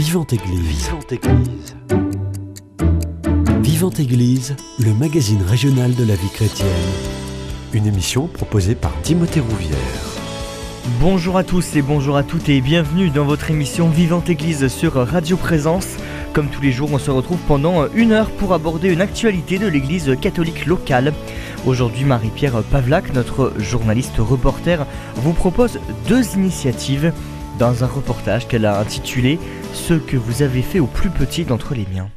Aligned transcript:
Vivante 0.00 0.32
Église. 0.32 0.86
Vivante 0.86 1.12
Église. 1.12 1.76
Vivante 3.60 4.00
Église, 4.00 4.56
le 4.78 4.94
magazine 4.94 5.42
régional 5.42 5.94
de 5.94 6.04
la 6.04 6.14
vie 6.14 6.30
chrétienne. 6.30 6.68
Une 7.74 7.86
émission 7.86 8.26
proposée 8.26 8.74
par 8.74 8.98
Timothée 9.02 9.40
Rouvière. 9.40 9.76
Bonjour 11.02 11.36
à 11.36 11.44
tous 11.44 11.76
et 11.76 11.82
bonjour 11.82 12.16
à 12.16 12.22
toutes 12.22 12.48
et 12.48 12.62
bienvenue 12.62 13.10
dans 13.10 13.26
votre 13.26 13.50
émission 13.50 13.90
Vivante 13.90 14.30
Église 14.30 14.68
sur 14.68 14.94
Radio 14.94 15.36
Présence. 15.36 15.98
Comme 16.32 16.48
tous 16.48 16.62
les 16.62 16.72
jours, 16.72 16.88
on 16.94 16.98
se 16.98 17.10
retrouve 17.10 17.40
pendant 17.46 17.86
une 17.92 18.12
heure 18.12 18.30
pour 18.30 18.54
aborder 18.54 18.90
une 18.90 19.02
actualité 19.02 19.58
de 19.58 19.66
l'église 19.66 20.16
catholique 20.18 20.64
locale. 20.64 21.12
Aujourd'hui, 21.66 22.06
Marie-Pierre 22.06 22.62
Pavlak, 22.62 23.12
notre 23.12 23.52
journaliste 23.58 24.16
reporter, 24.16 24.86
vous 25.16 25.34
propose 25.34 25.78
deux 26.08 26.24
initiatives 26.36 27.12
dans 27.58 27.84
un 27.84 27.86
reportage 27.86 28.48
qu'elle 28.48 28.64
a 28.64 28.80
intitulé 28.80 29.38
Ce 29.72 29.94
que 29.94 30.16
vous 30.16 30.42
avez 30.42 30.62
fait 30.62 30.80
au 30.80 30.86
plus 30.86 31.10
petit 31.10 31.44
d'entre 31.44 31.74
les 31.74 31.86
miens. 31.92 32.10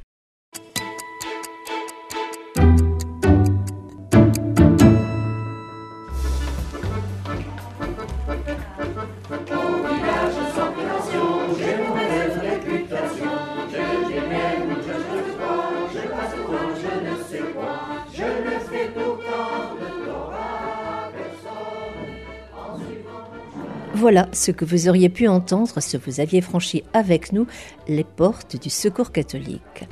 Voilà 24.14 24.30
ce 24.32 24.52
que 24.52 24.64
vous 24.64 24.90
auriez 24.90 25.10
pu 25.10 25.28
entendre 25.28 25.82
si 25.82 25.98
vous 25.98 26.20
aviez 26.20 26.42
franchi 26.42 26.84
avec 26.94 27.34
nous 27.34 27.48
les 27.88 28.04
portes 28.04 28.62
du 28.62 28.70
Secours 28.70 29.12
catholique. 29.12 29.88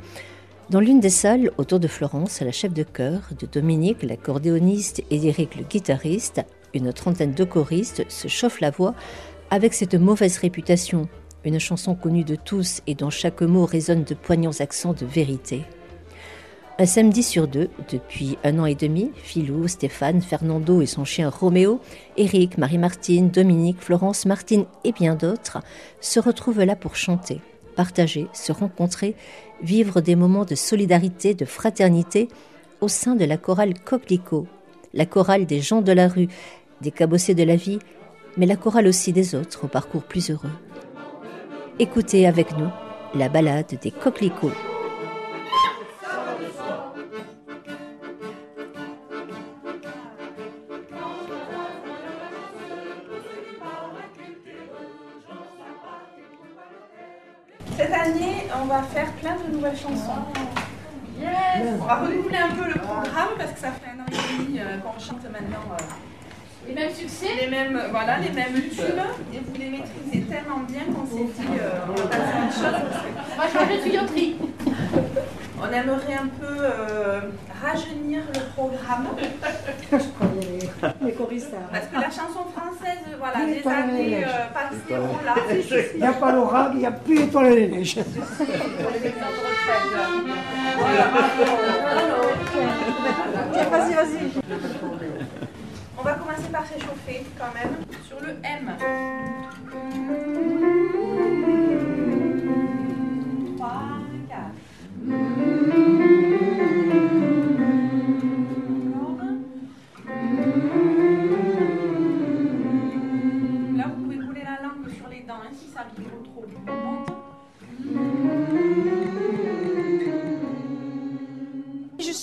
Dans 0.70 0.78
l'une 0.78 1.00
des 1.00 1.10
salles 1.10 1.50
autour 1.58 1.80
de 1.80 1.88
Florence, 1.88 2.40
la 2.40 2.52
chef 2.52 2.72
de 2.72 2.84
chœur, 2.84 3.22
de 3.36 3.46
Dominique, 3.46 4.04
l'accordéoniste 4.04 5.02
et 5.10 5.18
d'Éric 5.18 5.56
le 5.56 5.64
guitariste, 5.64 6.40
une 6.72 6.92
trentaine 6.92 7.34
de 7.34 7.42
choristes 7.42 8.04
se 8.08 8.28
chauffent 8.28 8.60
la 8.60 8.70
voix 8.70 8.94
avec 9.50 9.74
cette 9.74 9.96
mauvaise 9.96 10.38
réputation, 10.38 11.08
une 11.44 11.58
chanson 11.58 11.96
connue 11.96 12.22
de 12.22 12.36
tous 12.36 12.80
et 12.86 12.94
dont 12.94 13.10
chaque 13.10 13.42
mot 13.42 13.66
résonne 13.66 14.04
de 14.04 14.14
poignants 14.14 14.60
accents 14.60 14.94
de 14.94 15.04
vérité. 15.04 15.62
Un 16.78 16.86
samedi 16.86 17.22
sur 17.22 17.48
deux, 17.48 17.68
depuis 17.90 18.38
un 18.44 18.58
an 18.58 18.64
et 18.64 18.74
demi, 18.74 19.10
Philou, 19.14 19.68
Stéphane, 19.68 20.22
Fernando 20.22 20.80
et 20.80 20.86
son 20.86 21.04
chien 21.04 21.28
Roméo, 21.28 21.80
Eric, 22.16 22.56
Marie-Martine, 22.56 23.28
Dominique, 23.28 23.80
Florence, 23.80 24.24
Martine 24.24 24.64
et 24.82 24.92
bien 24.92 25.14
d'autres 25.14 25.58
se 26.00 26.18
retrouvent 26.18 26.62
là 26.62 26.74
pour 26.74 26.96
chanter, 26.96 27.40
partager, 27.76 28.26
se 28.32 28.52
rencontrer, 28.52 29.14
vivre 29.62 30.00
des 30.00 30.16
moments 30.16 30.46
de 30.46 30.54
solidarité, 30.54 31.34
de 31.34 31.44
fraternité 31.44 32.28
au 32.80 32.88
sein 32.88 33.16
de 33.16 33.26
la 33.26 33.36
chorale 33.36 33.74
Coquelicot, 33.78 34.46
la 34.94 35.04
chorale 35.04 35.44
des 35.44 35.60
gens 35.60 35.82
de 35.82 35.92
la 35.92 36.08
rue, 36.08 36.28
des 36.80 36.90
cabossés 36.90 37.34
de 37.34 37.44
la 37.44 37.56
vie, 37.56 37.80
mais 38.38 38.46
la 38.46 38.56
chorale 38.56 38.86
aussi 38.86 39.12
des 39.12 39.34
autres 39.34 39.66
au 39.66 39.68
parcours 39.68 40.02
plus 40.02 40.30
heureux. 40.30 40.50
Écoutez 41.78 42.26
avec 42.26 42.56
nous 42.56 42.70
la 43.14 43.28
balade 43.28 43.78
des 43.82 43.90
Coquelicots. 43.90 44.71
Chansons. 59.76 60.24
On 61.80 61.84
va 61.84 61.94
renouveler 61.96 62.38
un 62.38 62.54
peu 62.54 62.68
le 62.68 62.80
programme 62.80 63.28
parce 63.38 63.52
que 63.52 63.60
ça 63.60 63.68
fait 63.72 63.90
un 63.90 64.00
an 64.00 64.06
et 64.10 64.42
demi 64.44 64.58
euh, 64.58 64.78
qu'on 64.78 64.98
chante 64.98 65.22
maintenant 65.30 65.64
euh, 65.72 66.68
Les 66.68 66.74
mêmes 66.74 66.92
succès 66.92 67.28
les 67.40 67.46
mêmes, 67.48 67.76
euh, 67.76 67.88
voilà, 67.90 68.18
les 68.18 68.30
mêmes 68.30 68.54
tubes 68.54 69.02
et 69.32 69.38
vous 69.38 69.54
les 69.58 69.70
maîtrisez 69.70 70.22
tellement 70.28 70.60
bien 70.68 70.82
qu'on 70.92 71.06
s'est 71.06 71.24
dit 71.24 71.46
euh, 71.60 71.86
on 71.88 71.92
va 71.94 72.06
passer 72.08 72.22
à 72.22 72.44
autre 72.44 72.54
chose. 72.54 72.80
On 73.34 73.40
va 73.40 73.48
changer 73.48 73.78
de 73.78 73.82
tuyauterie. 73.82 74.36
On 75.60 75.72
aimerait 75.72 76.14
un 76.14 76.26
peu 76.26 76.56
euh, 76.58 77.20
rajeunir 77.62 78.22
le 78.34 78.40
programme. 78.54 79.06
Parce 81.70 81.86
que 81.86 81.94
la 81.94 82.10
chanson 82.10 82.44
française, 82.54 82.98
voilà, 83.18 83.48
étoile 83.48 83.74
années 83.82 84.10
neige. 84.10 84.26
euh, 84.90 85.88
Il 85.94 86.00
n'y 86.00 86.06
a 86.06 86.12
pas 86.12 86.32
l'orage, 86.32 86.70
il 86.74 86.78
n'y 86.80 86.86
a 86.86 86.92
plus 86.92 87.16
d'étoiles 87.18 87.52
et 87.52 87.56
les 87.56 87.68
neiges. 87.68 87.96
Vas-y, 93.70 93.94
vas-y. 93.94 94.18
On 95.98 96.02
va 96.02 96.14
commencer 96.14 96.48
par 96.52 96.66
s'échauffer 96.66 97.24
quand 97.38 97.52
même 97.54 97.76
sur 98.08 98.20
le 98.20 98.30
M. 98.42 98.76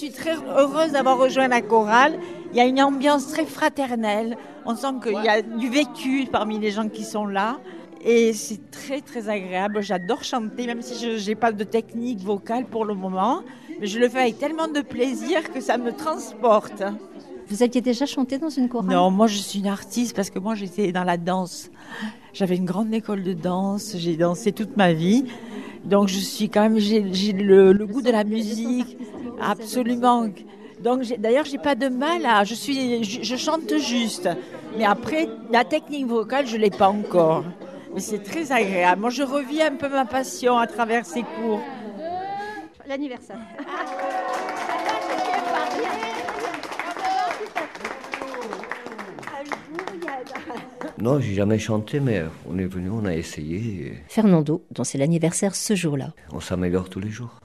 suis 0.09 0.21
très 0.21 0.35
heureuse 0.35 0.91
d'avoir 0.91 1.17
rejoint 1.17 1.47
la 1.47 1.61
chorale. 1.61 2.19
Il 2.51 2.57
y 2.57 2.61
a 2.61 2.65
une 2.65 2.81
ambiance 2.81 3.27
très 3.27 3.45
fraternelle. 3.45 4.37
On 4.65 4.75
sent 4.75 4.87
qu'il 5.03 5.23
y 5.23 5.27
a 5.27 5.41
du 5.41 5.69
vécu 5.69 6.27
parmi 6.31 6.59
les 6.59 6.71
gens 6.71 6.89
qui 6.89 7.03
sont 7.03 7.25
là. 7.25 7.59
Et 8.03 8.33
c'est 8.33 8.71
très 8.71 9.01
très 9.01 9.29
agréable. 9.29 9.81
J'adore 9.81 10.23
chanter, 10.23 10.65
même 10.65 10.81
si 10.81 10.95
je 10.95 11.29
n'ai 11.29 11.35
pas 11.35 11.51
de 11.51 11.63
technique 11.63 12.19
vocale 12.19 12.65
pour 12.65 12.85
le 12.85 12.93
moment. 12.93 13.41
Mais 13.79 13.87
je 13.87 13.99
le 13.99 14.09
fais 14.09 14.21
avec 14.21 14.39
tellement 14.39 14.67
de 14.67 14.81
plaisir 14.81 15.51
que 15.51 15.61
ça 15.61 15.77
me 15.77 15.91
transporte. 15.91 16.83
Vous 17.47 17.63
aviez 17.63 17.81
déjà 17.81 18.05
chanté 18.05 18.37
dans 18.37 18.49
une 18.49 18.69
chorale? 18.69 18.91
Non, 18.91 19.09
moi 19.09 19.27
je 19.27 19.37
suis 19.37 19.59
une 19.59 19.67
artiste 19.67 20.15
parce 20.15 20.29
que 20.29 20.39
moi 20.39 20.55
j'étais 20.55 20.91
dans 20.91 21.03
la 21.03 21.17
danse. 21.17 21.71
J'avais 22.31 22.55
une 22.55 22.65
grande 22.65 22.93
école 22.93 23.23
de 23.23 23.33
danse, 23.33 23.95
j'ai 23.97 24.15
dansé 24.15 24.51
toute 24.51 24.77
ma 24.77 24.93
vie. 24.93 25.25
Donc 25.85 26.07
je 26.07 26.19
suis 26.19 26.49
quand 26.49 26.61
même, 26.61 26.77
j'ai 26.77 27.01
le, 27.33 27.73
goût 27.85 28.01
de 28.01 28.11
la 28.11 28.23
musique, 28.23 28.97
absolument. 29.41 30.27
Donc 30.81 31.03
d'ailleurs 31.17 31.45
j'ai 31.45 31.57
pas 31.57 31.75
de 31.75 31.89
mal 31.89 32.25
à, 32.25 32.43
je 32.43 32.53
suis, 32.53 33.03
je 33.03 33.35
chante 33.35 33.77
juste. 33.77 34.29
Mais 34.77 34.85
après 34.85 35.27
la 35.51 35.63
technique 35.63 36.07
vocale 36.07 36.47
je 36.47 36.57
l'ai 36.57 36.69
pas 36.69 36.89
encore. 36.89 37.43
Mais 37.93 38.01
c'est 38.01 38.19
très 38.19 38.51
agréable. 38.51 39.01
Moi 39.01 39.09
je 39.09 39.23
revis 39.23 39.61
un 39.61 39.75
peu 39.75 39.89
ma 39.89 40.05
passion 40.05 40.57
à 40.57 40.67
travers 40.67 41.05
ces 41.05 41.23
cours. 41.23 41.61
L'anniversaire. 42.87 43.37
Non, 51.01 51.19
j'ai 51.19 51.33
jamais 51.33 51.59
chanté, 51.59 51.99
mais 51.99 52.23
on 52.49 52.57
est 52.57 52.65
venu, 52.65 52.89
on 52.89 53.05
a 53.05 53.13
essayé. 53.15 53.87
et 53.87 53.93
Fernando, 54.07 54.63
dont 54.71 54.83
c'est 54.83 54.97
l'anniversaire 54.97 55.55
ce 55.55 55.75
jour-là. 55.75 56.13
on 56.33 56.39
s'améliore 56.39 56.89
tous 56.89 56.99
les 56.99 57.09
jours. 57.09 57.39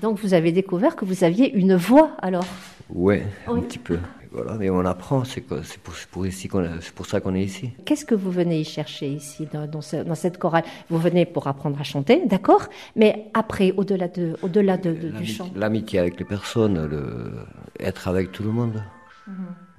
Donc 0.00 0.20
vous 0.20 0.34
avez 0.34 0.52
découvert 0.52 0.94
que 0.94 1.04
vous 1.04 1.24
aviez 1.24 1.52
une 1.52 1.74
voix 1.74 2.12
alors? 2.22 2.46
Ouais, 2.88 3.24
Oui. 3.48 3.58
un 3.58 3.62
petit 3.62 3.78
peu. 3.78 3.98
Voilà, 4.32 4.54
mais 4.54 4.70
on 4.70 4.84
apprend, 4.84 5.24
c'est 5.24 5.40
pour, 5.40 5.58
c'est 5.64 5.80
pour, 6.08 6.24
ici 6.24 6.48
c'est 6.80 6.94
pour 6.94 7.06
ça 7.06 7.20
qu'on 7.20 7.34
est 7.34 7.42
ici. 7.42 7.70
Qu'est-ce 7.84 8.04
que 8.04 8.14
vous 8.14 8.30
venez 8.30 8.60
y 8.60 8.64
chercher 8.64 9.08
ici 9.08 9.48
dans, 9.52 9.66
dans 9.66 9.80
ce- 9.80 10.04
dans 10.04 10.14
cette 10.14 10.38
chorale? 10.38 10.62
Vous 10.88 10.98
venez 10.98 11.26
pour 11.26 11.48
apprendre 11.48 11.80
à 11.80 11.82
chanter, 11.82 12.24
d'accord? 12.26 12.68
Mais 12.94 13.24
après, 13.34 13.72
au-delà 13.76 14.06
de, 14.06 14.36
au-delà 14.42 14.76
de, 14.76 14.92
de- 14.92 15.08
du 15.08 15.26
chant. 15.26 15.50
L'amitié 15.56 15.98
avec 15.98 16.16
les 16.20 16.24
personnes, 16.24 16.86
le, 16.86 17.32
être 17.80 18.06
avec 18.06 18.30
tout 18.30 18.44
le 18.44 18.50
monde. 18.52 18.80
Mhm. 19.26 19.34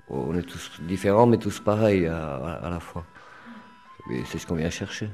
On 0.09 0.35
est 0.37 0.41
tous 0.41 0.81
différents, 0.85 1.25
mais 1.27 1.37
tous 1.37 1.61
pareils 1.61 2.05
à, 2.07 2.35
à- 2.35 2.67
à 2.67 2.69
la 2.69 2.81
fois. 2.81 3.05
Et 4.09 4.23
c'est 4.25 4.39
ce 4.39 4.47
qu'on 4.47 4.55
vient 4.55 4.69
chercher. 4.69 5.07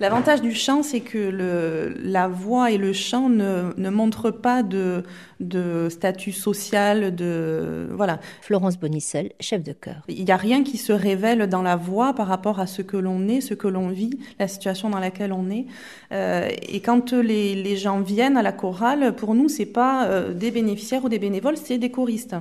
L'avantage 0.00 0.42
du 0.42 0.52
chant, 0.52 0.82
c'est 0.82 1.00
que 1.00 1.18
le, 1.18 1.94
la 2.02 2.28
voix 2.28 2.70
et 2.70 2.78
le 2.78 2.92
chant 2.92 3.28
ne, 3.28 3.72
ne 3.76 3.90
montrent 3.90 4.30
pas 4.30 4.62
de, 4.62 5.04
de 5.40 5.88
statut 5.88 6.32
social, 6.32 7.14
de 7.14 7.88
voilà. 7.92 8.20
Florence 8.42 8.78
Bonicel, 8.78 9.32
chef 9.40 9.62
de 9.62 9.72
chœur. 9.72 10.02
Il 10.08 10.24
n'y 10.24 10.32
a 10.32 10.36
rien 10.36 10.64
qui 10.64 10.78
se 10.78 10.92
révèle 10.92 11.48
dans 11.48 11.62
la 11.62 11.76
voix 11.76 12.12
par 12.12 12.26
rapport 12.26 12.60
à 12.60 12.66
ce 12.66 12.82
que 12.82 12.96
l'on 12.96 13.28
est, 13.28 13.40
ce 13.40 13.54
que 13.54 13.68
l'on 13.68 13.88
vit, 13.88 14.18
la 14.38 14.48
situation 14.48 14.90
dans 14.90 15.00
laquelle 15.00 15.32
on 15.32 15.48
est. 15.50 15.66
Euh, 16.12 16.48
et 16.68 16.80
quand 16.80 17.12
les, 17.12 17.54
les 17.54 17.76
gens 17.76 18.00
viennent 18.00 18.36
à 18.36 18.42
la 18.42 18.52
chorale, 18.52 19.14
pour 19.14 19.34
nous, 19.34 19.48
c'est 19.48 19.64
pas 19.64 20.06
euh, 20.06 20.34
des 20.34 20.50
bénéficiaires 20.50 21.04
ou 21.04 21.08
des 21.08 21.18
bénévoles, 21.18 21.56
c'est 21.56 21.78
des 21.78 21.90
choristes. 21.90 22.34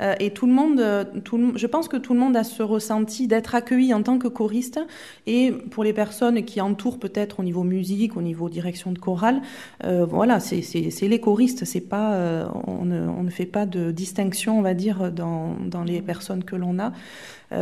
Euh, 0.00 0.14
et 0.20 0.30
tout 0.30 0.46
le 0.46 0.52
monde, 0.52 0.80
euh, 0.80 1.04
tout 1.24 1.52
je 1.56 1.66
pense 1.66 1.88
que 1.88 1.96
tout 1.96 2.14
le 2.14 2.20
monde 2.20 2.36
a 2.36 2.44
ce 2.44 2.62
ressenti 2.62 3.26
d'être 3.26 3.54
accueilli 3.54 3.94
en 3.94 4.02
tant 4.02 4.18
que 4.18 4.28
choriste. 4.28 4.80
Et 5.26 5.52
pour 5.70 5.84
les 5.84 5.92
personnes 5.92 6.44
qui 6.44 6.60
entourent 6.60 6.98
peut-être 6.98 7.40
au 7.40 7.42
niveau 7.42 7.62
musique, 7.62 8.16
au 8.16 8.22
niveau 8.22 8.48
direction 8.48 8.92
de 8.92 8.98
chorale, 8.98 9.40
euh, 9.84 10.04
voilà, 10.04 10.40
c'est 10.40 10.60
les 11.02 11.20
choristes. 11.20 11.64
C'est 11.64 11.80
pas, 11.80 12.50
on, 12.66 12.84
ne, 12.84 13.30
fait 13.30 13.46
pas 13.46 13.66
de 13.66 13.90
distinction, 13.90 14.58
on 14.58 14.62
va 14.62 14.74
dire, 14.74 15.12
dans, 15.12 15.56
dans 15.64 15.84
les 15.84 16.02
personnes 16.02 16.44
que 16.44 16.56
l'on 16.56 16.78
a. 16.78 16.92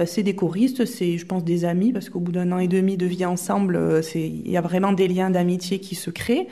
C'est 0.07 0.23
des 0.23 0.35
choristes, 0.35 0.87
c'est, 0.87 1.19
je 1.19 1.27
pense, 1.27 1.45
des 1.45 1.65
amis, 1.67 1.93
parce 1.93 2.09
qu'au 2.09 2.21
bout 2.21 2.33
d'un 2.33 2.53
an 2.53 2.59
et 2.59 2.69
demi 2.69 2.97
de 2.97 3.05
vie 3.05 3.27
ensemble, 3.27 4.01
il 4.15 4.51
y 4.51 4.57
a 4.57 4.63
vraiment 4.63 4.93
des 4.93 5.09
liens 5.09 5.31
d'amitié 5.31 5.79
qui 5.79 5.95
se 5.95 6.11
créent. 6.11 6.49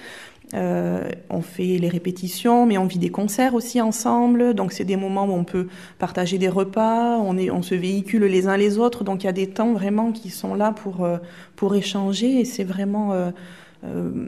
Euh, 0.54 1.08
on 1.30 1.40
fait 1.40 1.78
les 1.78 1.88
répétitions, 1.88 2.66
mais 2.66 2.76
on 2.76 2.84
vit 2.84 2.98
des 2.98 3.10
concerts 3.10 3.54
aussi 3.54 3.80
ensemble. 3.80 4.54
Donc 4.54 4.72
c'est 4.72 4.84
des 4.84 4.96
moments 4.96 5.24
où 5.24 5.32
on 5.32 5.44
peut 5.44 5.68
partager 5.98 6.38
des 6.38 6.48
repas, 6.48 7.18
on, 7.18 7.62
se 7.62 7.74
véhicule 7.74 8.24
les 8.24 8.46
uns 8.48 8.56
les 8.56 8.78
autres. 8.78 9.04
Donc 9.04 9.22
il 9.22 9.26
y 9.26 9.30
a 9.30 9.32
des 9.32 9.46
temps 9.48 9.72
vraiment 9.72 10.12
qui 10.12 10.30
sont 10.30 10.54
là 10.54 10.72
pour, 10.72 11.04
euh, 11.04 11.16
pour 11.56 11.74
échanger 11.74 12.40
et 12.40 12.44
c'est 12.44 12.64
vraiment 12.64 13.12
euh, 13.12 13.30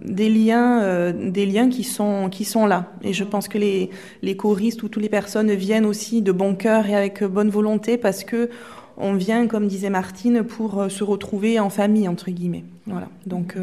des 0.05 0.31
liens, 0.31 1.12
des 1.12 1.47
liens 1.47 1.69
qui 1.69 1.85
sont, 1.85 2.29
qui 2.31 2.44
sont 2.44 2.67
là. 2.67 2.93
Et 3.03 3.12
je 3.12 3.23
pense 3.23 3.47
que 3.47 3.59
les, 3.59 3.91
les 4.23 4.37
choristes 4.37 4.82
ou 4.82 4.88
toutes 4.88 5.03
les 5.03 5.09
personnes 5.09 5.53
viennent 5.53 5.87
aussi 5.87 6.23
de 6.23 6.32
bon 6.32 6.55
cœur 6.55 6.87
et 6.87 6.97
avec 6.97 7.23
bonne 7.23 7.50
volonté 7.50 7.97
parce 7.97 8.25
que 8.25 8.50
on 8.97 9.15
vient, 9.15 9.47
comme 9.49 9.67
disait 9.67 9.91
Martine, 9.91 10.44
pour 10.44 10.87
se 10.88 11.05
retrouver 11.05 11.61
en 11.61 11.69
famille 11.69 12.09
entre 12.09 12.31
guillemets. 12.31 12.65
Voilà. 12.87 13.09
Donc 13.27 13.56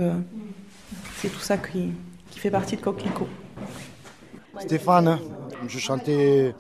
c'est 1.18 1.30
tout 1.30 1.40
ça 1.40 1.58
qui, 1.58 1.90
qui 2.32 2.40
fait 2.40 2.50
partie 2.50 2.76
de 2.76 2.82
Coquelicot. 2.82 3.28
Stéphane, 4.60 5.20
je 5.68 5.80
chantais 5.80 6.56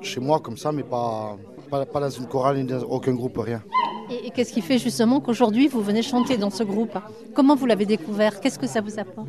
chez 0.00 0.20
moi 0.20 0.40
comme 0.40 0.56
ça, 0.56 0.72
mais 0.72 0.82
pas, 0.82 1.36
pas, 1.70 1.84
pas 1.84 2.00
dans 2.00 2.10
une 2.10 2.26
chorale 2.26 2.56
ni 2.56 2.64
dans 2.64 2.80
aucun 2.82 3.12
groupe, 3.12 3.36
rien. 3.38 3.62
Et, 4.10 4.26
et 4.26 4.30
qu'est-ce 4.30 4.52
qui 4.52 4.60
fait 4.60 4.78
justement 4.78 5.20
qu'aujourd'hui 5.20 5.68
vous 5.68 5.82
venez 5.82 6.02
chanter 6.02 6.36
dans 6.36 6.50
ce 6.50 6.64
groupe? 6.64 6.96
Comment 7.34 7.54
vous 7.54 7.66
l'avez 7.66 7.86
découvert? 7.86 8.40
Qu'est-ce 8.40 8.58
que 8.58 8.66
ça 8.66 8.80
vous 8.80 8.98
apporte? 8.98 9.28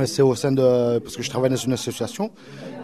Et 0.00 0.06
C'est 0.06 0.22
au 0.22 0.34
sein 0.34 0.52
de. 0.52 0.98
Parce 1.00 1.16
que 1.16 1.22
je 1.22 1.28
travaille 1.28 1.50
dans 1.50 1.56
une 1.56 1.72
association 1.72 2.30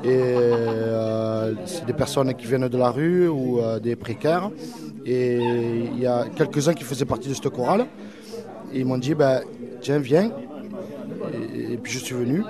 et 0.05 0.09
euh, 0.09 1.55
c'est 1.65 1.87
des 1.87 1.93
personnes 1.93 2.35
qui 2.35 2.47
viennent 2.47 2.69
de 2.69 2.79
la 2.79 2.91
rue 2.91 3.29
ou 3.29 3.61
euh, 3.61 3.79
des 3.79 3.97
précaires. 3.97 4.51
Et 5.07 5.39
il 5.39 5.99
y 5.99 6.07
a 6.07 6.27
quelques-uns 6.35 6.75
qui 6.75 6.85
faisaient 6.85 7.05
partie 7.05 7.29
de 7.29 7.35
cette 7.35 7.49
chorale. 7.49 7.87
Et 8.73 8.81
ils 8.81 8.87
m'ont 8.87 8.99
dit 8.99 9.15
ben, 9.15 9.41
tiens, 9.81 9.99
viens. 9.99 10.31
Et, 11.55 11.73
et 11.75 11.77
puis 11.77 11.93
je 11.93 11.99
suis 11.99 12.15
venu. 12.15 12.43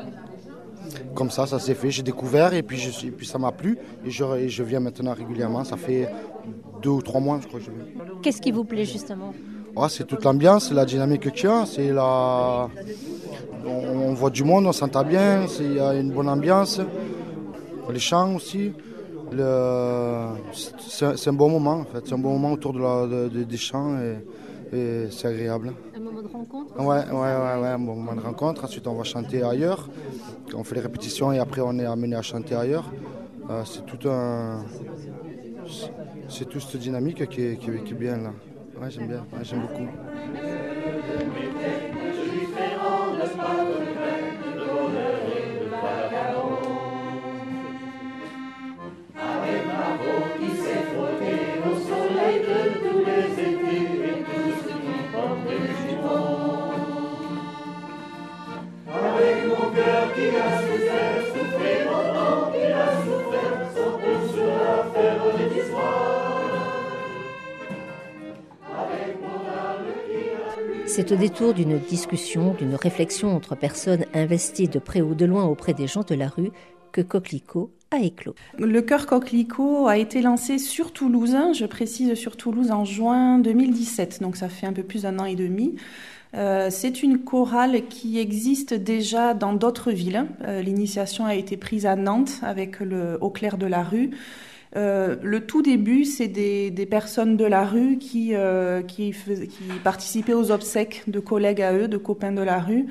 Comme 1.14 1.30
ça, 1.30 1.46
ça 1.46 1.58
s'est 1.58 1.74
fait. 1.74 1.90
J'ai 1.90 2.02
découvert 2.02 2.54
et 2.54 2.62
puis, 2.62 2.76
je 2.78 2.90
suis- 2.90 3.08
et 3.08 3.10
puis 3.10 3.26
ça 3.26 3.38
m'a 3.38 3.52
plu. 3.52 3.78
Et 4.04 4.10
je, 4.10 4.24
et 4.36 4.48
je 4.48 4.62
viens 4.62 4.80
maintenant 4.80 5.14
régulièrement. 5.14 5.64
Ça 5.64 5.76
fait 5.76 6.08
deux 6.82 6.90
ou 6.90 7.02
trois 7.02 7.20
mois, 7.20 7.38
je 7.42 7.46
crois 7.48 7.58
que 7.60 7.66
je 7.66 7.70
viens. 7.70 8.04
Qu'est-ce 8.22 8.40
qui 8.40 8.52
vous 8.52 8.64
plaît 8.64 8.84
justement? 8.84 9.32
Ouais, 9.74 9.88
c'est 9.90 10.04
toute 10.06 10.24
l'ambiance, 10.24 10.68
c'est 10.68 10.74
la 10.74 10.84
dynamique 10.86 11.30
qu'il 11.32 11.44
y 11.44 11.52
a, 11.52 11.66
c'est 11.66 11.92
la... 11.92 12.68
On, 13.66 13.70
on 14.08 14.14
voit 14.14 14.30
du 14.30 14.42
monde, 14.44 14.64
on 14.66 14.72
s'entend 14.72 15.04
bien, 15.04 15.44
il 15.60 15.74
y 15.74 15.80
a 15.80 15.92
une 15.94 16.12
bonne 16.12 16.28
ambiance. 16.28 16.80
Les 17.92 17.98
chants 17.98 18.34
aussi. 18.36 18.72
Le... 19.32 20.28
C'est 20.88 21.28
un 21.28 21.32
bon 21.32 21.50
moment 21.50 21.80
en 21.80 21.84
fait, 21.84 22.02
c'est 22.06 22.14
un 22.14 22.18
bon 22.18 22.32
moment 22.38 22.52
autour 22.52 22.72
de 22.72 22.78
la, 22.80 23.06
de- 23.06 23.28
de- 23.28 23.42
des 23.42 23.56
chants 23.56 23.96
et, 23.98 24.76
et 24.76 25.06
c'est 25.10 25.28
agréable. 25.28 25.72
Rencontre 26.36 26.78
Ouais, 26.78 27.04
ouais, 27.10 27.12
ouais, 27.12 27.62
ouais, 27.62 27.72
bon 27.78 27.94
moment 27.96 28.14
de 28.14 28.20
rencontre. 28.20 28.64
Ensuite, 28.64 28.86
on 28.86 28.94
va 28.94 29.04
chanter 29.04 29.42
ailleurs. 29.42 29.88
On 30.54 30.64
fait 30.64 30.74
les 30.76 30.80
répétitions 30.82 31.32
et 31.32 31.38
après, 31.38 31.62
on 31.62 31.78
est 31.78 31.84
amené 31.86 32.16
à 32.16 32.22
chanter 32.22 32.54
ailleurs. 32.54 32.90
Euh, 33.50 33.62
c'est 33.64 33.84
tout 33.86 34.08
un. 34.08 34.64
c'est- 36.28 36.48
toute 36.48 36.62
cette 36.62 36.80
dynamique 36.80 37.28
qui 37.28 37.42
est, 37.42 37.56
qui 37.58 37.94
bien 37.94 38.16
là. 38.18 38.32
Ouais, 38.80 38.90
j'aime 38.90 39.08
bien, 39.08 39.24
j'aime 39.42 39.60
beaucoup. 39.62 39.88
C'est 70.96 71.12
au 71.12 71.16
détour 71.16 71.52
d'une 71.52 71.78
discussion, 71.78 72.54
d'une 72.54 72.75
réflexion 72.75 73.37
entre 73.37 73.54
personnes 73.54 74.06
investies 74.14 74.66
de 74.66 74.78
près 74.78 75.02
ou 75.02 75.14
de 75.14 75.26
loin 75.26 75.44
auprès 75.44 75.75
des 75.75 75.87
gens 75.87 76.00
de 76.00 76.14
la 76.14 76.26
rue 76.26 76.50
que 76.90 77.02
Coquelicot 77.02 77.70
a 77.90 77.98
éclos. 77.98 78.34
Le 78.58 78.81
chœur 78.81 79.04
Coquelicot 79.04 79.88
a 79.88 79.98
été 79.98 80.22
lancé 80.22 80.56
sur 80.56 80.93
Toulouse, 80.93 81.37
je 81.52 81.66
précise 81.66 82.14
sur 82.14 82.38
Toulouse 82.38 82.70
en 82.70 82.87
juin 82.87 83.38
2017, 83.40 84.22
donc 84.22 84.38
ça 84.38 84.48
fait 84.48 84.66
un 84.66 84.72
peu 84.72 84.84
plus 84.84 85.02
d'un 85.02 85.19
an 85.19 85.26
et 85.26 85.34
demi. 85.34 85.75
Euh, 86.32 86.69
c'est 86.70 87.02
une 87.02 87.19
chorale 87.19 87.88
qui 87.88 88.19
existe 88.19 88.72
déjà 88.72 89.34
dans 89.34 89.52
d'autres 89.52 89.92
villes. 89.92 90.25
Euh, 90.46 90.62
L'initiation 90.62 91.26
a 91.26 91.34
été 91.34 91.58
prise 91.58 91.84
à 91.84 91.94
Nantes 91.94 92.40
avec 92.40 92.81
le 92.81 93.19
Au 93.20 93.28
clair 93.28 93.58
de 93.58 93.66
la 93.66 93.82
rue. 93.82 94.12
Euh, 94.74 95.16
le 95.22 95.46
tout 95.46 95.62
début, 95.62 96.04
c'est 96.04 96.28
des, 96.28 96.88
personnes 96.90 97.36
de 97.36 97.44
la 97.44 97.64
rue 97.64 97.98
qui, 97.98 98.34
euh, 98.34 98.82
qui, 98.82 99.14
participaient 99.84 100.34
aux 100.34 100.50
obsèques 100.50 101.04
de 101.06 101.20
collègues 101.20 101.62
à 101.62 101.72
eux, 101.72 101.88
de 101.88 101.96
copains 101.96 102.32
de 102.32 102.42
la 102.42 102.58
rue. 102.58 102.86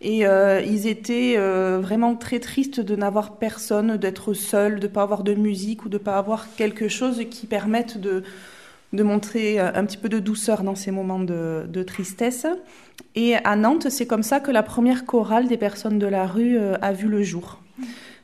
Et 0.00 0.26
euh, 0.26 0.60
ils 0.60 0.86
étaient 0.86 1.36
vraiment 1.36 2.14
très 2.14 2.38
tristes 2.38 2.80
de 2.80 2.96
n'avoir 2.96 3.36
personne, 3.36 3.96
d'être 3.96 4.32
seuls, 4.32 4.80
de 4.80 4.86
ne 4.86 4.92
pas 4.92 5.02
avoir 5.02 5.22
de 5.22 5.34
musique 5.34 5.84
ou 5.84 5.88
de 5.88 5.98
ne 5.98 6.02
pas 6.02 6.16
avoir 6.16 6.54
quelque 6.56 6.88
chose 6.88 7.24
qui 7.30 7.46
permette 7.46 7.98
de, 7.98 8.22
montrer 8.92 9.58
un 9.58 9.84
petit 9.84 9.98
peu 9.98 10.08
de 10.08 10.18
douceur 10.18 10.62
dans 10.62 10.74
ces 10.74 10.90
moments 10.90 11.20
de, 11.20 11.82
tristesse. 11.82 12.46
Et 13.14 13.36
à 13.36 13.56
Nantes, 13.56 13.90
c'est 13.90 14.06
comme 14.06 14.22
ça 14.22 14.40
que 14.40 14.50
la 14.50 14.62
première 14.62 15.04
chorale 15.04 15.46
des 15.46 15.56
personnes 15.56 15.98
de 15.98 16.06
la 16.06 16.26
rue 16.26 16.58
a 16.58 16.92
vu 16.92 17.08
le 17.08 17.22
jour. 17.22 17.60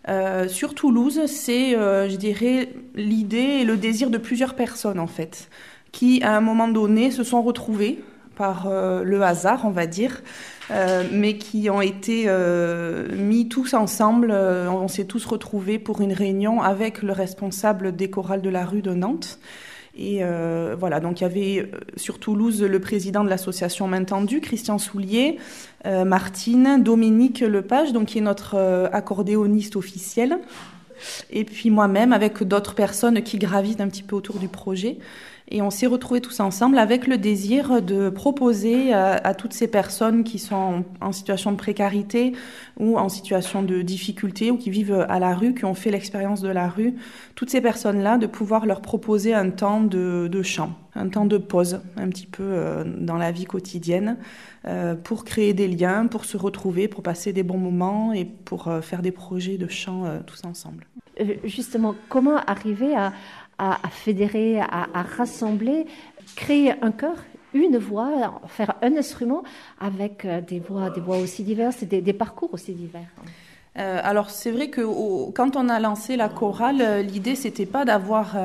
Euh, 0.08 0.48
sur 0.48 0.74
Toulouse, 0.74 1.22
c'est, 1.26 1.76
euh, 1.76 2.08
je 2.08 2.16
dirais, 2.16 2.70
l'idée 2.94 3.36
et 3.36 3.64
le 3.64 3.76
désir 3.76 4.10
de 4.10 4.18
plusieurs 4.18 4.54
personnes, 4.54 5.00
en 5.00 5.06
fait, 5.06 5.48
qui, 5.92 6.22
à 6.22 6.36
un 6.36 6.40
moment 6.40 6.68
donné, 6.68 7.10
se 7.10 7.24
sont 7.24 7.42
retrouvées 7.42 8.02
par 8.34 8.66
euh, 8.66 9.02
le 9.02 9.22
hasard, 9.22 9.62
on 9.64 9.70
va 9.70 9.86
dire, 9.86 10.22
euh, 10.70 11.04
mais 11.12 11.38
qui 11.38 11.70
ont 11.70 11.80
été 11.80 12.24
euh, 12.26 13.08
mis 13.16 13.48
tous 13.48 13.74
ensemble. 13.74 14.30
on 14.32 14.88
s'est 14.88 15.04
tous 15.04 15.24
retrouvés 15.24 15.78
pour 15.78 16.00
une 16.00 16.12
réunion 16.12 16.60
avec 16.60 17.02
le 17.02 17.12
responsable 17.12 17.94
des 17.94 18.10
chorales 18.10 18.42
de 18.42 18.50
la 18.50 18.64
rue 18.64 18.82
de 18.82 18.94
Nantes. 18.94 19.38
Et 19.96 20.24
euh, 20.24 20.74
voilà, 20.78 20.98
donc 20.98 21.20
il 21.20 21.22
y 21.22 21.26
avait 21.26 21.58
euh, 21.60 21.78
sur 21.96 22.18
Toulouse 22.18 22.62
le 22.62 22.80
président 22.80 23.22
de 23.22 23.28
l'association 23.28 23.86
Main 23.86 24.04
Tendue, 24.04 24.40
Christian 24.40 24.78
Soulier, 24.78 25.38
euh, 25.86 26.04
Martine, 26.04 26.82
Dominique 26.82 27.40
Lepage, 27.40 27.92
donc 27.92 28.08
qui 28.08 28.18
est 28.18 28.22
notre 28.22 28.56
accordéoniste 28.92 29.76
officiel, 29.76 30.38
et 31.30 31.44
puis 31.44 31.70
moi-même 31.70 32.12
avec 32.12 32.42
d'autres 32.42 32.74
personnes 32.74 33.22
qui 33.22 33.38
gravitent 33.38 33.80
un 33.80 33.88
petit 33.88 34.02
peu 34.02 34.16
autour 34.16 34.38
du 34.38 34.48
projet. 34.48 34.98
Et 35.50 35.60
on 35.60 35.70
s'est 35.70 35.86
retrouvés 35.86 36.22
tous 36.22 36.40
ensemble 36.40 36.78
avec 36.78 37.06
le 37.06 37.18
désir 37.18 37.82
de 37.82 38.08
proposer 38.08 38.94
à, 38.94 39.12
à 39.12 39.34
toutes 39.34 39.52
ces 39.52 39.68
personnes 39.68 40.24
qui 40.24 40.38
sont 40.38 40.84
en, 41.02 41.12
situation 41.12 41.52
de 41.52 41.56
précarité 41.56 42.32
ou 42.78 42.98
en 42.98 43.10
situation 43.10 43.62
de 43.62 43.82
difficulté 43.82 44.50
ou 44.50 44.56
qui 44.56 44.70
vivent 44.70 45.04
à 45.06 45.18
la 45.18 45.34
rue, 45.34 45.54
qui 45.54 45.66
ont 45.66 45.74
fait 45.74 45.90
l'expérience 45.90 46.40
de 46.40 46.48
la 46.48 46.68
rue, 46.68 46.94
toutes 47.34 47.50
ces 47.50 47.60
personnes-là, 47.60 48.16
de 48.16 48.26
pouvoir 48.26 48.64
leur 48.64 48.80
proposer 48.80 49.34
un 49.34 49.50
temps 49.50 49.82
de, 49.82 50.42
chant, 50.42 50.72
un 50.94 51.08
temps 51.08 51.26
de 51.26 51.36
pause, 51.36 51.80
un 51.98 52.08
petit 52.08 52.26
peu 52.26 52.42
euh, 52.42 52.84
dans 52.84 53.18
la 53.18 53.30
vie 53.30 53.44
quotidienne, 53.44 54.16
euh, 54.66 54.94
pour 54.94 55.26
créer 55.26 55.52
des 55.52 55.68
liens, 55.68 56.06
pour 56.06 56.24
se 56.24 56.38
retrouver, 56.38 56.88
pour 56.88 57.02
passer 57.02 57.34
des 57.34 57.42
bons 57.42 57.58
moments 57.58 58.14
et 58.14 58.24
pour 58.24 58.68
euh, 58.68 58.80
faire 58.80 59.02
des 59.02 59.12
projets 59.12 59.58
de 59.58 59.68
chant 59.68 60.06
euh, 60.06 60.20
tous 60.26 60.42
ensemble. 60.46 60.86
Euh, 61.20 61.34
justement, 61.44 61.94
comment 62.08 62.36
arriver 62.46 62.94
à, 62.96 63.12
à, 63.58 63.78
fédérer, 63.90 64.60
à, 64.60 65.02
rassembler, 65.16 65.86
créer 66.36 66.72
un 66.82 66.92
chœur 66.92 67.16
une 67.54 67.78
voix, 67.78 68.40
faire 68.48 68.74
un 68.82 68.96
instrument 68.96 69.44
avec 69.80 70.24
euh, 70.24 70.40
des 70.40 70.58
voix, 70.58 70.90
des 70.90 71.00
voix 71.00 71.18
aussi 71.18 71.44
diverses 71.44 71.82
et 71.82 71.86
des, 71.86 72.12
parcours 72.12 72.52
aussi 72.52 72.72
divers. 72.72 73.06
Euh, 73.76 74.00
alors 74.02 74.30
c'est 74.30 74.50
vrai 74.50 74.70
que 74.70 74.82
quand 75.32 75.56
on 75.56 75.68
a 75.68 75.80
lancé 75.80 76.16
la 76.16 76.28
chorale, 76.28 76.80
euh, 76.80 77.02
l'idée 77.02 77.34
c'était 77.34 77.66
pas 77.66 77.84
d'avoir 77.84 78.36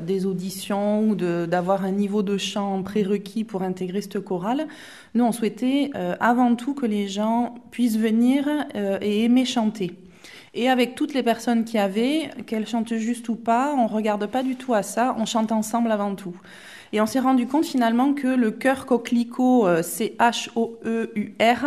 des 0.00 0.26
auditions 0.26 1.08
ou 1.08 1.14
d'avoir 1.14 1.84
un 1.84 1.90
niveau 1.90 2.22
de 2.22 2.38
chant 2.38 2.82
prérequis 2.82 3.44
pour 3.44 3.62
intégrer 3.62 4.02
cette 4.02 4.20
chorale. 4.20 4.68
Nous 5.14 5.24
on 5.24 5.32
souhaitait 5.32 5.90
avant 6.20 6.54
tout 6.54 6.74
que 6.74 6.86
les 6.86 7.08
gens 7.08 7.54
puissent 7.70 7.98
venir 7.98 8.48
et 8.74 9.24
aimer 9.24 9.44
chanter. 9.44 9.96
Et 10.52 10.68
avec 10.68 10.96
toutes 10.96 11.14
les 11.14 11.22
personnes 11.22 11.64
qui 11.64 11.78
avaient, 11.78 12.30
qu'elles 12.46 12.66
chantent 12.66 12.96
juste 12.96 13.28
ou 13.28 13.36
pas, 13.36 13.72
on 13.76 13.86
regarde 13.86 14.26
pas 14.26 14.42
du 14.42 14.56
tout 14.56 14.74
à 14.74 14.82
ça, 14.82 15.14
on 15.16 15.24
chante 15.24 15.52
ensemble 15.52 15.92
avant 15.92 16.16
tout. 16.16 16.34
Et 16.92 17.00
on 17.00 17.06
s'est 17.06 17.20
rendu 17.20 17.46
compte 17.46 17.64
finalement 17.64 18.14
que 18.14 18.26
le 18.26 18.50
cœur 18.50 18.84
coquelicot, 18.84 19.66
euh, 19.66 19.82
C-H-O-E-U-R, 19.82 21.66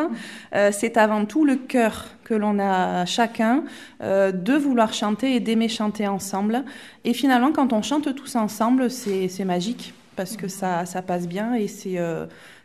euh, 0.54 0.70
c'est 0.74 0.98
avant 0.98 1.24
tout 1.24 1.46
le 1.46 1.56
cœur 1.56 2.08
que 2.26 2.34
l'on 2.34 2.60
a 2.60 3.06
chacun 3.06 3.64
euh, 4.02 4.34
de 4.34 4.54
vouloir 4.54 4.94
chanter 4.94 5.34
et 5.36 5.40
d'aimer 5.40 5.70
chanter 5.70 6.08
ensemble. 6.08 6.66
Et 7.06 7.14
finalement, 7.14 7.54
quand 7.54 7.72
on 7.72 7.82
chante 7.82 8.14
tous 8.14 8.36
ensemble, 8.36 8.92
c'est 8.92 9.46
magique 9.46 9.94
parce 10.18 10.36
que 10.36 10.50
ça, 10.50 10.86
ça 10.86 11.02
passe 11.02 11.28
bien 11.28 11.54
et 11.54 11.68
c'est 11.68 11.98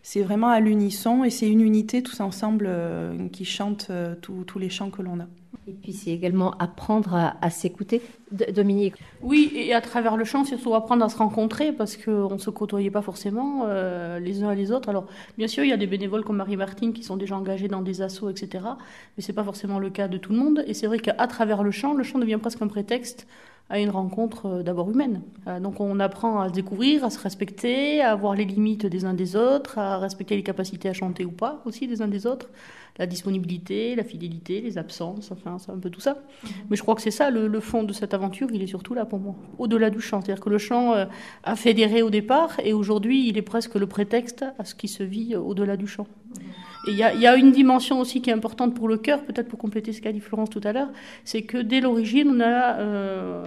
c'est 0.08 0.22
vraiment 0.22 0.48
à 0.48 0.58
l'unisson 0.58 1.22
et 1.22 1.28
c'est 1.28 1.50
une 1.50 1.60
unité 1.60 2.02
tous 2.02 2.20
ensemble 2.20 2.70
qui 3.30 3.44
chante 3.44 3.90
tous 4.22 4.58
les 4.58 4.70
chants 4.70 4.88
que 4.88 5.02
l'on 5.02 5.20
a. 5.20 5.26
Et 5.68 5.72
puis 5.72 5.92
c'est 5.92 6.10
également 6.10 6.52
apprendre 6.58 7.14
à, 7.14 7.50
s'écouter. 7.50 8.00
Dominique 8.32 8.94
Oui, 9.22 9.52
et 9.54 9.74
à 9.74 9.82
travers 9.82 10.16
le 10.16 10.24
chant, 10.24 10.44
c'est 10.44 10.56
surtout 10.56 10.74
apprendre 10.74 11.04
à 11.04 11.10
se 11.10 11.18
rencontrer 11.18 11.72
parce 11.72 11.96
qu'on 11.98 12.32
ne 12.32 12.38
se 12.38 12.48
côtoyait 12.48 12.90
pas 12.90 13.02
forcément 13.02 13.64
euh, 13.66 14.18
les 14.18 14.42
uns 14.42 14.50
et 14.52 14.56
les 14.56 14.72
autres. 14.72 14.88
Alors, 14.88 15.06
bien 15.36 15.46
sûr, 15.46 15.64
il 15.64 15.68
y 15.68 15.72
a 15.72 15.76
des 15.76 15.86
bénévoles 15.86 16.24
comme 16.24 16.36
Marie-Martine 16.36 16.94
qui 16.94 17.02
sont 17.02 17.18
déjà 17.18 17.36
engagés 17.36 17.68
dans 17.68 17.82
des 17.82 18.00
assos, 18.00 18.30
etc. 18.30 18.64
Mais 19.16 19.22
ce 19.22 19.30
n'est 19.30 19.34
pas 19.34 19.44
forcément 19.44 19.78
le 19.78 19.90
cas 19.90 20.08
de 20.08 20.16
tout 20.16 20.32
le 20.32 20.38
monde. 20.38 20.64
Et 20.66 20.72
c'est 20.72 20.86
vrai 20.86 21.00
qu'à 21.00 21.26
travers 21.26 21.62
le 21.62 21.70
chant, 21.70 21.92
le 21.92 22.02
chant 22.02 22.18
devient 22.18 22.38
presque 22.40 22.62
un 22.62 22.68
prétexte 22.68 23.26
à 23.70 23.78
une 23.78 23.90
rencontre 23.90 24.46
euh, 24.46 24.62
d'abord 24.62 24.90
humaine. 24.90 25.22
Euh, 25.46 25.60
donc 25.60 25.80
on 25.80 26.00
apprend 26.00 26.40
à 26.40 26.48
se 26.48 26.54
découvrir, 26.54 27.04
à 27.04 27.10
se 27.10 27.20
respecter, 27.20 28.00
à 28.00 28.14
voir 28.14 28.34
les 28.34 28.44
limites 28.44 28.86
des 28.86 29.04
uns 29.04 29.14
des 29.14 29.36
autres, 29.36 29.78
à 29.78 29.98
respecter 30.00 30.37
les 30.37 30.43
capacités 30.43 30.88
à 30.88 30.93
chanter 30.93 31.25
ou 31.25 31.31
pas 31.31 31.62
aussi 31.64 31.87
des 31.87 32.02
uns 32.02 32.09
des 32.09 32.26
autres, 32.26 32.49
la 32.99 33.07
disponibilité, 33.07 33.95
la 33.95 34.05
fidélité, 34.05 34.61
les 34.61 34.78
absences, 34.78 35.31
enfin 35.31 35.59
c'est 35.59 35.71
un 35.71 35.78
peu 35.78 35.90
tout 35.90 36.00
ça. 36.00 36.14
Mhm. 36.14 36.50
Mais 36.71 36.76
je 36.76 36.83
crois 36.83 36.95
que 36.95 37.02
c'est 37.02 37.11
ça 37.11 37.31
le, 37.31 37.61
fond 37.61 37.83
de 37.83 37.93
cette 37.93 38.14
aventure, 38.14 38.49
il 38.52 38.62
est 38.62 38.67
surtout 38.67 38.95
là 38.95 39.05
pour 39.05 39.19
moi, 39.19 39.35
au-delà 39.59 39.90
du 39.90 40.00
chant. 40.00 40.21
C'est-à-dire 40.21 40.43
que 40.43 40.50
le 40.50 40.59
chant 40.59 40.95
euh, 40.95 41.07
a 41.45 41.57
fédéré 41.57 42.02
au 42.02 42.11
départ 42.11 42.59
et 42.64 42.73
aujourd'hui 42.73 43.28
il 43.28 43.38
est 43.38 43.43
presque 43.43 43.75
le 43.75 43.87
prétexte 43.87 44.45
à 44.59 44.64
ce 44.64 44.75
qui 44.75 44.88
se 44.88 45.02
vit 45.02 45.37
au-delà 45.37 45.76
du 45.76 45.87
chant. 45.87 46.07
Mhm. 46.35 46.45
Et 46.87 46.92
il 46.92 46.94
y, 46.94 46.99
y, 46.99 47.26
a 47.26 47.37
une 47.37 47.50
dimension 47.50 48.00
aussi 48.00 48.23
qui 48.23 48.30
est 48.30 48.32
importante 48.32 48.75
pour 48.75 48.88
le 48.88 48.97
cœur, 48.97 49.25
peut-être 49.25 49.49
pour 49.49 49.58
compléter 49.58 49.92
ce 49.92 50.00
qu'a 50.00 50.12
dit 50.12 50.20
Florence 50.20 50.50
tout 50.50 50.61
à 50.64 50.73
l'heure, 50.73 50.88
c'est 51.25 51.42
que 51.42 51.58
dès 51.58 51.80
l'origine, 51.80 52.30
on 52.30 52.40
a, 52.40 52.78
euh, 52.78 53.44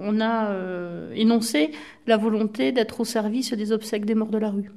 on 0.00 0.20
a 0.20 0.50
euh, 0.50 1.12
énoncé 1.14 1.70
la 2.06 2.16
volonté 2.16 2.72
d'être 2.72 3.00
au 3.00 3.04
service 3.04 3.52
des 3.52 3.72
obsèques 3.72 4.04
des 4.04 4.14
morts 4.14 4.30
de 4.30 4.38
la 4.38 4.50
rue. 4.50 4.70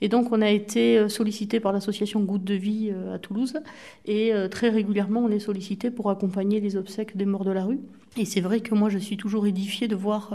Et 0.00 0.08
donc, 0.08 0.32
on 0.32 0.40
a 0.42 0.50
été 0.50 0.98
euh, 0.98 1.08
sollicité 1.08 1.60
par 1.60 1.72
l'association 1.72 2.20
Goutte 2.20 2.44
de 2.44 2.54
Vie 2.54 2.90
euh, 2.92 3.14
à 3.14 3.18
Toulouse, 3.18 3.58
et 4.06 4.32
euh, 4.32 4.48
très 4.48 4.68
régulièrement, 4.68 5.20
on 5.20 5.30
est 5.30 5.40
sollicité 5.40 5.90
pour 5.90 6.10
accompagner 6.10 6.60
les 6.60 6.76
obsèques 6.76 7.16
des 7.16 7.24
morts 7.24 7.44
de 7.44 7.50
la 7.50 7.64
rue. 7.64 7.80
Et 8.16 8.24
c'est 8.24 8.40
vrai 8.40 8.60
que 8.60 8.74
moi, 8.74 8.88
je 8.88 8.98
suis 8.98 9.16
toujours 9.16 9.46
édifiée 9.46 9.86
de 9.86 9.94
voir 9.94 10.32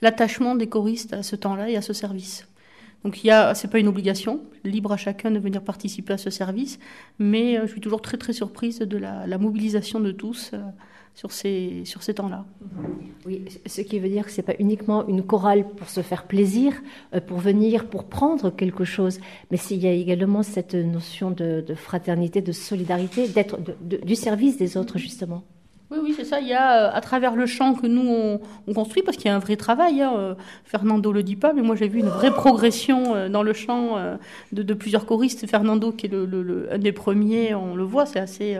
l'attachement 0.00 0.56
des 0.56 0.66
choristes 0.66 1.12
à 1.12 1.22
ce 1.22 1.36
temps-là 1.36 1.70
et 1.70 1.76
à 1.76 1.82
ce 1.82 1.92
service. 1.92 2.48
Donc 3.04 3.24
il 3.24 3.26
y 3.26 3.30
a, 3.30 3.54
c'est 3.54 3.68
pas 3.68 3.78
une 3.78 3.88
obligation, 3.88 4.40
libre 4.64 4.92
à 4.92 4.96
chacun 4.96 5.30
de 5.30 5.38
venir 5.38 5.62
participer 5.62 6.12
à 6.12 6.18
ce 6.18 6.30
service, 6.30 6.78
mais 7.18 7.58
euh, 7.58 7.66
je 7.66 7.72
suis 7.72 7.80
toujours 7.80 8.00
très 8.00 8.16
très 8.16 8.32
surprise 8.32 8.78
de 8.78 8.96
la, 8.96 9.38
mobilisation 9.38 9.98
de 9.98 10.12
tous 10.12 10.50
euh, 10.54 10.60
sur 11.14 11.32
ces, 11.32 11.82
sur 11.84 12.02
ces 12.02 12.14
temps-là. 12.14 12.44
Oui, 13.26 13.44
ce 13.66 13.80
qui 13.80 13.98
veut 13.98 14.08
dire 14.08 14.24
que 14.24 14.30
c'est 14.30 14.42
pas 14.42 14.54
uniquement 14.60 15.06
une 15.08 15.22
chorale 15.22 15.66
pour 15.66 15.88
se 15.88 16.00
faire 16.00 16.26
plaisir, 16.26 16.74
euh, 17.14 17.20
pour 17.20 17.38
venir, 17.38 17.88
pour 17.88 18.04
prendre 18.04 18.50
quelque 18.50 18.84
chose, 18.84 19.18
mais 19.50 19.56
s'il 19.56 19.78
y 19.82 19.88
a 19.88 19.92
également 19.92 20.44
cette 20.44 20.74
notion 20.74 21.32
de, 21.32 21.64
fraternité, 21.74 22.40
de 22.40 22.52
solidarité, 22.52 23.26
d'être 23.28 23.58
du 23.80 24.14
service 24.14 24.56
des 24.58 24.76
autres 24.76 24.98
justement. 24.98 25.42
Oui, 25.92 25.98
oui, 26.02 26.14
c'est 26.16 26.24
ça. 26.24 26.40
Il 26.40 26.48
y 26.48 26.54
a, 26.54 26.86
euh, 26.86 26.90
à 26.90 27.02
travers 27.02 27.36
le 27.36 27.44
chant 27.44 27.74
que 27.74 27.86
nous, 27.86 28.08
on, 28.66 28.72
construit, 28.72 29.02
parce 29.02 29.18
qu'il 29.18 29.26
y 29.26 29.28
a 29.28 29.36
un 29.36 29.40
vrai 29.40 29.56
travail. 29.56 30.00
Hein, 30.00 30.14
euh, 30.16 30.34
Fernando 30.64 31.12
le 31.12 31.22
dit 31.22 31.36
pas, 31.36 31.52
mais 31.52 31.60
moi, 31.60 31.76
j'ai 31.76 31.86
vu 31.86 32.00
une 32.00 32.08
vraie 32.08 32.30
progression 32.30 33.14
euh, 33.14 33.28
dans 33.28 33.42
le 33.42 33.52
chant 33.52 33.98
de, 34.52 34.72
plusieurs 34.72 35.04
choristes. 35.04 35.46
Fernando, 35.46 35.92
qui 35.92 36.06
est 36.06 36.08
le, 36.08 36.68
un 36.72 36.78
des 36.78 36.92
premiers, 36.92 37.54
on 37.54 37.74
le 37.74 37.84
voit, 37.84 38.06
c'est 38.06 38.20
assez, 38.20 38.58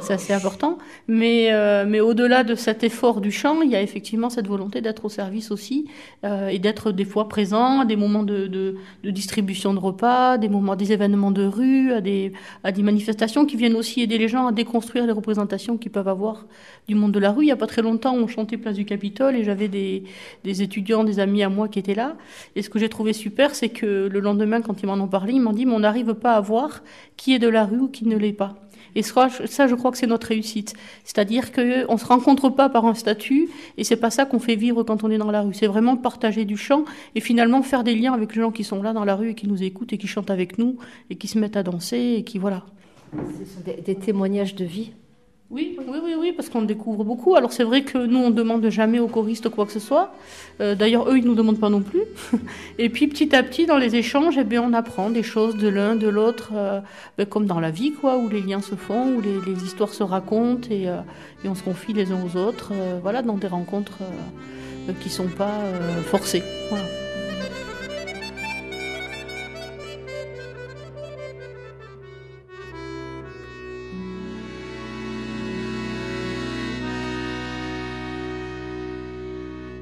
c'est 0.00 0.14
assez 0.14 0.32
important. 0.32 0.78
Mais, 1.06 1.50
mais 1.86 2.00
au-delà 2.00 2.44
de 2.44 2.54
cet 2.54 2.82
effort 2.82 3.20
du 3.20 3.30
chant, 3.30 3.60
il 3.60 3.70
y 3.70 3.76
a 3.76 3.82
effectivement 3.82 4.30
cette 4.30 4.48
volonté 4.48 4.80
d'être 4.80 5.04
au 5.04 5.08
service 5.10 5.50
aussi 5.50 5.86
et 6.24 6.58
d'être 6.58 6.92
des 6.92 7.04
fois 7.04 7.28
présent 7.28 7.80
à 7.80 7.84
des 7.84 7.96
moments 7.96 8.22
de, 8.22 8.46
de, 8.46 9.10
distribution 9.10 9.74
de 9.74 9.78
repas, 9.78 10.38
des 10.38 10.48
moments, 10.48 10.76
des 10.76 10.92
événements 10.92 11.30
de 11.30 11.44
rue, 11.44 11.92
à 11.92 12.00
des, 12.00 12.32
à 12.64 12.72
des 12.72 12.82
manifestations 12.82 13.44
qui 13.44 13.56
viennent 13.56 13.76
aussi 13.76 14.00
aider 14.00 14.16
les 14.16 14.28
gens 14.28 14.46
à 14.46 14.52
déconstruire 14.52 15.06
les 15.06 15.12
représentations 15.12 15.76
qu'ils 15.76 15.92
peuvent 15.92 16.08
avoir 16.08 16.46
du 16.88 16.94
monde 16.94 17.12
de 17.12 17.18
la 17.18 17.32
rue. 17.32 17.44
Il 17.44 17.46
n'y 17.46 17.52
a 17.52 17.56
pas 17.56 17.66
très 17.66 17.82
longtemps, 17.82 18.14
on 18.14 18.26
chantait 18.26 18.56
Place 18.56 18.76
du 18.76 18.84
Capitole 18.84 19.36
et 19.36 19.44
j'avais 19.44 19.68
des, 19.68 20.04
étudiants, 20.44 21.04
des 21.04 21.18
amis 21.18 21.42
à 21.42 21.48
moi 21.48 21.68
qui 21.68 21.78
étaient 21.78 21.94
là. 21.94 22.16
Et 22.56 22.62
ce 22.62 22.70
que 22.70 22.78
j'ai 22.78 22.88
trouvé 22.88 23.12
super, 23.12 23.54
c'est 23.54 23.68
que 23.68 24.08
le 24.10 24.20
lendemain, 24.20 24.60
quand 24.60 24.82
ils 24.82 24.86
m'en 24.86 24.94
ont 24.94 25.08
parlé, 25.08 25.34
ils 25.34 25.40
m'ont 25.40 25.52
dit, 25.52 25.66
mais 25.66 25.74
on 25.74 25.80
n'arrive 25.80 26.14
pas 26.14 26.34
à 26.34 26.40
voir 26.40 26.82
qui 27.16 27.34
est 27.34 27.38
de 27.38 27.48
la 27.48 27.64
rue 27.64 27.80
ou 27.80 27.88
qui 27.88 28.06
ne 28.06 28.16
l'est 28.16 28.32
pas. 28.32 28.56
Et 28.94 29.02
ça, 29.02 29.28
je 29.28 29.74
crois 29.74 29.90
que 29.90 29.98
c'est 29.98 30.06
notre 30.06 30.28
réussite. 30.28 30.74
C'est-à-dire 31.04 31.52
qu'on 31.52 31.92
ne 31.92 31.98
se 31.98 32.04
rencontre 32.04 32.48
pas 32.50 32.68
par 32.68 32.84
un 32.86 32.94
statut, 32.94 33.48
et 33.76 33.84
c'est 33.84 33.96
pas 33.96 34.10
ça 34.10 34.24
qu'on 34.24 34.40
fait 34.40 34.56
vivre 34.56 34.82
quand 34.82 35.04
on 35.04 35.10
est 35.10 35.18
dans 35.18 35.30
la 35.30 35.42
rue. 35.42 35.54
C'est 35.54 35.66
vraiment 35.66 35.96
partager 35.96 36.44
du 36.44 36.56
chant, 36.56 36.84
et 37.14 37.20
finalement 37.20 37.62
faire 37.62 37.84
des 37.84 37.94
liens 37.94 38.12
avec 38.12 38.34
les 38.34 38.42
gens 38.42 38.50
qui 38.50 38.64
sont 38.64 38.82
là 38.82 38.92
dans 38.92 39.04
la 39.04 39.14
rue, 39.14 39.30
et 39.30 39.34
qui 39.34 39.46
nous 39.46 39.62
écoutent, 39.62 39.92
et 39.92 39.98
qui 39.98 40.06
chantent 40.06 40.30
avec 40.30 40.58
nous, 40.58 40.76
et 41.08 41.16
qui 41.16 41.28
se 41.28 41.38
mettent 41.38 41.56
à 41.56 41.62
danser, 41.62 42.16
et 42.18 42.24
qui, 42.24 42.38
voilà. 42.38 42.64
Ce 43.12 43.44
sont 43.44 43.60
des 43.64 43.94
témoignages 43.94 44.54
de 44.54 44.64
vie 44.64 44.92
oui, 45.50 45.76
oui, 45.84 45.98
oui, 46.04 46.14
oui, 46.16 46.32
parce 46.32 46.48
qu'on 46.48 46.62
découvre 46.62 47.02
beaucoup. 47.02 47.34
Alors 47.34 47.52
c'est 47.52 47.64
vrai 47.64 47.82
que 47.82 47.98
nous, 47.98 48.20
on 48.20 48.30
demande 48.30 48.68
jamais 48.68 49.00
aux 49.00 49.08
choristes 49.08 49.48
quoi 49.48 49.66
que 49.66 49.72
ce 49.72 49.80
soit. 49.80 50.14
Euh, 50.60 50.76
d'ailleurs, 50.76 51.08
eux, 51.08 51.18
ils 51.18 51.24
ne 51.24 51.28
nous 51.28 51.34
demandent 51.34 51.58
pas 51.58 51.70
non 51.70 51.82
plus. 51.82 52.02
Et 52.78 52.88
puis 52.88 53.08
petit 53.08 53.34
à 53.34 53.42
petit, 53.42 53.66
dans 53.66 53.76
les 53.76 53.96
échanges, 53.96 54.38
eh 54.38 54.44
bien, 54.44 54.62
on 54.62 54.72
apprend 54.72 55.10
des 55.10 55.24
choses 55.24 55.56
de 55.56 55.66
l'un, 55.66 55.96
de 55.96 56.06
l'autre, 56.06 56.52
euh, 56.54 56.80
ben, 57.18 57.26
comme 57.26 57.46
dans 57.46 57.58
la 57.58 57.72
vie, 57.72 57.90
quoi, 57.90 58.16
où 58.16 58.28
les 58.28 58.42
liens 58.42 58.60
se 58.60 58.76
font, 58.76 59.16
où 59.16 59.20
les, 59.20 59.64
histoires 59.64 59.92
se 59.92 60.04
racontent 60.04 60.68
et, 60.70 60.88
euh, 60.88 61.00
et, 61.44 61.48
on 61.48 61.56
se 61.56 61.64
confie 61.64 61.92
les 61.92 62.12
uns 62.12 62.20
aux 62.24 62.36
autres. 62.36 62.72
voilà, 63.02 63.22
dans 63.22 63.36
des 63.36 63.48
rencontres 63.48 63.98
qui 65.00 65.08
ne 65.08 65.12
sont 65.12 65.28
pas 65.28 65.58
forcées. 66.04 66.42
Voilà. 66.68 66.84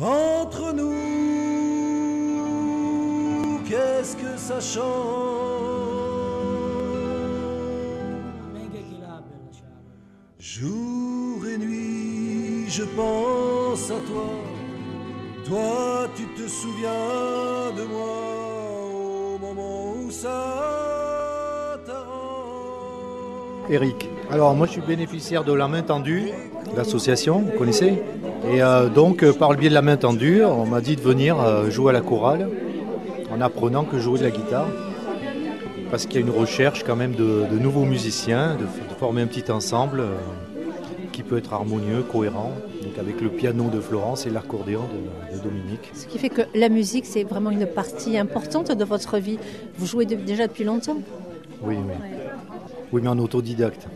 Entre 0.00 0.72
nous, 0.72 0.94
qu'est-ce 3.68 4.16
que 4.16 4.36
ça 4.36 4.60
change? 4.60 5.26
Jour 10.38 11.46
et 11.52 11.58
nuit, 11.58 12.68
je 12.68 12.84
pense 12.84 13.90
à 13.90 13.98
toi. 14.08 14.30
Toi, 15.44 16.08
tu 16.14 16.26
te 16.40 16.46
souviens 16.48 17.25
Eric. 23.68 24.08
Alors 24.30 24.54
moi 24.54 24.66
je 24.66 24.72
suis 24.72 24.80
bénéficiaire 24.80 25.44
de 25.44 25.52
la 25.52 25.68
main 25.68 25.82
tendue, 25.82 26.30
l'association, 26.76 27.40
vous 27.40 27.58
connaissez 27.58 28.02
Et 28.48 28.62
euh, 28.62 28.88
donc 28.88 29.22
euh, 29.22 29.32
par 29.32 29.50
le 29.50 29.56
biais 29.56 29.68
de 29.68 29.74
la 29.74 29.82
main 29.82 29.96
tendue, 29.96 30.44
on 30.44 30.66
m'a 30.66 30.80
dit 30.80 30.96
de 30.96 31.00
venir 31.00 31.40
euh, 31.40 31.70
jouer 31.70 31.90
à 31.90 31.92
la 31.92 32.00
chorale 32.00 32.48
en 33.30 33.40
apprenant 33.40 33.84
que 33.84 33.98
jouer 33.98 34.18
de 34.18 34.24
la 34.24 34.30
guitare. 34.30 34.68
Parce 35.90 36.06
qu'il 36.06 36.14
y 36.14 36.18
a 36.18 36.26
une 36.26 36.32
recherche 36.32 36.82
quand 36.84 36.96
même 36.96 37.14
de, 37.14 37.46
nouveaux 37.60 37.84
musiciens, 37.84 38.56
de, 38.56 38.66
former 38.98 39.22
un 39.22 39.26
petit 39.26 39.52
ensemble 39.52 40.02
qui 41.12 41.22
peut 41.22 41.38
être 41.38 41.52
harmonieux, 41.52 42.02
cohérent, 42.02 42.52
donc 42.82 42.98
avec 42.98 43.20
le 43.20 43.28
piano 43.28 43.70
de 43.70 43.80
Florence 43.80 44.26
et 44.26 44.30
l'accordéon 44.30 44.82
de, 44.82 45.38
Dominique. 45.38 45.92
Ce 45.94 46.06
qui 46.06 46.18
fait 46.18 46.30
que 46.30 46.42
la 46.54 46.70
musique, 46.70 47.04
c'est 47.04 47.22
vraiment 47.22 47.50
une 47.50 47.66
partie 47.66 48.16
importante 48.18 48.72
de 48.72 48.84
votre 48.84 49.18
vie. 49.18 49.38
Vous 49.76 49.86
jouez 49.86 50.06
déjà 50.06 50.46
depuis 50.46 50.64
longtemps 50.64 50.96
Oui, 51.62 51.76
oui. 51.76 52.25
Oui, 52.92 53.00
mais 53.02 53.08
en 53.08 53.18
autodidacte. 53.18 53.86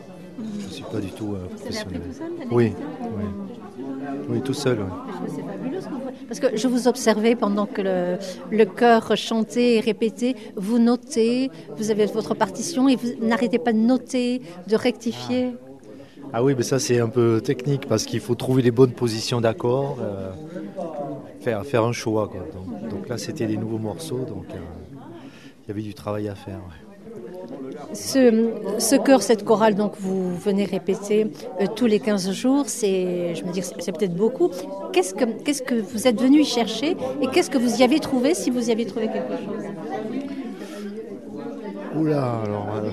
Je 0.58 0.66
ne 0.66 0.70
suis 0.70 0.84
pas 0.84 1.00
du 1.00 1.10
tout 1.10 1.34
euh, 1.34 1.46
professionnel. 1.48 2.00
Tout 2.00 2.12
seul, 2.12 2.30
oui, 2.50 2.72
oui. 3.02 3.24
Oui, 4.28 4.40
tout 4.40 4.54
seul. 4.54 4.78
C'est 5.28 5.42
fabuleux 5.42 5.80
ce 5.80 5.86
que 5.86 5.92
vous 5.92 6.00
faites. 6.00 6.26
Parce 6.26 6.40
que 6.40 6.56
je 6.56 6.68
vous 6.68 6.88
observais 6.88 7.34
pendant 7.34 7.66
que 7.66 7.82
le, 7.82 8.18
le 8.50 8.64
chœur 8.64 9.16
chantait 9.16 9.74
et 9.74 9.80
répétait, 9.80 10.34
vous 10.56 10.78
notez, 10.78 11.50
vous 11.76 11.90
avez 11.90 12.06
votre 12.06 12.34
partition 12.34 12.88
et 12.88 12.96
vous 12.96 13.08
n'arrêtez 13.20 13.58
pas 13.58 13.72
de 13.72 13.78
noter, 13.78 14.40
de 14.66 14.76
rectifier. 14.76 15.54
Ah, 16.32 16.44
oui, 16.44 16.54
mais 16.56 16.62
ça 16.62 16.78
c'est 16.78 17.00
un 17.00 17.08
peu 17.08 17.40
technique 17.40 17.86
parce 17.86 18.04
qu'il 18.04 18.20
faut 18.20 18.36
trouver 18.36 18.62
les 18.62 18.70
bonnes 18.70 18.92
positions 18.92 19.40
d'accord, 19.40 19.98
euh, 20.00 20.30
faire, 21.40 21.64
faire 21.66 21.84
un 21.84 21.92
choix. 21.92 22.28
Quoi. 22.28 22.46
Donc, 22.88 23.08
là, 23.08 23.18
c'était 23.18 23.46
des 23.46 23.56
nouveaux 23.56 23.78
morceaux, 23.78 24.24
donc 24.24 24.46
euh, 24.50 24.58
il 25.64 25.68
y 25.68 25.70
avait 25.72 25.82
du 25.82 25.94
travail 25.94 26.28
à 26.28 26.34
faire. 26.34 26.60
Ce, 27.92 28.50
ce 28.78 28.96
chœur, 28.96 29.22
cette 29.22 29.44
chorale, 29.44 29.74
donc 29.74 29.92
vous 30.00 30.36
venez 30.36 30.64
répéter 30.64 31.26
euh, 31.60 31.66
tous 31.74 31.86
les 31.86 31.98
15 31.98 32.30
jours, 32.32 32.64
c'est, 32.68 33.34
je 33.34 33.44
me 33.44 33.52
dis, 33.52 33.62
c'est 33.62 33.92
peut-être 33.96 34.14
beaucoup. 34.14 34.50
Qu'est-ce 34.92 35.14
que, 35.14 35.24
qu'est-ce 35.24 35.62
que 35.62 35.74
vous 35.74 36.06
êtes 36.06 36.20
venu 36.20 36.40
y 36.40 36.44
chercher 36.44 36.96
et 37.20 37.26
qu'est-ce 37.32 37.50
que 37.50 37.58
vous 37.58 37.80
y 37.80 37.82
avez 37.82 37.98
trouvé, 37.98 38.34
si 38.34 38.50
vous 38.50 38.68
y 38.68 38.72
avez 38.72 38.86
trouvé 38.86 39.06
quelque 39.08 39.36
chose? 39.44 39.64
Oula, 41.96 42.40
alors. 42.44 42.68
euh, 42.84 42.90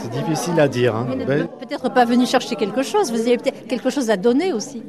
c'est 0.00 0.10
difficile 0.10 0.58
à 0.58 0.68
dire. 0.68 0.96
hein. 0.96 1.06
Vous 1.10 1.16
n'êtes 1.16 1.26
Ben, 1.28 1.48
Peut-être 1.60 1.92
pas 1.92 2.04
venu 2.06 2.24
chercher 2.26 2.56
quelque 2.56 2.82
chose, 2.82 3.12
vous 3.12 3.20
avez 3.20 3.36
peut-être 3.36 3.66
quelque 3.66 3.90
chose 3.90 4.08
à 4.10 4.16
donner 4.16 4.52
aussi. 4.52 4.82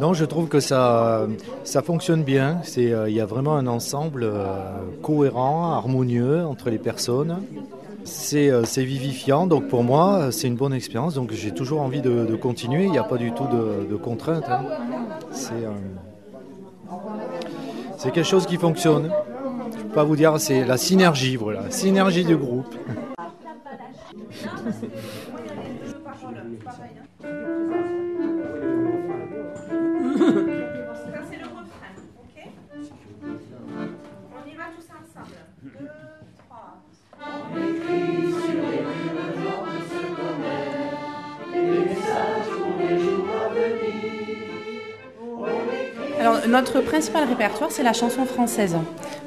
Non, 0.00 0.12
je 0.12 0.24
trouve 0.24 0.48
que 0.48 0.58
ça, 0.58 1.26
ça 1.62 1.82
fonctionne 1.82 2.24
bien. 2.24 2.60
Euh, 2.78 3.06
il 3.08 3.14
y 3.14 3.20
a 3.20 3.26
vraiment 3.26 3.56
un 3.56 3.68
ensemble 3.68 4.24
euh, 4.24 4.44
cohérent, 5.02 5.72
harmonieux 5.72 6.44
entre 6.44 6.70
les 6.70 6.78
personnes. 6.78 7.42
C'est, 8.02 8.50
euh, 8.50 8.64
c'est 8.64 8.84
vivifiant, 8.84 9.46
donc 9.46 9.68
pour 9.68 9.84
moi, 9.84 10.32
c'est 10.32 10.48
une 10.48 10.56
bonne 10.56 10.74
expérience. 10.74 11.14
Donc 11.14 11.30
j'ai 11.32 11.52
toujours 11.52 11.80
envie 11.80 12.02
de, 12.02 12.34
continuer. 12.34 12.84
Il 12.84 12.90
n'y 12.90 12.98
a 12.98 13.04
pas 13.04 13.18
du 13.18 13.32
tout 13.32 13.46
de, 13.46 13.96
contraintes. 13.96 14.44
hein. 14.48 14.62
C'est, 17.96 18.10
quelque 18.10 18.26
chose 18.26 18.46
qui 18.46 18.56
fonctionne. 18.56 19.10
Je 19.76 19.82
peux 19.82 19.94
pas 19.94 20.04
vous 20.04 20.16
dire, 20.16 20.38
c'est 20.38 20.64
la 20.64 20.76
synergie, 20.76 21.36
voilà, 21.36 21.70
synergie 21.70 22.24
du 22.24 22.36
groupe. 22.36 22.74
notre 46.48 46.80
principal 46.80 47.28
répertoire, 47.28 47.70
c'est 47.70 47.82
la 47.82 47.92
chanson 47.92 48.24
française. 48.24 48.76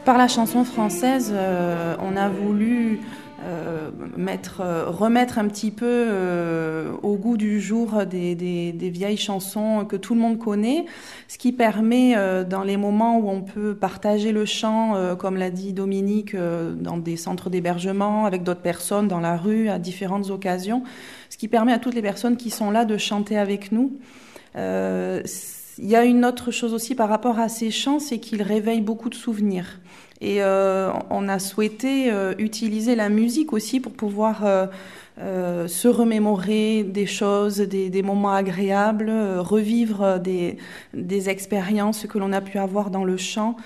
Par 0.05 0.17
la 0.17 0.27
chanson 0.27 0.63
française, 0.63 1.31
euh, 1.33 1.95
on 1.99 2.15
a 2.15 2.29
voulu 2.29 2.99
euh, 3.43 3.91
mettre, 4.17 4.61
euh, 4.61 4.89
remettre 4.89 5.37
un 5.37 5.47
petit 5.47 5.71
peu 5.71 5.85
euh, 5.85 6.91
au 7.03 7.15
goût 7.17 7.37
du 7.37 7.61
jour 7.61 8.05
des, 8.05 8.73
vieilles 8.91 9.17
chansons 9.17 9.85
que 9.85 9.95
tout 9.95 10.15
le 10.15 10.21
monde 10.21 10.39
connaît, 10.39 10.85
ce 11.27 11.37
qui 11.37 11.51
permet, 11.51 12.15
euh, 12.15 12.43
dans 12.43 12.63
les 12.63 12.77
moments 12.77 13.19
où 13.19 13.29
on 13.29 13.41
peut 13.41 13.75
partager 13.75 14.31
le 14.31 14.45
chant, 14.45 14.95
euh, 14.95 15.15
comme 15.15 15.37
l'a 15.37 15.51
dit 15.51 15.73
Dominique, 15.73 16.33
euh, 16.33 16.73
dans 16.73 16.97
des 16.97 17.15
centres 17.15 17.49
d'hébergement, 17.49 18.25
avec 18.25 18.43
d'autres 18.43 18.61
personnes, 18.61 19.07
dans 19.07 19.19
la 19.19 19.37
rue, 19.37 19.69
à 19.69 19.79
différentes 19.79 20.29
occasions, 20.29 20.83
ce 21.29 21.37
qui 21.37 21.47
permet 21.47 21.73
à 21.73 21.79
toutes 21.79 21.95
les 21.95 22.01
personnes 22.01 22.37
qui 22.37 22.49
sont 22.49 22.71
là 22.71 22.85
de 22.85 22.97
chanter 22.97 23.37
avec 23.37 23.71
nous. 23.71 23.93
Euh, 24.55 25.21
il 25.79 25.87
y 25.87 25.95
a 25.95 26.05
une 26.05 26.25
autre 26.25 26.51
chose 26.51 26.73
aussi 26.73 26.95
par 26.95 27.09
rapport 27.09 27.39
à 27.39 27.49
ces 27.49 27.71
chants, 27.71 27.99
c'est 27.99 28.19
qu'ils 28.19 28.41
réveillent 28.41 28.81
beaucoup 28.81 29.09
de 29.09 29.15
souvenirs. 29.15 29.79
Et 30.19 30.41
euh, 30.41 30.91
on 31.11 31.29
a 31.29 31.37
souhaité 31.37 32.11
euh, 32.11 32.33
utiliser 32.39 32.95
la 32.95 33.09
musique 33.09 33.53
aussi 33.53 33.79
pour 33.79 33.91
pouvoir 33.91 34.45
euh, 34.45 34.65
euh, 35.19 35.67
se 35.67 35.87
remémorer 35.87 36.83
des 36.83 37.05
choses, 37.05 37.57
des, 37.57 37.91
des 37.91 38.01
moments 38.01 38.33
agréables, 38.33 39.09
euh, 39.09 39.41
revivre 39.41 40.19
des, 40.19 40.57
des 40.95 41.29
expériences 41.29 42.07
que 42.07 42.17
l'on 42.17 42.33
a 42.33 42.41
pu 42.41 42.57
avoir 42.57 42.89
dans 42.89 43.03
le 43.03 43.17
chant. 43.17 43.57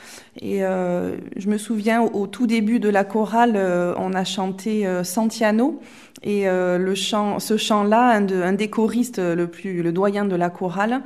Et 0.41 0.63
euh, 0.65 1.15
je 1.38 1.48
me 1.48 1.58
souviens 1.58 2.01
au, 2.01 2.24
au 2.24 2.27
tout 2.27 2.48
début 2.48 2.82
de 2.82 2.89
la 2.89 3.06
chorale, 3.06 3.58
on 3.98 4.13
a 4.13 4.24
chanté 4.25 4.86
Santiano. 5.03 5.80
Et 6.23 6.47
euh, 6.47 6.77
le 6.77 6.93
chant, 6.95 7.39
ce 7.39 7.57
chant-là, 7.57 8.09
un, 8.11 8.21
de- 8.21 8.41
un 8.41 8.53
des 8.53 8.69
choristes, 8.69 9.19
euh, 9.19 9.35
le 9.35 9.47
plus, 9.47 9.81
le 9.81 9.91
doyen 9.91 10.23
de 10.25 10.35
la 10.35 10.49
chorale, 10.51 11.01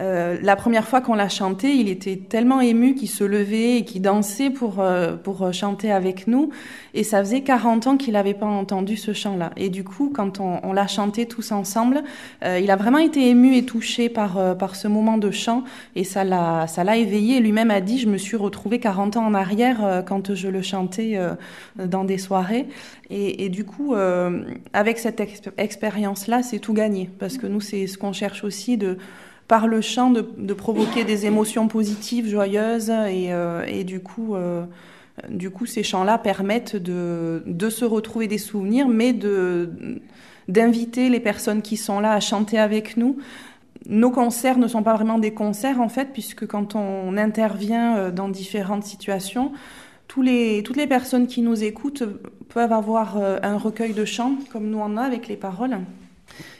euh, 0.00 0.38
la 0.42 0.56
première 0.56 0.86
fois 0.88 1.00
qu'on 1.02 1.14
l'a 1.14 1.28
chanté, 1.28 1.74
il 1.74 1.88
était 1.88 2.16
tellement 2.16 2.60
ému 2.60 2.94
qu'il 2.94 3.10
se 3.10 3.24
levait 3.24 3.76
et 3.78 3.84
qu'il 3.84 4.00
dansait 4.02 4.48
pour 4.50 4.80
euh, 4.80 5.16
pour 5.16 5.42
euh, 5.42 5.52
chanter 5.52 5.90
avec 5.92 6.26
nous. 6.28 6.50
Et 6.94 7.04
ça 7.04 7.18
faisait 7.20 7.42
40 7.42 7.86
ans 7.88 7.96
qu'il 7.96 8.14
n'avait 8.14 8.34
pas 8.34 8.46
entendu 8.46 8.96
ce 8.96 9.12
chant-là. 9.12 9.50
Et 9.56 9.68
du 9.68 9.84
coup, 9.84 10.10
quand 10.14 10.40
on, 10.40 10.60
on 10.62 10.72
l'a 10.72 10.86
chanté 10.86 11.26
tous 11.26 11.52
ensemble, 11.52 12.02
euh, 12.44 12.58
il 12.58 12.70
a 12.70 12.76
vraiment 12.76 12.98
été 12.98 13.28
ému 13.28 13.56
et 13.56 13.64
touché 13.64 14.08
par 14.08 14.56
par 14.56 14.76
ce 14.76 14.88
moment 14.88 15.18
de 15.18 15.30
chant. 15.30 15.64
Et 15.96 16.04
ça 16.04 16.24
l'a 16.24 16.66
ça 16.68 16.84
l'a 16.84 16.96
éveillé. 16.96 17.40
Lui-même 17.40 17.70
a 17.70 17.80
dit, 17.80 17.98
je 17.98 18.08
me 18.08 18.16
suis 18.16 18.36
retrouvé 18.36 18.78
40 18.78 19.16
ans 19.18 19.26
en 19.26 19.34
arrière 19.34 20.02
quand 20.06 20.34
je 20.34 20.48
le 20.48 20.62
chantais 20.62 21.18
dans 21.76 22.04
des 22.04 22.18
soirées. 22.18 22.66
Et, 23.10 23.44
et 23.44 23.48
du 23.50 23.64
coup, 23.64 23.94
euh, 23.94 24.42
avec 24.72 24.98
cette 24.98 25.20
exp- 25.20 25.52
expérience-là, 25.58 26.42
c'est 26.42 26.58
tout 26.58 26.72
gagné. 26.74 27.10
Parce 27.18 27.38
que 27.38 27.46
nous, 27.46 27.60
c'est 27.60 27.86
ce 27.86 27.98
qu'on 27.98 28.12
cherche 28.12 28.44
aussi 28.44 28.76
de 28.76 28.98
par 29.48 29.66
le 29.66 29.80
chant 29.80 30.10
de, 30.10 30.54
provoquer 30.54 31.04
des 31.04 31.26
émotions 31.26 31.68
positives, 31.68 32.26
joyeuses, 32.26 32.88
et, 32.88 33.32
euh, 33.32 33.82
du 33.82 34.00
coup, 34.00 34.34
euh, 34.34 34.64
du 35.28 35.50
coup, 35.50 35.66
ces 35.66 35.82
chants-là 35.82 36.16
permettent 36.16 36.76
de, 36.76 37.42
de 37.44 37.68
se 37.68 37.84
retrouver 37.84 38.28
des 38.28 38.38
souvenirs, 38.38 38.88
mais 38.88 39.14
d'inviter 40.48 41.10
les 41.10 41.20
personnes 41.20 41.60
qui 41.60 41.76
sont 41.76 42.00
là 42.00 42.12
à 42.12 42.20
chanter 42.20 42.58
avec 42.58 42.96
nous. 42.96 43.18
Nos 43.86 44.10
concerts 44.10 44.58
ne 44.58 44.68
sont 44.68 44.82
pas 44.82 44.94
vraiment 44.94 45.18
des 45.18 45.34
concerts 45.34 45.80
en 45.80 45.88
fait, 45.88 46.10
puisque 46.12 46.46
quand 46.46 46.74
on 46.74 47.16
intervient 47.16 47.96
euh, 47.96 48.10
dans 48.10 48.28
différentes 48.28 48.84
situations, 48.84 49.52
toutes 50.14 50.76
les 50.76 50.86
personnes 50.86 51.26
qui 51.26 51.42
nous 51.42 51.64
écoutent 51.64 52.04
peuvent 52.48 52.72
avoir 52.72 53.16
euh, 53.16 53.38
un 53.42 53.56
recueil 53.56 53.94
de 53.94 54.04
chants, 54.04 54.36
comme 54.52 54.68
nous 54.68 54.80
en 54.80 54.96
a 54.96 55.02
avec 55.02 55.26
les 55.26 55.36
paroles. 55.36 55.78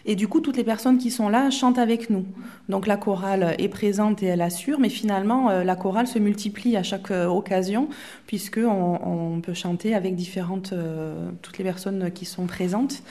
Et 0.04 0.16
du 0.16 0.28
coup, 0.28 0.40
toutes 0.40 0.56
les 0.56 0.64
personnes 0.64 0.98
qui 0.98 1.10
sont 1.10 1.28
là 1.28 1.50
chantent 1.50 1.78
avec 1.78 2.10
nous. 2.10 2.24
Donc 2.68 2.86
la 2.86 2.96
chorale 2.96 3.54
est 3.58 3.68
présente 3.68 4.22
et 4.22 4.26
elle 4.26 4.42
assure, 4.42 4.80
mais 4.80 4.88
finalement, 4.88 5.50
euh, 5.50 5.64
la 5.64 5.76
chorale 5.76 6.06
se 6.06 6.18
multiplie 6.18 6.76
à 6.76 6.82
chaque 6.82 7.10
euh, 7.10 7.26
occasion, 7.26 7.88
puisqu'on 8.26 8.98
on 9.04 9.40
peut 9.40 9.54
chanter 9.54 9.94
avec 9.94 10.14
différentes, 10.16 10.72
euh, 10.72 11.30
toutes 11.42 11.58
les 11.58 11.64
personnes 11.64 12.10
qui 12.10 12.24
sont 12.24 12.46
présentes. 12.46 13.02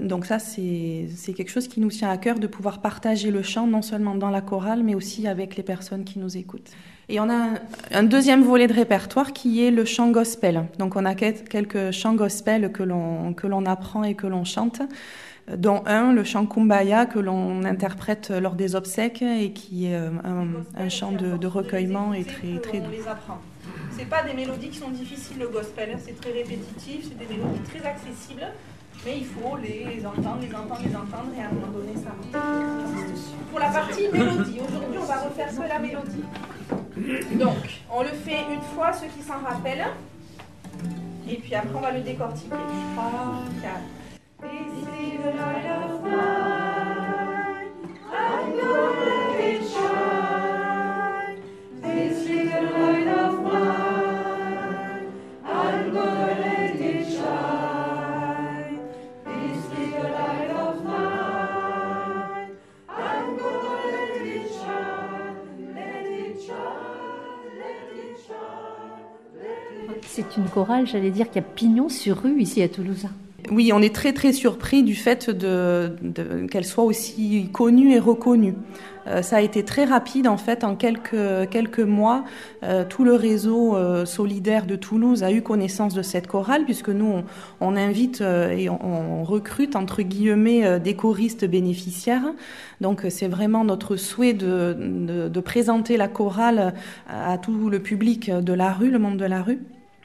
Donc 0.00 0.26
ça, 0.26 0.38
c'est 0.38 1.32
quelque 1.36 1.50
chose 1.50 1.66
qui 1.66 1.80
nous 1.80 1.88
tient 1.88 2.08
à 2.08 2.16
cœur 2.18 2.38
de 2.38 2.46
pouvoir 2.46 2.80
partager 2.80 3.32
le 3.32 3.42
chant, 3.42 3.66
non 3.66 3.82
seulement 3.82 4.14
dans 4.14 4.30
la 4.30 4.40
chorale, 4.40 4.84
mais 4.84 4.94
aussi 4.94 5.26
avec 5.26 5.56
les 5.56 5.64
personnes 5.64 6.04
qui 6.04 6.20
nous 6.20 6.36
écoutent. 6.36 6.70
Et 7.08 7.18
on 7.18 7.28
a 7.28 7.34
un, 7.34 7.54
un 7.90 8.04
deuxième 8.04 8.44
volet 8.44 8.68
de 8.68 8.72
répertoire 8.72 9.32
qui 9.32 9.64
est 9.64 9.72
le 9.72 9.84
chant 9.84 10.12
gospel. 10.12 10.66
Donc 10.78 10.94
on 10.94 11.04
a 11.04 11.16
quel- 11.16 11.42
quelques 11.42 11.90
chants 11.90 12.14
gospel 12.14 12.70
que 12.70 12.84
l'on 12.84 13.66
apprend 13.66 14.04
et 14.04 14.14
que 14.14 14.28
l'on 14.28 14.44
chante, 14.44 14.82
dont 15.54 15.82
un, 15.86 16.12
le 16.12 16.24
chant 16.24 16.46
Kumbaya, 16.46 17.06
que 17.06 17.18
l'on 17.18 17.64
interprète 17.64 18.30
lors 18.30 18.54
des 18.54 18.74
obsèques 18.74 19.22
et 19.22 19.52
qui 19.52 19.86
est 19.86 19.94
euh, 19.94 20.10
un, 20.24 20.46
un 20.76 20.88
chant 20.88 21.12
de, 21.12 21.36
de 21.36 21.46
recueillement 21.46 22.12
et 22.12 22.24
très, 22.24 22.58
très 22.58 22.80
doux. 22.80 22.90
les 22.90 23.06
apprend. 23.06 23.38
C'est 23.96 24.08
pas 24.08 24.22
des 24.22 24.34
mélodies 24.34 24.68
qui 24.68 24.78
sont 24.78 24.90
difficiles, 24.90 25.38
le 25.38 25.48
gospel, 25.48 25.90
hein. 25.94 25.98
c'est 26.04 26.20
très 26.20 26.32
répétitif, 26.32 27.08
c'est 27.08 27.18
des 27.18 27.34
mélodies 27.34 27.60
très 27.60 27.86
accessibles, 27.88 28.46
mais 29.04 29.18
il 29.18 29.24
faut 29.24 29.56
les 29.56 30.04
entendre, 30.04 30.38
les 30.40 30.54
entendre, 30.54 30.80
les 30.84 30.96
entendre, 30.96 31.30
et 31.36 31.42
à 31.42 31.46
un 31.46 31.52
moment 31.52 31.72
donné, 31.72 31.94
ça. 31.94 32.14
Pour 33.50 33.60
la 33.60 33.68
partie 33.68 34.08
mélodie, 34.12 34.60
aujourd'hui, 34.60 34.98
on 35.00 35.04
va 35.04 35.16
refaire 35.22 35.48
que 35.50 35.68
la 35.68 35.78
mélodie. 35.78 37.38
Donc, 37.38 37.80
on 37.90 38.02
le 38.02 38.08
fait 38.08 38.40
une 38.52 38.62
fois, 38.74 38.92
ceux 38.92 39.06
qui 39.06 39.22
s'en 39.22 39.38
rappellent, 39.38 39.86
et 41.28 41.36
puis 41.36 41.54
après, 41.54 41.74
on 41.74 41.80
va 41.80 41.92
le 41.92 42.00
décortiquer. 42.00 42.50
3, 42.50 43.44
4. 43.62 43.72
C'est 70.02 70.36
une 70.38 70.48
chorale, 70.48 70.86
j'allais 70.86 71.10
dire, 71.10 71.30
qui 71.30 71.38
a 71.38 71.42
pignon 71.42 71.88
sur 71.88 72.22
rue 72.22 72.40
ici 72.40 72.62
à 72.62 72.68
Toulouse. 72.68 73.06
Oui, 73.50 73.70
on 73.72 73.80
est 73.82 73.94
très 73.94 74.12
très 74.12 74.32
surpris 74.32 74.82
du 74.82 74.94
fait 74.94 75.30
qu'elle 76.50 76.64
soit 76.64 76.84
aussi 76.84 77.48
connue 77.52 77.92
et 77.92 77.98
reconnue. 77.98 78.54
Euh, 79.06 79.22
ça 79.22 79.36
a 79.36 79.40
été 79.40 79.64
très 79.64 79.84
rapide 79.84 80.26
en 80.26 80.36
fait, 80.36 80.64
en 80.64 80.74
quelques, 80.74 81.48
quelques 81.50 81.80
mois, 81.80 82.24
euh, 82.62 82.84
tout 82.88 83.04
le 83.04 83.14
réseau 83.14 83.76
euh, 83.76 84.04
solidaire 84.04 84.66
de 84.66 84.76
Toulouse 84.76 85.22
a 85.22 85.30
eu 85.30 85.42
connaissance 85.42 85.94
de 85.94 86.02
cette 86.02 86.26
chorale, 86.26 86.64
puisque 86.64 86.88
nous, 86.88 87.22
on, 87.60 87.76
invite 87.76 88.20
et 88.20 88.68
on, 88.70 89.22
recrute, 89.22 89.76
entre 89.76 90.02
guillemets, 90.02 90.80
des 90.80 90.94
choristes 90.94 91.44
bénéficiaires. 91.44 92.32
Donc 92.80 93.04
c'est 93.10 93.28
vraiment 93.28 93.64
notre 93.64 93.96
souhait 93.96 94.32
de, 94.32 95.28
de, 95.28 95.40
présenter 95.40 95.96
la 95.96 96.08
chorale 96.08 96.74
à 97.08 97.36
tout 97.38 97.68
le 97.68 97.80
public 97.80 98.30
de 98.30 98.52
la 98.52 98.72
rue, 98.72 98.90
le 98.90 98.98
monde 98.98 99.18
de 99.18 99.24
la 99.24 99.42
rue. 99.42 99.60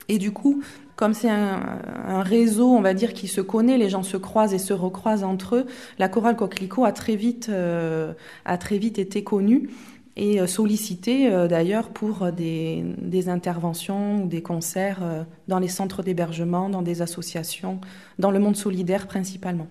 Et 0.10 0.18
du 0.18 0.32
coup, 0.32 0.62
comme 1.02 1.16
c'est 1.16 1.32
un, 1.32 2.22
réseau, 2.22 2.70
on 2.70 2.82
va 2.82 2.94
dire, 2.94 3.14
qui 3.14 3.28
se 3.28 3.42
connaît, 3.42 3.80
les 3.80 3.90
gens 3.90 4.04
se 4.04 4.18
croisent 4.18 4.54
et 4.54 4.60
se 4.60 4.72
recroisent 4.72 5.24
entre 5.24 5.56
eux, 5.56 5.66
la 5.98 6.10
chorale 6.10 6.36
Coquelicot 6.36 6.86
a 6.86 6.92
très 6.92 7.16
vite, 7.16 7.50
euh, 7.50 8.14
a 8.46 8.60
très 8.60 8.78
vite 8.78 9.00
été 9.00 9.24
connue 9.24 9.72
et 10.16 10.40
euh, 10.40 10.46
sollicitée 10.46 11.32
euh, 11.32 11.48
d'ailleurs 11.48 11.90
pour 11.90 12.32
des, 12.32 12.84
interventions 13.30 14.24
ou 14.24 14.28
des 14.28 14.44
concerts 14.44 15.26
dans 15.48 15.58
les 15.58 15.68
centres 15.68 16.04
d'hébergement, 16.04 16.70
dans 16.70 16.84
des 16.84 17.02
associations, 17.02 17.80
dans 18.20 18.30
le 18.30 18.38
monde 18.38 18.56
solidaire 18.56 19.08
principalement. 19.08 19.66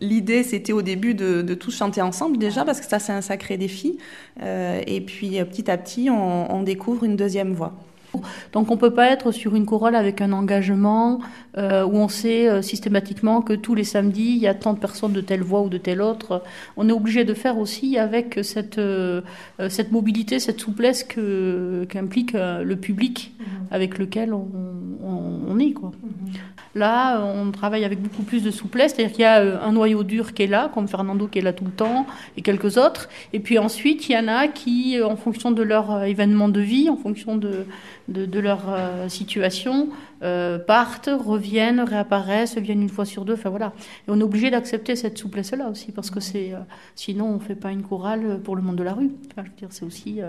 L'idée, 0.00 0.44
c'était 0.44 0.72
au 0.72 0.80
début 0.80 1.12
de, 1.12 1.42
de 1.42 1.54
tous 1.54 1.76
chanter 1.76 2.00
ensemble 2.00 2.38
déjà, 2.38 2.64
parce 2.64 2.80
que 2.80 2.86
ça, 2.86 2.98
c'est 2.98 3.12
un 3.12 3.20
sacré 3.20 3.58
défi. 3.58 3.98
Et 4.40 5.02
puis, 5.02 5.44
petit 5.44 5.70
à 5.70 5.76
petit, 5.76 6.08
on 6.10 6.62
découvre 6.62 7.04
une 7.04 7.16
deuxième 7.16 7.52
voix. 7.52 7.74
Donc 8.52 8.70
on 8.70 8.76
peut 8.76 8.92
pas 8.92 9.10
être 9.10 9.32
sur 9.32 9.54
une 9.54 9.66
chorale 9.66 9.94
avec 9.94 10.20
un 10.20 10.32
engagement 10.32 11.20
euh, 11.56 11.84
où 11.84 11.96
on 11.96 12.08
sait 12.08 12.48
euh, 12.48 12.62
systématiquement 12.62 13.42
que 13.42 13.52
tous 13.52 13.74
les 13.74 13.84
samedis 13.84 14.34
il 14.36 14.38
y 14.38 14.46
a 14.46 14.54
tant 14.54 14.74
de 14.74 14.78
personnes 14.78 15.12
de 15.12 15.20
telle 15.20 15.42
voix 15.42 15.62
ou 15.62 15.68
de 15.68 15.78
telle 15.78 16.02
autre. 16.02 16.42
On 16.76 16.88
est 16.88 16.92
obligé 16.92 17.24
de 17.24 17.34
faire 17.34 17.58
aussi 17.58 17.98
avec 17.98 18.40
cette 18.42 18.78
euh, 18.78 19.22
cette 19.68 19.92
mobilité, 19.92 20.38
cette 20.38 20.60
souplesse 20.60 21.04
que 21.04 21.86
qu'implique 21.88 22.32
le 22.34 22.76
public 22.76 23.32
avec 23.70 23.98
lequel 23.98 24.32
on, 24.32 24.48
on, 25.02 25.40
on 25.48 25.58
est 25.58 25.72
quoi. 25.72 25.92
Là, 26.76 27.24
on 27.24 27.52
travaille 27.52 27.86
avec 27.86 28.02
beaucoup 28.02 28.22
plus 28.22 28.42
de 28.42 28.50
souplesse, 28.50 28.92
c'est-à-dire 28.94 29.16
qu'il 29.16 29.22
y 29.22 29.24
a 29.24 29.64
un 29.64 29.72
noyau 29.72 30.04
dur 30.04 30.34
qui 30.34 30.42
est 30.42 30.46
là, 30.46 30.70
comme 30.74 30.88
Fernando 30.88 31.26
qui 31.26 31.38
est 31.38 31.42
là 31.42 31.54
tout 31.54 31.64
le 31.64 31.70
temps, 31.70 32.06
et 32.36 32.42
quelques 32.42 32.76
autres. 32.76 33.08
Et 33.32 33.40
puis 33.40 33.58
ensuite, 33.58 34.10
il 34.10 34.12
y 34.12 34.18
en 34.18 34.28
a 34.28 34.46
qui, 34.46 35.00
en 35.02 35.16
fonction 35.16 35.50
de 35.52 35.62
leur 35.62 36.04
événement 36.04 36.50
de 36.50 36.60
vie, 36.60 36.90
en 36.90 36.98
fonction 36.98 37.36
de, 37.36 37.64
de, 38.08 38.40
leur 38.40 38.64
euh, 38.68 39.08
situation, 39.08 39.88
euh, 40.22 40.58
partent, 40.58 41.10
reviennent, 41.12 41.80
réapparaissent, 41.80 42.56
viennent 42.56 42.82
une 42.82 42.88
fois 42.88 43.04
sur 43.04 43.24
deux. 43.24 43.34
Enfin 43.34 43.50
voilà. 43.50 43.72
Et 44.06 44.10
on 44.10 44.20
est 44.20 44.22
obligé 44.22 44.50
d'accepter 44.50 44.96
cette 44.96 45.18
souplesse-là 45.18 45.68
aussi, 45.68 45.92
parce 45.92 46.10
que 46.10 46.20
c'est, 46.20 46.52
euh, 46.52 46.58
sinon 46.94 47.26
on 47.26 47.40
fait 47.40 47.54
pas 47.54 47.72
une 47.72 47.82
chorale 47.82 48.40
pour 48.42 48.56
le 48.56 48.62
monde 48.62 48.76
de 48.76 48.82
la 48.82 48.94
rue. 48.94 49.10
Enfin, 49.30 49.42
je 49.44 49.50
veux 49.50 49.56
dire, 49.56 49.68
c'est 49.70 49.84
aussi 49.84 50.20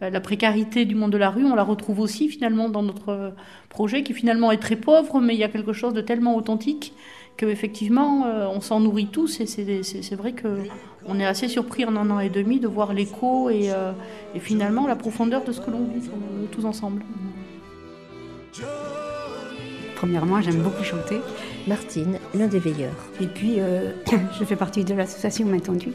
la 0.00 0.20
précarité 0.20 0.84
du 0.84 0.94
monde 0.94 1.12
de 1.12 1.18
la 1.18 1.30
rue. 1.30 1.44
On 1.44 1.54
la 1.54 1.64
retrouve 1.64 2.00
aussi 2.00 2.28
finalement 2.28 2.68
dans 2.68 2.82
notre 2.82 3.34
projet, 3.68 4.02
qui 4.02 4.14
finalement 4.14 4.52
est 4.52 4.58
très 4.58 4.76
pauvre, 4.76 5.20
mais 5.20 5.34
il 5.34 5.40
y 5.40 5.44
a 5.44 5.48
quelque 5.48 5.72
chose 5.72 5.94
de 5.94 6.00
tellement 6.00 6.36
authentique 6.36 6.94
que 7.36 7.46
effectivement 7.46 8.26
euh, 8.26 8.46
on 8.46 8.60
s'en 8.60 8.80
nourrit 8.80 9.08
tous 9.08 9.40
et 9.40 9.46
c'est 9.46 10.14
vrai 10.14 10.32
que 10.32 10.58
on 11.06 11.18
est 11.20 11.26
assez 11.26 11.48
surpris 11.48 11.84
en 11.84 11.96
un 11.96 12.10
an 12.10 12.20
et 12.20 12.30
demi 12.30 12.60
de 12.60 12.68
voir 12.68 12.92
l'écho 12.92 13.50
et, 13.50 13.70
euh, 13.70 13.92
et 14.34 14.40
finalement 14.40 14.86
la 14.86 14.96
profondeur 14.96 15.44
de 15.44 15.52
ce 15.52 15.60
que 15.60 15.70
l'on 15.70 15.84
vit 15.84 16.08
euh, 16.08 16.46
tous 16.50 16.64
ensemble. 16.64 17.02
Premièrement, 19.96 20.40
j'aime 20.40 20.60
beaucoup 20.60 20.82
chanter. 20.82 21.20
Martine, 21.66 22.18
l'un 22.34 22.46
des 22.46 22.58
veilleurs. 22.58 23.08
Et 23.20 23.26
puis, 23.26 23.54
euh, 23.58 23.92
je 24.38 24.44
fais 24.44 24.56
partie 24.56 24.84
de 24.84 24.94
l'association 24.94 25.46
Main 25.46 25.60
Tendue. 25.60 25.92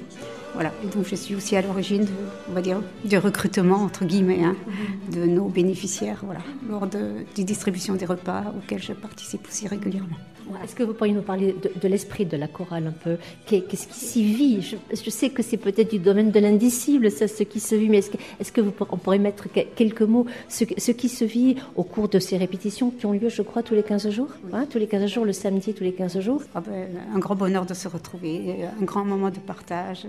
Voilà. 0.53 0.71
Et 0.83 0.87
donc, 0.87 1.05
je 1.05 1.15
suis 1.15 1.35
aussi 1.35 1.55
à 1.55 1.61
l'origine, 1.61 2.03
de, 2.05 2.09
on 2.49 2.53
va 2.53 2.61
dire, 2.61 2.81
du 3.05 3.17
recrutement, 3.17 3.77
entre 3.83 4.03
guillemets, 4.05 4.43
hein, 4.43 4.55
de 5.11 5.25
nos 5.25 5.45
bénéficiaires, 5.47 6.21
voilà, 6.23 6.41
lors 6.69 6.87
de, 6.87 7.23
des 7.35 7.43
distributions 7.43 7.93
des 7.95 8.05
repas 8.05 8.43
auxquels 8.57 8.81
je 8.81 8.93
participe 8.93 9.47
aussi 9.47 9.67
régulièrement. 9.67 10.17
Est-ce 10.63 10.73
que 10.73 10.81
vous 10.81 10.93
pourriez 10.93 11.13
nous 11.13 11.21
parler 11.21 11.53
de, 11.61 11.69
de 11.79 11.87
l'esprit 11.87 12.25
de 12.25 12.35
la 12.35 12.47
chorale 12.47 12.87
un 12.87 12.91
peu? 12.91 13.17
Qu'est- 13.45 13.61
Qu'est-ce 13.67 13.87
qui 13.87 13.99
s'y 13.99 14.23
vit? 14.23 14.61
Je, 14.63 14.77
je 14.95 15.09
sais 15.11 15.29
que 15.29 15.43
c'est 15.43 15.57
peut-être 15.57 15.91
du 15.91 15.99
domaine 15.99 16.31
de 16.31 16.39
l'indicible, 16.39 17.11
ça, 17.11 17.27
ce 17.27 17.43
qui 17.43 17.59
se 17.59 17.75
vit, 17.75 17.87
mais 17.87 17.99
est-ce 17.99 18.09
que, 18.09 18.17
est-ce 18.39 18.51
que 18.51 18.59
vous, 18.59 18.71
pour- 18.71 18.87
on 18.91 18.97
pourrait 18.97 19.19
mettre 19.19 19.47
que- 19.51 19.59
quelques 19.75 20.01
mots 20.01 20.25
ce, 20.47 20.63
ce 20.79 20.91
qui 20.91 21.07
se 21.07 21.23
vit 21.23 21.55
au 21.75 21.83
cours 21.83 22.09
de 22.09 22.17
ces 22.17 22.35
répétitions 22.37 22.89
qui 22.89 23.05
ont 23.05 23.11
lieu, 23.11 23.29
je 23.29 23.43
crois, 23.43 23.61
tous 23.61 23.75
les 23.75 23.83
15 23.83 24.09
jours? 24.09 24.29
Hein, 24.51 24.65
Tous 24.67 24.79
les 24.79 24.87
15 24.87 25.05
jours, 25.05 25.23
le 25.23 25.33
samedi, 25.33 25.75
tous 25.75 25.83
les 25.83 25.93
15 25.93 26.19
jours? 26.19 26.41
Ah 26.55 26.61
ben, 26.61 26.87
un 27.13 27.19
grand 27.19 27.35
bonheur 27.35 27.67
de 27.67 27.75
se 27.75 27.87
retrouver, 27.87 28.55
un 28.81 28.83
grand 28.85 29.05
moment 29.05 29.29
de 29.29 29.37
partage. 29.37 30.07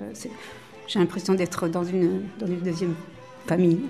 J'ai 0.86 0.98
l'impression 0.98 1.34
d'être 1.34 1.68
dans 1.68 1.84
une, 1.84 2.22
dans 2.38 2.46
une 2.46 2.60
deuxième 2.60 2.94
famille, 3.46 3.80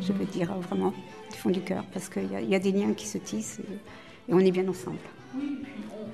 je 0.00 0.12
veux 0.12 0.24
dire 0.24 0.52
vraiment, 0.54 0.92
du 1.32 1.36
fond 1.38 1.50
du 1.50 1.60
cœur, 1.60 1.84
parce 1.92 2.08
qu'il 2.08 2.30
y, 2.30 2.36
a- 2.36 2.40
il 2.40 2.48
y 2.48 2.54
a 2.54 2.58
des 2.58 2.72
liens 2.72 2.92
qui 2.94 3.06
se 3.06 3.18
tissent 3.18 3.58
et, 3.60 4.30
et 4.30 4.34
on 4.34 4.38
est 4.40 4.50
bien 4.52 4.66
ensemble. 4.68 4.98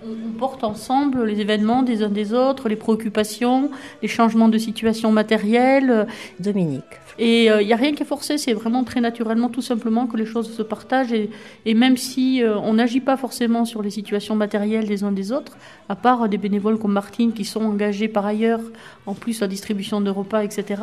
On, 0.05 0.29
on 0.29 0.33
porte 0.39 0.65
ensemble 0.65 1.25
les 1.25 1.41
événements 1.41 1.83
des 1.83 2.03
uns 2.03 2.09
des 2.09 2.33
autres, 2.33 2.69
les 2.69 2.77
préoccupations, 2.77 3.71
les 4.03 4.09
changements 4.09 4.49
de 4.49 4.59
situation 4.59 5.13
matérielle. 5.13 6.07
Dominique. 6.41 6.85
Et 7.19 7.47
il 7.47 7.67
n'y 7.67 7.73
a 7.73 7.77
rien 7.77 7.93
qui 7.95 8.03
est 8.03 8.07
forcé, 8.07 8.39
c'est 8.39 8.55
vraiment 8.55 8.85
très 8.85 9.01
naturellement, 9.01 9.49
tout 9.49 9.63
simplement, 9.63 10.07
que 10.07 10.17
les 10.17 10.25
choses 10.25 10.51
se 10.51 10.63
partagent. 10.63 11.13
Et, 11.13 11.31
et 11.67 11.75
même 11.75 11.97
si 11.97 12.43
euh, 12.43 12.59
on 12.59 12.75
n'agit 12.75 13.01
pas 13.01 13.17
forcément 13.17 13.65
sur 13.65 13.83
les 13.83 13.91
situations 13.91 14.35
matérielles 14.35 14.87
des 14.87 15.05
uns 15.05 15.13
des 15.13 15.33
autres, 15.33 15.57
à 15.89 15.97
part 15.97 16.29
des 16.29 16.39
bénévoles 16.39 16.79
comme 16.79 16.93
Martine 16.93 17.33
qui 17.33 17.45
sont 17.45 17.63
engagés 17.63 18.09
par 18.09 18.27
ailleurs, 18.27 18.61
en 19.07 19.15
plus 19.15 19.41
la 19.41 19.47
distribution 19.47 20.01
de 20.01 20.11
repas, 20.11 20.43
etc. 20.45 20.83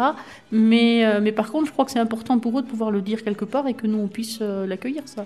Mais, 0.52 1.06
euh, 1.06 1.20
mais 1.22 1.32
par 1.32 1.52
contre, 1.52 1.68
je 1.68 1.72
crois 1.72 1.86
que 1.86 1.92
c'est 1.92 2.00
important 2.00 2.40
pour 2.40 2.60
eux 2.60 2.62
de 2.62 2.68
pouvoir 2.68 2.92
le 2.92 3.02
dire 3.02 3.24
quelque 3.24 3.46
part 3.46 3.68
et 3.68 3.74
que 3.74 3.88
nous, 3.88 4.00
on 4.00 4.08
puisse 4.08 4.40
euh, 4.42 4.68
l'accueillir, 4.68 5.04
ça. 5.06 5.26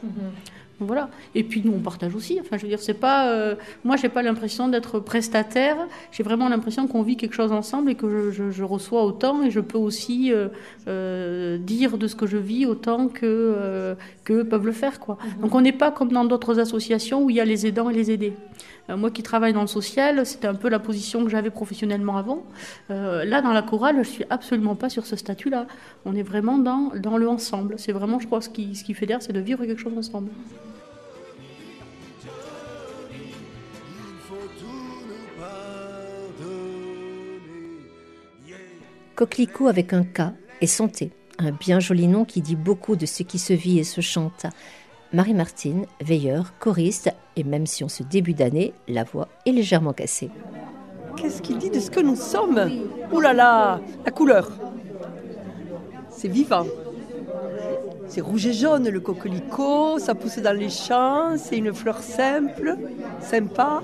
Voilà. 0.80 1.10
Et 1.36 1.44
puis 1.44 1.62
nous, 1.64 1.72
on 1.74 1.80
partage 1.80 2.14
aussi. 2.16 2.40
Enfin, 2.42 2.58
je 2.58 2.64
veux 2.64 2.68
dire, 2.68 2.80
c'est 2.82 2.94
pas. 2.96 3.30
euh, 3.30 3.56
moi, 3.86 3.96
j'ai 3.96 4.10
pas 4.10 4.22
l'impression 4.22 4.68
d'être 4.68 5.00
prestataire. 5.00 5.78
J'ai 6.12 6.24
vraiment 6.24 6.50
l'impression 6.50 6.88
qu'on 6.88 7.04
vit 7.04 7.16
quelque 7.16 7.36
chose 7.36 7.52
ensemble 7.52 7.92
et 7.92 7.96
que 7.96 8.10
je, 8.10 8.32
je- 8.32 8.52
je 8.52 8.64
reçois 8.64 9.04
autant 9.06 9.44
et 9.44 9.52
je 9.52 9.60
peux 9.62 9.78
aussi 9.78 10.34
euh, 10.34 10.48
euh, 10.88 11.58
dire 11.58 11.98
de 11.98 12.08
ce 12.08 12.16
que 12.16 12.26
je 12.28 12.38
vis 12.38 12.66
autant 12.66 13.08
que 13.08 13.96
qu'eux 14.26 14.44
peuvent 14.46 14.66
le 14.66 14.72
faire, 14.72 15.00
quoi. 15.00 15.18
Donc, 15.42 15.54
on 15.56 15.62
n'est 15.62 15.72
pas 15.72 15.92
comme 15.92 16.12
dans 16.12 16.26
d'autres 16.26 16.60
associations 16.60 17.24
où 17.24 17.30
il 17.30 17.36
y 17.38 17.40
a 17.40 17.46
les 17.46 17.66
aidants 17.68 17.90
et 17.90 17.94
les 17.94 18.12
aidés. 18.12 18.34
Euh, 18.90 18.98
moi 18.98 19.12
qui 19.12 19.24
travaille 19.24 19.54
dans 19.54 19.62
le 19.62 19.68
social, 19.68 20.26
c'était 20.26 20.48
un 20.48 20.56
peu 20.56 20.70
la 20.70 20.80
position 20.80 21.24
que 21.24 21.30
j'avais 21.30 21.50
professionnellement 21.50 22.18
avant. 22.18 22.44
Euh, 22.92 23.24
là, 23.24 23.42
dans 23.42 23.54
la 23.54 23.62
chorale, 23.62 23.98
je 24.00 24.10
suis 24.10 24.26
absolument 24.30 24.76
pas 24.76 24.90
sur 24.90 25.06
ce 25.06 25.16
statut-là. 25.16 25.68
On 26.06 26.16
est 26.16 26.24
vraiment 26.24 26.58
dans, 26.58 26.92
dans 26.96 27.18
le 27.18 27.30
ensemble. 27.30 27.76
C'est 27.78 27.94
vraiment, 27.94 28.20
je 28.20 28.28
crois, 28.28 28.42
ce 28.42 28.50
qui, 28.50 28.76
ce 28.76 28.84
qui 28.84 28.94
c'est 28.94 29.34
de 29.34 29.40
vivre 29.40 29.66
quelque 29.66 29.80
chose 29.80 29.98
ensemble. 29.98 30.32
Coquelicot 39.16 39.68
avec 39.68 39.94
un 39.94 40.04
K 40.04 40.34
et 40.60 40.68
Santé, 40.68 41.12
un 41.38 41.52
bien 41.52 41.80
joli 41.80 42.08
nom 42.08 42.26
qui 42.26 42.42
dit 42.42 42.56
beaucoup 42.56 42.96
de 42.96 43.06
ce 43.06 43.22
qui 43.24 43.38
se 43.38 43.54
vit 43.54 43.80
et 43.80 43.84
se 43.84 44.02
chante. 44.02 44.48
Marie-Martine, 45.14 45.86
veilleur, 46.02 46.58
choriste, 46.58 47.14
et 47.36 47.44
même 47.44 47.66
si 47.66 47.84
en 47.84 47.90
ce 47.90 48.04
début 48.04 48.34
d'année, 48.34 48.74
la 48.88 49.04
voix 49.04 49.28
est 49.46 49.52
légèrement 49.52 49.94
cassée. 49.94 50.30
Qu'est-ce 51.16 51.42
qu'il 51.42 51.58
dit 51.58 51.70
de 51.70 51.80
ce 51.80 51.92
que 51.92 52.00
nous 52.00 52.16
sommes 52.16 52.60
Ouh 53.12 53.20
là 53.20 53.34
là, 53.34 53.80
la 54.06 54.12
couleur. 54.12 54.52
C'est 56.10 56.28
vivant. 56.28 56.66
C'est 58.08 58.22
rouge 58.22 58.46
et 58.46 58.54
jaune 58.54 58.90
le 58.90 59.00
coquelicot, 59.00 59.98
ça 60.00 60.14
pousse 60.14 60.38
dans 60.38 60.56
les 60.56 60.70
champs, 60.70 61.36
c'est 61.38 61.58
une 61.58 61.74
fleur 61.74 62.00
simple, 62.00 62.78
sympa. 63.20 63.82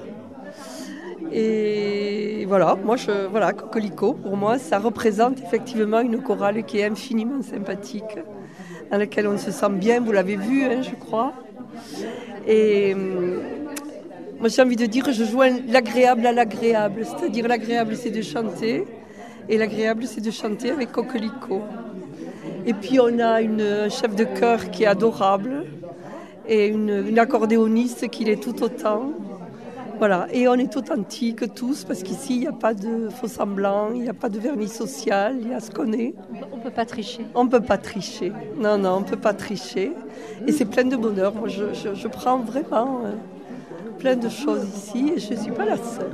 Et 1.32 2.46
voilà, 2.48 2.76
moi 2.76 2.96
je 2.96 3.28
voilà, 3.28 3.54
coquelicot 3.54 4.14
pour 4.14 4.38
moi 4.38 4.58
ça 4.58 4.80
représente 4.80 5.40
effectivement 5.40 6.00
une 6.00 6.22
chorale 6.22 6.64
qui 6.64 6.80
est 6.80 6.86
infiniment 6.86 7.42
sympathique, 7.42 8.18
dans 8.92 8.98
laquelle 8.98 9.28
on 9.28 9.38
se 9.38 9.52
sent 9.52 9.70
bien, 9.72 10.00
vous 10.00 10.12
l'avez 10.12 10.36
vu 10.36 10.64
hein, 10.64 10.82
je 10.82 10.96
crois. 10.96 11.34
Et 12.48 12.94
hum, 12.94 13.40
moi, 14.40 14.48
j'ai 14.50 14.62
envie 14.62 14.76
de 14.76 14.86
dire, 14.86 15.12
je 15.12 15.24
joins 15.24 15.60
l'agréable 15.68 16.26
à 16.26 16.32
l'agréable. 16.32 17.06
C'est-à-dire, 17.06 17.48
l'agréable, 17.48 17.96
c'est 17.96 18.10
de 18.10 18.22
chanter, 18.22 18.86
et 19.50 19.58
l'agréable, 19.58 20.06
c'est 20.06 20.22
de 20.22 20.32
chanter 20.32 20.72
avec 20.72 20.92
Coquelicot. 20.92 21.64
Et 22.66 22.74
puis, 22.74 23.00
on 23.00 23.20
a 23.20 23.42
une 23.42 23.62
un 23.62 23.90
chef 23.90 24.16
de 24.16 24.24
chœur 24.24 24.72
qui 24.72 24.84
est 24.84 24.88
adorable, 24.88 25.66
et 26.48 26.68
une 26.68 27.20
accordéoniste 27.20 28.10
qui 28.10 28.24
l'est 28.26 28.42
tout 28.42 28.64
autant. 28.64 29.12
Voilà, 30.00 30.28
et 30.32 30.48
on 30.48 30.54
est 30.56 30.78
authentiques 30.78 31.54
tous, 31.54 31.84
parce 31.84 32.04
qu'ici, 32.04 32.36
il 32.36 32.40
n'y 32.40 32.48
a 32.48 32.54
pas 32.54 32.74
de 32.74 33.10
faux 33.10 33.28
semblant, 33.28 33.92
il 33.94 34.02
n'y 34.04 34.10
a 34.10 34.14
pas 34.14 34.30
de 34.30 34.40
vernis 34.40 34.70
social, 34.70 35.38
il 35.42 35.50
y 35.50 35.54
a 35.54 35.60
ce 35.60 35.70
qu'on 35.72 35.92
est. 35.92 36.14
On 36.54 36.58
ne 36.58 36.62
peut 36.64 36.72
pas 36.72 36.86
tricher. 36.86 37.26
On 37.36 37.44
ne 37.44 37.50
peut 37.50 37.60
pas 37.60 37.78
tricher. 37.78 38.32
Non, 38.58 38.78
non, 38.78 38.92
on 38.98 39.00
ne 39.02 39.06
peut 39.06 39.18
pas 39.20 39.34
tricher. 39.34 39.92
Et 40.48 40.54
c'est 40.54 40.64
plein 40.66 40.86
de 40.86 40.96
bonheur. 40.96 41.36
Moi, 41.36 41.50
je, 41.50 41.74
je- 41.74 41.94
je 41.96 42.08
prends 42.08 42.40
vraiment. 42.40 43.02
euh, 43.06 43.12
plein 44.00 44.16
de 44.16 44.30
choses 44.30 44.66
ici 44.78 45.12
et 45.14 45.20
je 45.20 45.34
ne 45.34 45.40
suis 45.42 45.52
pas 45.52 45.66
la 45.66 45.76
seule. 45.76 46.14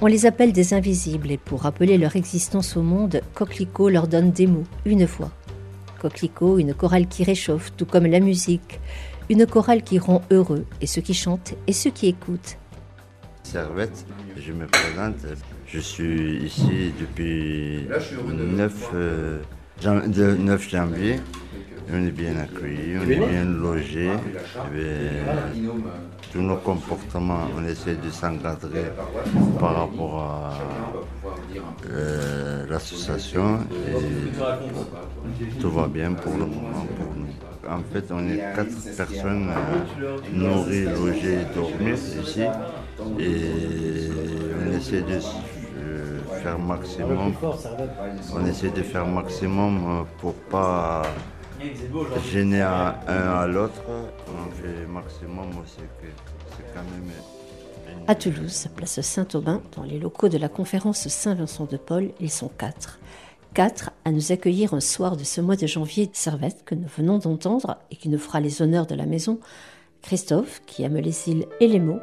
On 0.00 0.06
les 0.06 0.24
appelle 0.24 0.52
des 0.52 0.72
invisibles 0.72 1.32
et 1.32 1.36
pour 1.38 1.62
rappeler 1.62 1.98
leur 1.98 2.14
existence 2.14 2.76
au 2.76 2.82
monde, 2.82 3.22
Coquelicot 3.34 3.88
leur 3.88 4.06
donne 4.06 4.30
des 4.30 4.46
mots, 4.46 4.62
une 4.84 5.04
voix. 5.04 5.30
Coquelicot, 6.00 6.58
une 6.58 6.74
chorale 6.74 7.08
qui 7.08 7.24
réchauffe, 7.24 7.72
tout 7.76 7.86
comme 7.86 8.06
la 8.06 8.20
musique. 8.20 8.78
Une 9.30 9.46
chorale 9.46 9.82
qui 9.82 9.98
rend 9.98 10.22
heureux, 10.30 10.66
et 10.80 10.86
ceux 10.86 11.00
qui 11.00 11.14
chantent 11.14 11.54
et 11.66 11.72
ceux 11.72 11.90
qui 11.90 12.08
écoutent. 12.08 12.58
Servette, 13.42 14.04
je 14.36 14.52
me 14.52 14.66
présente. 14.66 15.16
Je 15.66 15.78
suis 15.78 16.36
ici 16.44 16.92
depuis 17.00 17.86
9, 18.28 18.90
euh, 18.94 19.38
jan- 19.80 20.06
de 20.06 20.34
9 20.36 20.68
janvier. 20.68 21.16
On 21.92 22.06
est 22.06 22.10
bien 22.10 22.36
accueillis, 22.38 22.96
on 22.98 23.02
est 23.10 23.28
bien 23.28 23.44
logés. 23.44 24.10
Bien, 24.72 25.52
tous 26.32 26.40
nos 26.40 26.56
comportements, 26.56 27.46
on 27.56 27.64
essaie 27.66 27.96
de 27.96 28.10
s'encadrer 28.10 28.86
par 29.60 29.74
rapport 29.76 30.20
à 30.22 30.54
euh, 31.90 32.66
l'association. 32.70 33.58
Tout 35.60 35.70
va 35.70 35.86
bien 35.88 36.12
pour 36.14 36.32
le 36.32 36.46
moment 36.46 36.86
pour 36.96 37.14
nous. 37.16 37.23
En 37.68 37.82
fait, 37.92 38.04
on 38.10 38.28
est 38.28 38.38
quatre 38.54 38.96
personnes 38.96 39.50
euh, 39.50 40.18
nourries, 40.32 40.84
logées 40.84 41.40
et 41.42 41.54
dormir 41.54 41.94
ici. 41.94 42.42
Et 43.18 44.10
on 44.60 44.72
essaie 44.76 45.02
de 45.02 45.18
euh, 45.78 46.20
faire 46.42 46.58
maximum. 46.58 47.34
On 48.34 48.46
essaie 48.46 48.70
de 48.70 48.82
faire 48.82 49.06
maximum 49.06 49.84
euh, 49.86 50.02
pour 50.18 50.34
pas 50.34 51.02
gêner 52.30 52.62
un, 52.62 52.94
un 53.06 53.40
à 53.40 53.46
l'autre. 53.46 53.82
On 53.88 54.50
fait 54.50 54.86
maximum 54.86 55.48
aussi 55.62 55.78
que 56.00 56.08
c'est 56.56 56.74
quand 56.74 56.82
même. 56.82 57.10
À 58.06 58.14
Toulouse, 58.14 58.68
place 58.76 59.00
Saint-Aubin, 59.00 59.62
dans 59.74 59.82
les 59.84 59.98
locaux 59.98 60.28
de 60.28 60.36
la 60.36 60.48
conférence 60.48 61.08
Saint-Vincent 61.08 61.64
de 61.64 61.78
Paul, 61.78 62.10
ils 62.20 62.30
sont 62.30 62.48
quatre. 62.48 62.98
Quatre 63.54 63.92
à 64.04 64.10
nous 64.10 64.32
accueillir 64.32 64.74
un 64.74 64.80
soir 64.80 65.16
de 65.16 65.22
ce 65.22 65.40
mois 65.40 65.54
de 65.54 65.68
janvier 65.68 66.10
Servette 66.12 66.64
que 66.64 66.74
nous 66.74 66.88
venons 66.88 67.18
d'entendre 67.18 67.78
et 67.92 67.94
qui 67.94 68.08
nous 68.08 68.18
fera 68.18 68.40
les 68.40 68.62
honneurs 68.62 68.88
de 68.88 68.96
la 68.96 69.06
maison. 69.06 69.38
Christophe, 70.02 70.60
qui 70.66 70.82
aime 70.82 70.96
les 70.96 71.28
îles 71.28 71.46
et 71.60 71.68
les 71.68 71.78
mots. 71.78 72.00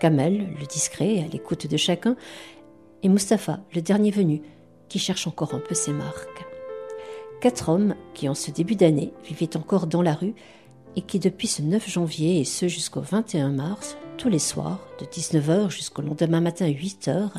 Kamel, 0.00 0.48
le 0.58 0.66
discret, 0.66 1.22
à 1.22 1.28
l'écoute 1.32 1.68
de 1.68 1.76
chacun. 1.76 2.16
Et 3.04 3.08
Mustapha, 3.08 3.60
le 3.76 3.80
dernier 3.80 4.10
venu, 4.10 4.42
qui 4.88 4.98
cherche 4.98 5.28
encore 5.28 5.54
un 5.54 5.60
peu 5.60 5.76
ses 5.76 5.92
marques. 5.92 6.44
Quatre 7.40 7.68
hommes 7.68 7.94
qui, 8.12 8.28
en 8.28 8.34
ce 8.34 8.50
début 8.50 8.74
d'année, 8.74 9.12
vivaient 9.22 9.56
encore 9.56 9.86
dans 9.86 10.02
la 10.02 10.14
rue 10.14 10.34
et 10.96 11.02
qui, 11.02 11.20
depuis 11.20 11.46
ce 11.46 11.62
9 11.62 11.88
janvier 11.88 12.40
et 12.40 12.44
ce 12.44 12.66
jusqu'au 12.66 13.02
21 13.02 13.50
mars, 13.50 13.96
tous 14.16 14.28
les 14.28 14.40
soirs, 14.40 14.80
de 14.98 15.04
19h 15.04 15.70
jusqu'au 15.70 16.02
lendemain 16.02 16.40
matin 16.40 16.66
8h, 16.66 17.30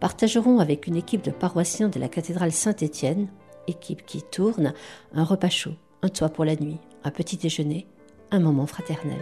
partageront 0.00 0.58
avec 0.58 0.86
une 0.86 0.96
équipe 0.96 1.22
de 1.22 1.30
paroissiens 1.30 1.88
de 1.88 1.98
la 1.98 2.08
cathédrale 2.08 2.52
Saint-Étienne, 2.52 3.28
équipe 3.66 4.04
qui 4.06 4.22
tourne, 4.22 4.72
un 5.12 5.24
repas 5.24 5.50
chaud, 5.50 5.74
un 6.02 6.08
toit 6.08 6.28
pour 6.28 6.44
la 6.44 6.56
nuit, 6.56 6.78
un 7.04 7.10
petit 7.10 7.36
déjeuner, 7.36 7.86
un 8.30 8.40
moment 8.40 8.66
fraternel. 8.66 9.18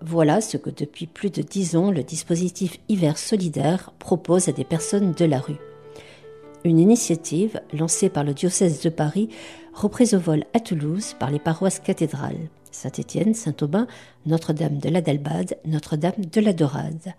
Voilà 0.00 0.40
ce 0.40 0.56
que 0.56 0.70
depuis 0.70 1.06
plus 1.06 1.30
de 1.30 1.42
dix 1.42 1.76
ans 1.76 1.90
le 1.90 2.02
dispositif 2.02 2.78
Hiver 2.88 3.16
solidaire 3.16 3.92
propose 3.98 4.48
à 4.48 4.52
des 4.52 4.64
personnes 4.64 5.12
de 5.12 5.24
la 5.24 5.38
rue. 5.40 5.56
Une 6.64 6.78
initiative 6.78 7.60
lancée 7.72 8.08
par 8.08 8.24
le 8.24 8.34
diocèse 8.34 8.80
de 8.80 8.90
Paris, 8.90 9.28
reprise 9.72 10.14
au 10.14 10.18
vol 10.18 10.44
à 10.54 10.60
Toulouse 10.60 11.14
par 11.18 11.30
les 11.30 11.38
paroisses 11.38 11.78
cathédrales 11.78 12.48
Saint-Étienne, 12.70 13.34
Saint-Aubin, 13.34 13.86
Notre-Dame 14.26 14.78
de 14.78 14.88
la 14.88 15.00
Dalbade, 15.00 15.56
Notre-Dame 15.64 16.24
de 16.32 16.40
la 16.40 16.52
Dorade. 16.52 17.14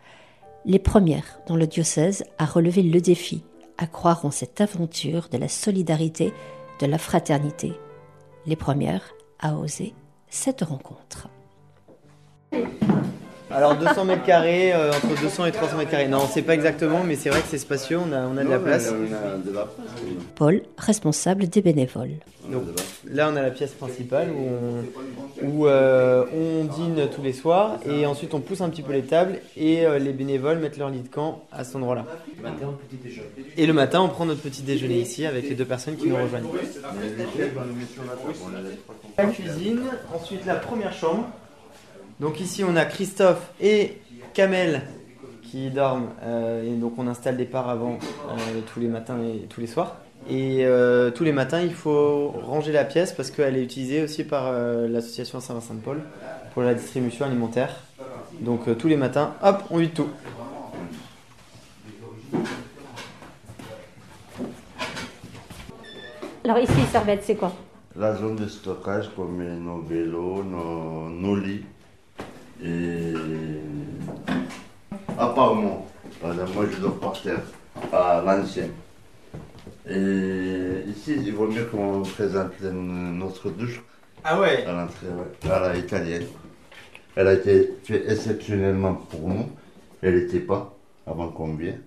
Les 0.68 0.80
premières 0.80 1.40
dans 1.46 1.56
le 1.56 1.68
diocèse 1.68 2.26
à 2.40 2.46
relever 2.46 2.82
le 2.82 3.00
défi, 3.00 3.44
à 3.78 3.86
croire 3.86 4.26
en 4.26 4.32
cette 4.32 4.62
aventure 4.62 5.30
de 5.30 5.38
la 5.38 5.48
solidarité, 5.48 6.34
de 6.80 6.88
la 6.88 6.98
fraternité. 6.98 7.74
Les 8.48 8.56
premières 8.56 9.14
à 9.40 9.58
oser 9.58 9.94
cette 10.28 10.62
rencontre. 10.62 11.30
Alors 13.52 13.76
200 13.76 14.06
mètres 14.06 14.26
carrés, 14.26 14.74
euh, 14.74 14.92
entre 14.92 15.22
200 15.22 15.46
et 15.46 15.52
300 15.52 15.78
mètres 15.78 15.92
carrés. 15.92 16.08
Non, 16.08 16.20
on 16.24 16.28
sait 16.28 16.42
pas 16.42 16.54
exactement, 16.54 17.04
mais 17.04 17.16
c'est 17.16 17.30
vrai 17.30 17.42
que 17.42 17.48
c'est 17.48 17.58
spacieux, 17.58 18.00
on 18.00 18.12
a, 18.12 18.22
on 18.26 18.38
a 18.38 18.44
de 18.44 18.50
la 18.50 18.60
place. 18.60 18.94
Paul, 20.36 20.62
responsable 20.78 21.48
des 21.48 21.62
bénévoles. 21.62 22.16
Donc 22.52 22.64
là, 23.10 23.30
on 23.32 23.36
a 23.36 23.42
la 23.42 23.52
pièce 23.52 23.72
principale 23.72 24.30
où, 24.30 24.48
on, 25.44 25.48
où, 25.48 25.68
euh, 25.68 26.26
on 26.34 26.66
dîne 26.66 27.08
tous 27.14 27.22
les 27.24 27.34
soirs 27.34 27.80
et 27.86 28.06
ensuite 28.06 28.34
on 28.34 28.40
pousse 28.40 28.62
un 28.62 28.70
petit 28.70 28.84
peu 28.84 28.94
les 28.94 29.02
tables 29.02 29.40
et 29.58 29.86
euh, 29.86 29.98
les 29.98 30.14
bénévoles 30.14 30.60
mettent 30.60 30.78
leur 30.78 30.90
lit 30.90 31.02
de 31.02 31.08
camp 31.08 31.44
à 31.52 31.64
cet 31.64 31.76
endroit-là. 31.76 32.06
Et 33.58 33.66
le 33.66 33.74
matin, 33.74 34.02
on 34.02 34.10
prend 34.10 34.26
notre 34.26 34.42
petit 34.42 34.62
déjeuner 34.62 35.00
ici 35.00 35.26
avec 35.26 35.50
les 35.50 35.56
deux 35.56 35.66
personnes 35.66 35.96
qui 35.96 36.08
nous 36.08 36.16
rejoignent. 36.18 36.48
La 39.18 39.26
cuisine, 39.26 39.82
ensuite 40.14 40.46
la 40.46 40.56
première 40.56 40.94
chambre. 40.94 41.28
Donc 42.20 42.40
ici, 42.40 42.64
on 42.64 42.76
a 42.76 42.86
Christophe 42.86 43.52
et 43.62 43.98
Kamel 44.34 44.84
qui 45.44 45.70
dorment 45.70 46.10
euh, 46.24 46.64
et 46.64 46.76
donc 46.76 46.94
on 46.98 47.08
installe 47.08 47.38
des 47.38 47.46
paravents 47.46 48.00
euh, 48.30 48.62
tous 48.74 48.80
les 48.80 48.88
matins 48.88 49.18
et 49.22 49.48
tous 49.48 49.62
les 49.62 49.68
soirs. 49.68 49.98
Et 50.30 50.66
euh, 50.66 51.12
tous 51.12 51.24
les 51.24 51.34
matins, 51.34 51.62
il 51.62 51.74
faut 51.74 52.30
ranger 52.30 52.72
la 52.72 52.84
pièce 52.84 53.12
parce 53.12 53.30
qu'elle 53.32 53.58
est 53.58 53.64
utilisée 53.64 54.02
aussi 54.02 54.24
par 54.24 54.48
euh, 54.48 54.88
l'association 54.88 55.40
Saint-Vincent-de-Paul 55.40 56.02
pour 56.54 56.64
la 56.64 56.74
distribution 56.74 57.26
alimentaire. 57.26 57.76
Donc 58.40 58.68
euh, 58.68 58.76
tous 58.76 58.88
les 58.88 58.98
matins, 58.98 59.36
hop, 59.44 59.64
on 59.70 59.78
vide 59.78 59.94
tout. 59.94 60.10
Alors 66.44 66.60
ici, 66.60 66.74
Servette, 66.92 67.24
c'est 67.24 67.36
quoi? 67.36 67.54
La 67.96 68.16
zone 68.16 68.36
de 68.36 68.48
stockage 68.48 69.10
comme 69.16 69.44
nos 69.44 69.82
vélos, 69.82 70.44
nos, 70.44 71.10
nos 71.10 71.36
lits. 71.36 71.66
Et 72.66 73.14
à 75.18 75.28
part 75.28 75.54
moi, 75.54 75.86
par 76.20 76.32
exemple, 76.32 76.52
moi 76.56 76.66
je 76.72 76.82
dors 76.82 77.00
par 77.00 77.22
terre, 77.22 77.42
à 77.94 78.24
l'ancien. 78.26 78.70
Et 79.88 80.90
ici, 80.90 81.16
il 81.24 81.34
vaut 81.34 81.48
mieux 81.48 81.66
qu'on 81.66 82.02
présente 82.02 82.60
notre 82.62 83.52
douche. 83.52 83.84
Ah 84.24 84.40
ouais? 84.40 84.66
À 84.66 84.72
l'entrée, 84.72 85.08
ouais. 85.08 85.52
À 85.52 85.60
la 85.60 85.78
italienne. 85.78 86.26
Elle 87.16 87.28
a 87.28 87.34
été 87.34 87.72
faite 87.84 88.04
exceptionnellement 88.10 88.96
pour 88.96 89.30
nous. 89.30 89.48
Elle 90.02 90.16
n'était 90.16 90.40
pas 90.40 90.76
avant 91.06 91.30
qu'on 91.30 91.54
vienne. 91.54 91.82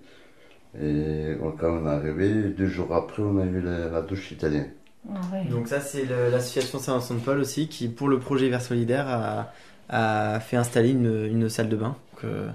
Et 0.81 1.35
quand 1.59 1.71
on 1.71 1.85
est 1.85 1.89
arrivé, 1.89 2.29
deux 2.57 2.67
jours 2.67 2.95
après, 2.95 3.21
on 3.21 3.37
a 3.39 3.43
eu 3.43 3.59
la, 3.59 3.89
la 3.89 4.01
douche 4.01 4.31
italienne. 4.31 4.69
Donc 5.49 5.67
ça, 5.67 5.81
c'est 5.81 6.05
l'association 6.05 6.79
Saint-Vincent-de-Paul 6.79 7.39
aussi 7.39 7.67
qui, 7.67 7.89
pour 7.89 8.07
le 8.07 8.19
projet 8.19 8.49
Vers 8.49 8.61
Solidaire, 8.61 9.07
a, 9.07 9.51
a 9.89 10.39
fait 10.39 10.57
installer 10.57 10.89
une, 10.91 11.25
une 11.25 11.49
salle 11.49 11.69
de 11.69 11.75
bain. 11.75 11.95
Donc, 12.13 12.23
euh, 12.25 12.49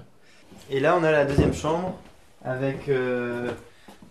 Et 0.69 0.79
là, 0.79 0.95
on 0.99 1.03
a 1.03 1.11
la 1.11 1.25
deuxième 1.25 1.53
chambre 1.53 1.95
avec 2.43 2.89
euh, 2.89 3.49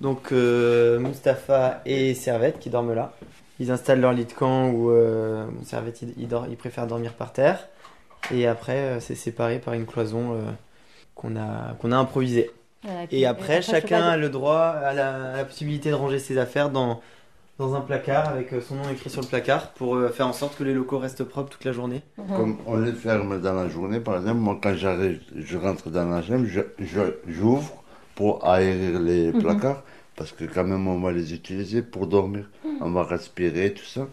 donc 0.00 0.32
euh, 0.32 0.98
Mustapha 0.98 1.80
et 1.86 2.14
Servette 2.14 2.58
qui 2.58 2.70
dorment 2.70 2.94
là. 2.94 3.12
Ils 3.60 3.70
installent 3.70 4.00
leur 4.00 4.12
lit 4.12 4.24
de 4.24 4.32
camp 4.32 4.68
où 4.70 4.92
Servette 5.64 6.02
il, 6.02 6.12
il 6.16 6.28
dort, 6.28 6.46
il 6.50 6.56
préfère 6.56 6.86
dormir 6.86 7.12
par 7.12 7.32
terre. 7.32 7.68
Et 8.32 8.46
après, 8.46 8.98
c'est 9.00 9.14
séparé 9.14 9.58
par 9.58 9.74
une 9.74 9.86
cloison 9.86 10.36
qu'on 11.14 11.36
a, 11.36 11.74
qu'on 11.78 11.92
a 11.92 11.96
improvisée. 11.96 12.50
Voilà, 12.82 13.04
et 13.04 13.06
puis- 13.06 13.16
Et 13.18 13.20
et 13.20 13.26
après, 13.26 13.62
chacun 13.62 14.02
a 14.02 14.16
le 14.16 14.28
droit, 14.28 14.58
à 14.60 14.92
la, 14.92 15.32
à 15.34 15.36
la 15.36 15.44
possibilité 15.44 15.90
de 15.90 15.94
ranger 15.94 16.18
ses 16.18 16.36
affaires 16.36 16.68
dans, 16.70 17.00
dans 17.58 17.74
un 17.74 17.80
placard 17.80 18.28
avec 18.28 18.52
euh, 18.52 18.60
son 18.60 18.76
nom 18.76 18.88
écrit 18.90 19.10
sur 19.10 19.22
le 19.22 19.26
placard 19.28 19.72
pour 19.74 19.94
euh, 19.96 20.08
faire 20.08 20.26
en 20.26 20.32
sorte 20.32 20.56
que 20.56 20.64
les 20.64 20.74
locaux 20.74 20.98
restent 20.98 21.24
propres 21.24 21.50
toute 21.50 21.64
la 21.64 21.72
journée. 21.72 22.02
Comme 22.36 22.58
on 22.66 22.76
les 22.76 22.92
ferme 22.92 23.40
dans 23.40 23.54
la 23.54 23.68
journée, 23.68 24.00
par 24.00 24.16
exemple, 24.16 24.38
moi 24.40 24.58
quand 24.62 24.74
j'arrive, 24.74 25.20
je 25.36 25.56
rentre 25.58 25.90
dans 25.90 26.08
la 26.08 26.22
chambre, 26.22 26.46
je, 26.46 26.60
je- 26.78 27.14
j'ouvre 27.28 27.82
pour 28.14 28.46
aérer 28.48 28.98
les 28.98 29.32
Mhm. 29.32 29.40
placards, 29.40 29.82
parce 30.16 30.32
que 30.32 30.44
quand 30.44 30.64
même 30.64 30.86
on 30.88 31.00
va 31.00 31.12
les 31.12 31.32
utiliser 31.34 31.82
pour 31.82 32.06
dormir. 32.06 32.50
Mhm. 32.64 32.78
On 32.80 32.90
va 32.90 33.04
respirer, 33.04 33.74
tout 33.74 33.84
ça. 33.84 34.06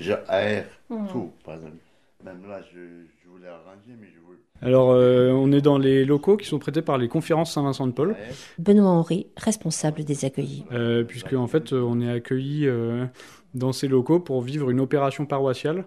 J'aère 0.00 0.66
Mhm. 0.90 1.08
tout, 1.08 1.32
par 1.44 1.54
exemple. 1.56 1.76
Même 2.24 2.48
là, 2.48 2.60
je, 2.72 2.78
je 3.22 3.28
voulais 3.28 3.48
arranger, 3.48 3.94
mais 4.00 4.08
je 4.14 4.20
voulais... 4.20 4.38
Alors, 4.60 4.90
euh, 4.90 5.30
on 5.30 5.52
est 5.52 5.60
dans 5.60 5.78
les 5.78 6.04
locaux 6.04 6.36
qui 6.36 6.46
sont 6.46 6.58
prêtés 6.58 6.82
par 6.82 6.98
les 6.98 7.08
conférences 7.08 7.52
Saint-Vincent-de-Paul. 7.52 8.16
Benoît 8.58 8.90
Henry, 8.90 9.26
responsable 9.36 10.04
des 10.04 10.24
accueillis. 10.24 10.64
Euh, 10.72 11.04
puisque 11.04 11.32
en 11.34 11.46
fait 11.46 11.72
euh, 11.72 11.80
on 11.80 12.00
est 12.00 12.10
accueillis 12.10 12.66
euh, 12.66 13.06
dans 13.54 13.72
ces 13.72 13.88
locaux 13.88 14.20
pour 14.20 14.42
vivre 14.42 14.70
une 14.70 14.80
opération 14.80 15.26
paroissiale 15.26 15.84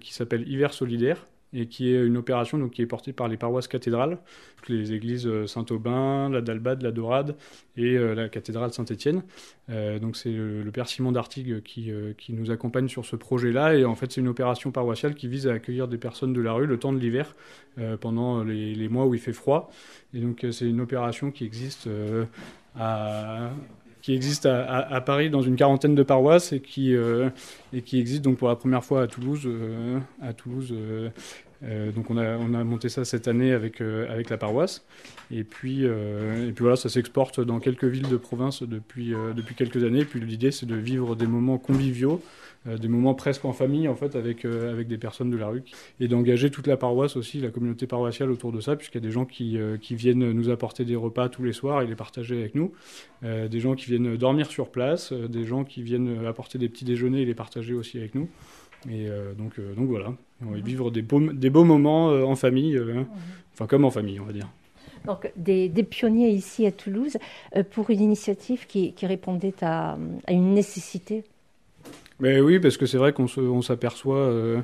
qui 0.00 0.12
s'appelle 0.12 0.42
Hiver 0.48 0.74
solidaire 0.74 1.28
et 1.52 1.66
qui 1.66 1.92
est 1.92 2.04
une 2.04 2.16
opération 2.16 2.58
donc, 2.58 2.72
qui 2.72 2.82
est 2.82 2.86
portée 2.86 3.12
par 3.12 3.28
les 3.28 3.36
paroisses 3.36 3.68
cathédrales, 3.68 4.18
les 4.68 4.92
églises 4.92 5.28
Saint-Aubin, 5.46 6.28
la 6.30 6.40
d'Albade, 6.40 6.82
la 6.82 6.92
Dorade 6.92 7.36
et 7.76 7.98
la 7.98 8.28
cathédrale 8.28 8.72
Saint-Étienne. 8.72 9.22
donc 9.68 10.16
c'est 10.16 10.30
le, 10.30 10.70
père 10.72 10.88
Simon 10.88 11.10
d'Artigues 11.10 11.62
qui, 11.62 11.90
qui, 12.16 12.32
nous 12.32 12.52
accompagne 12.52 12.86
sur 12.86 13.04
ce 13.04 13.16
projet-là 13.16 13.74
et 13.74 13.84
en 13.84 13.96
fait 13.96 14.12
c'est 14.12 14.20
une 14.20 14.28
opération 14.28 14.70
paroissiale 14.70 15.16
qui 15.16 15.26
vise 15.26 15.48
à 15.48 15.54
accueillir 15.54 15.88
des 15.88 15.98
personnes 15.98 16.32
de 16.32 16.40
la 16.40 16.52
rue 16.52 16.66
le 16.66 16.78
temps 16.78 16.92
de 16.92 16.98
l'hiver 16.98 17.34
pendant 18.00 18.44
les, 18.44 18.76
les, 18.76 18.88
mois 18.88 19.06
où 19.06 19.14
il 19.14 19.20
fait 19.20 19.32
froid. 19.32 19.70
Et 20.14 20.20
donc 20.20 20.46
c'est 20.52 20.68
une 20.68 20.80
opération 20.80 21.32
qui 21.32 21.44
existe 21.44 21.88
à 22.78 23.50
qui 24.02 24.14
existe 24.14 24.46
à, 24.46 25.00
Paris 25.00 25.30
dans 25.30 25.42
une 25.42 25.54
quarantaine 25.54 25.94
de 25.94 26.02
paroisses 26.02 26.52
et 26.52 26.60
qui, 26.60 26.94
euh, 26.94 27.30
et 27.72 27.82
qui 27.82 28.00
existe 28.00 28.22
donc 28.22 28.36
pour 28.36 28.48
la 28.48 28.56
première 28.56 28.84
fois 28.84 29.02
à 29.02 29.06
Toulouse. 29.06 29.42
Euh, 29.46 30.00
à 30.20 30.32
Toulouse 30.32 30.74
euh, 31.64 31.92
donc 31.92 32.10
on 32.10 32.16
a, 32.16 32.36
on 32.36 32.54
a 32.54 32.64
monté 32.64 32.88
ça 32.88 33.04
cette 33.04 33.28
année 33.28 33.52
avec, 33.52 33.80
avec 33.80 34.30
la 34.30 34.36
paroisse. 34.36 34.84
Et 35.30 35.44
puis, 35.44 35.84
et 35.84 36.52
puis 36.54 36.62
voilà, 36.62 36.76
ça 36.76 36.88
s'exporte 36.88 37.40
dans 37.40 37.60
quelques 37.60 37.84
villes 37.84 38.08
de 38.08 38.16
province 38.16 38.62
depuis, 38.62 39.14
depuis 39.34 39.54
quelques 39.54 39.82
années. 39.84 40.00
Et 40.00 40.04
puis 40.04 40.20
l'idée, 40.20 40.50
c'est 40.50 40.66
de 40.66 40.74
vivre 40.74 41.16
des 41.16 41.26
moments 41.26 41.58
conviviaux 41.58 42.20
euh, 42.68 42.78
des 42.78 42.86
moments 42.86 43.14
presque 43.14 43.44
en 43.44 43.52
famille 43.52 43.88
en 43.88 43.96
fait 43.96 44.14
avec, 44.14 44.44
euh, 44.44 44.72
avec 44.72 44.86
des 44.86 44.98
personnes 44.98 45.30
de 45.30 45.36
la 45.36 45.48
rue 45.48 45.64
et 45.98 46.06
d'engager 46.06 46.48
toute 46.48 46.68
la 46.68 46.76
paroisse 46.76 47.16
aussi, 47.16 47.40
la 47.40 47.50
communauté 47.50 47.88
paroissiale 47.88 48.30
autour 48.30 48.52
de 48.52 48.60
ça, 48.60 48.76
puisqu'il 48.76 48.98
y 48.98 49.04
a 49.04 49.06
des 49.06 49.10
gens 49.10 49.24
qui, 49.24 49.58
euh, 49.58 49.78
qui, 49.78 49.96
viennent 49.96 50.30
nous 50.30 50.48
apporter 50.48 50.84
des 50.84 50.94
repas 50.94 51.28
tous 51.28 51.42
les 51.42 51.52
soirs 51.52 51.82
et 51.82 51.86
les 51.88 51.96
partager 51.96 52.38
avec 52.38 52.54
nous, 52.54 52.72
des 53.22 53.60
gens 53.60 53.74
qui 53.74 53.86
viennent 53.86 54.16
dormir 54.16 54.46
sur 54.46 54.70
place, 54.70 55.12
des 55.12 55.44
gens 55.44 55.64
qui 55.64 55.82
viennent 55.82 56.24
apporter 56.26 56.58
des 56.58 56.68
petits 56.68 56.84
déjeuners 56.84 57.22
et 57.22 57.24
les 57.24 57.34
partager 57.34 57.74
aussi 57.74 57.98
avec 57.98 58.14
nous. 58.14 58.28
Et 58.90 59.06
donc, 59.38 59.60
donc 59.76 59.88
voilà, 59.88 60.12
va 60.50 60.58
vivre 60.58 60.90
des 60.90 61.02
beaux, 61.02 61.32
des 61.32 61.50
beaux 61.50 61.64
moments 61.64 62.08
en 62.08 62.34
famille, 62.34 62.80
enfin 63.54 63.66
comme 63.66 63.84
en 63.84 63.90
famille 63.90 64.20
on 64.20 64.24
va 64.24 64.32
dire. 64.32 64.48
Donc 65.06 65.30
des, 65.36 65.68
des 65.68 65.82
pionniers 65.82 66.28
ici 66.28 66.66
à 66.66 66.72
Toulouse 66.72 67.16
pour 67.70 67.90
une 67.90 68.00
initiative 68.00 68.66
qui, 68.66 68.92
qui 68.92 69.06
répondait 69.06 69.54
à, 69.62 69.96
à 70.26 70.32
une 70.32 70.54
nécessité? 70.54 71.24
Mais 72.20 72.40
oui, 72.40 72.60
parce 72.60 72.76
que 72.76 72.86
c'est 72.86 72.98
vrai 72.98 73.12
qu'on 73.12 73.62
s'aperçoit 73.62 74.62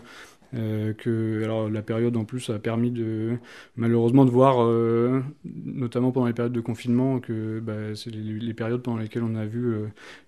euh, 0.54 0.68
euh, 0.68 0.92
que 0.92 1.42
alors 1.44 1.68
la 1.68 1.82
période 1.82 2.16
en 2.16 2.24
plus 2.24 2.50
a 2.50 2.58
permis 2.58 2.90
de 2.90 3.38
malheureusement 3.76 4.24
de 4.24 4.30
voir, 4.30 4.62
euh, 4.62 5.22
notamment 5.44 6.12
pendant 6.12 6.26
les 6.26 6.32
périodes 6.32 6.52
de 6.52 6.60
confinement, 6.60 7.20
que 7.20 7.60
bah, 7.60 7.94
c'est 7.94 8.10
les, 8.10 8.54
périodes 8.54 8.82
pendant 8.82 8.98
lesquelles 8.98 9.22
on 9.22 9.34
a 9.34 9.44
vu 9.44 9.74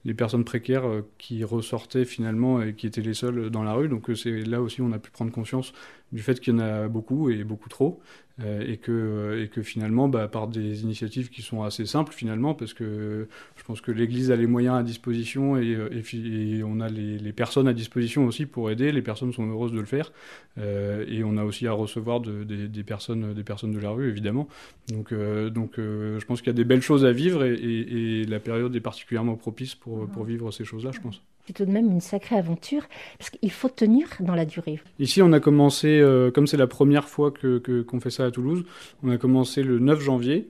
les 0.04 0.14
personnes 0.14 0.44
précaires 0.44 0.85
qui 1.18 1.44
ressortaient 1.44 2.04
finalement 2.04 2.62
et 2.62 2.74
qui 2.74 2.87
étaient 2.87 3.00
les 3.00 3.14
seuls 3.14 3.50
dans 3.50 3.62
la 3.62 3.72
rue. 3.74 3.88
Donc 3.88 4.11
c'est 4.14 4.42
là 4.42 4.61
aussi 4.61 4.83
on 4.83 4.92
a 4.92 4.98
pu 4.98 5.11
prendre 5.11 5.33
conscience 5.33 5.72
du 6.12 6.22
fait 6.22 6.40
qu'il 6.40 6.54
y 6.54 6.56
en 6.56 6.61
a 6.61 6.88
beaucoup 6.88 7.30
et 7.30 7.44
beaucoup 7.44 7.68
trop, 7.68 8.00
euh, 8.00 8.30
et, 8.44 8.76
que, 8.76 8.92
euh, 8.92 9.44
et 9.44 9.48
que 9.48 9.62
finalement, 9.62 10.09
bah, 10.09 10.29
par 10.29 10.48
des 10.48 10.83
initiatives 10.83 11.29
qui 11.31 11.42
sont 11.42 11.62
assez 11.62 11.87
simples 11.87 12.12
finalement, 12.12 12.55
parce 12.55 12.74
que 12.74 13.29
je 13.57 13.64
pense 13.64 13.81
que 13.81 13.90
l'Église 13.90 14.31
a 14.31 14.37
les 14.37 14.46
moyens 14.46 14.76
à 14.76 14.83
disposition 14.83 15.57
et, 15.57 15.74
euh, 15.74 15.88
et, 15.92 16.62
on 16.62 16.81
a 16.81 16.88
les, 16.88 17.18
les, 17.18 17.33
personnes 17.33 17.68
à 17.68 17.72
disposition 17.72 18.26
aussi 18.26 18.46
pour 18.46 18.70
aider, 18.70 18.92
les 18.92 19.03
personnes 19.03 19.33
sont 19.33 19.46
heureuses 19.48 19.72
de 19.72 19.81
le 19.81 19.87
faire, 19.87 20.12
et 20.59 21.24
on 21.24 21.37
a 21.37 21.44
aussi 21.44 21.66
à 21.66 21.72
recevoir 21.72 22.20
de, 22.20 22.44
des, 22.44 22.83
personnes, 22.85 23.33
des 23.33 23.44
personnes 23.44 23.72
de 23.72 23.79
la 23.79 23.90
rue 23.90 24.09
évidemment. 24.09 24.48
Donc, 24.88 25.14
donc 25.14 25.72
je 25.76 26.24
pense 26.24 26.40
qu'il 26.40 26.48
y 26.48 26.50
a 26.50 26.55
des 26.55 26.64
belles 26.64 26.83
choses 26.83 27.05
à 27.05 27.12
vivre 27.12 27.44
et, 27.44 28.24
la 28.29 28.40
période 28.40 28.74
est 28.76 28.81
particulièrement 28.81 29.37
propice 29.37 29.74
pour, 29.74 30.07
pour 30.09 30.24
vivre 30.24 30.50
ces 30.50 30.64
choses-là, 30.64 30.90
je 30.92 31.00
pense 31.00 31.22
c'est 31.46 31.53
tout 31.53 31.64
de 31.64 31.70
même 31.70 31.90
une 31.90 32.00
sacrée 32.00 32.37
aventure, 32.37 32.83
parce 33.18 33.31
qu'il 33.31 33.50
faut 33.50 33.68
tenir 33.68 34.09
dans 34.20 34.35
la 34.35 34.44
durée. 34.44 34.81
Ici, 34.98 35.22
on 35.22 35.33
a 35.33 35.40
commencé, 35.40 36.00
euh, 36.00 36.31
comme 36.31 36.46
c'est 36.46 36.57
la 36.57 36.66
première 36.66 37.09
fois 37.09 37.31
qu'on 37.31 37.59
que, 37.59 37.83
qu'on 37.83 38.00
fait 38.00 38.11
ça 38.11 38.24
à 38.24 38.31
Toulouse, 38.31 38.64
on 39.03 39.11
a 39.11 39.16
commencé 39.16 39.62
le 39.62 39.79
9 39.79 40.00
janvier. 40.00 40.48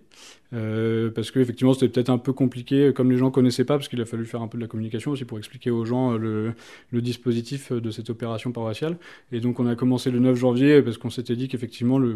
Euh, 0.53 1.11
parce 1.11 1.31
qu'effectivement 1.31 1.75
c'était 1.75 1.89
peut-être 1.89 2.11
un 2.11 2.19
peu 2.19 2.33
compliqué, 2.33 2.93
comme 2.93 3.11
les 3.11 3.19
gens 3.19 3.31
connaissaient 3.31 3.65
pas, 3.65 3.77
parce 3.77 3.89
qu'il 3.89 4.01
a 4.01 4.05
fallu 4.05 4.27
faire 4.27 4.43
un 4.43 4.49
peu 4.49 4.59
de 4.59 4.63
la 4.63 4.69
communication 4.69 5.13
aussi 5.13 5.25
pour 5.25 5.39
expliquer 5.39 5.71
aux 5.71 5.85
gens 5.85 6.15
euh, 6.15 6.19
le, 6.19 6.55
le 6.91 7.03
dispositif 7.03 7.73
de 7.73 7.91
cette 7.91 8.11
opération 8.11 8.51
paroissiale. 8.51 8.99
Et 9.33 9.41
donc 9.41 9.61
on 9.61 9.67
a 9.67 9.77
commencé 9.77 10.11
le 10.11 10.19
9 10.19 10.37
janvier 10.37 10.83
parce 10.83 10.99
qu'on 10.99 11.11
s'était 11.11 11.37
dit 11.37 11.49
qu'effectivement 11.49 11.99
le, 11.99 12.15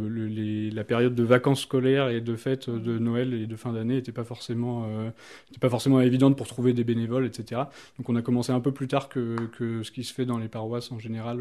la 0.70 0.84
période 0.84 1.14
de 1.14 1.22
vacances 1.22 1.62
scolaires 1.62 2.08
et 2.08 2.20
de 2.20 2.36
fêtes 2.36 2.70
de 2.70 2.98
Noël 2.98 3.34
et 3.34 3.46
de 3.46 3.56
fin 3.56 3.72
d'année 3.72 3.94
n'était 3.94 4.12
pas 4.12 4.24
forcément, 4.24 4.86
euh, 4.88 5.10
pas 5.60 5.70
forcément 5.70 6.00
évidente 6.00 6.36
pour 6.36 6.48
trouver 6.48 6.72
des 6.72 6.84
bénévoles, 6.84 7.26
etc. 7.26 7.62
Donc 7.98 8.08
on 8.08 8.16
a 8.16 8.22
commencé 8.22 8.52
un 8.52 8.60
peu 8.60 8.72
plus 8.72 8.88
tard 8.88 9.08
que, 9.08 9.36
que 9.58 9.82
ce 9.82 9.90
qui 9.92 10.02
se 10.04 10.12
fait 10.12 10.26
dans 10.26 10.38
les 10.38 10.48
paroisses 10.48 10.90
en 10.92 10.98
général, 10.98 11.40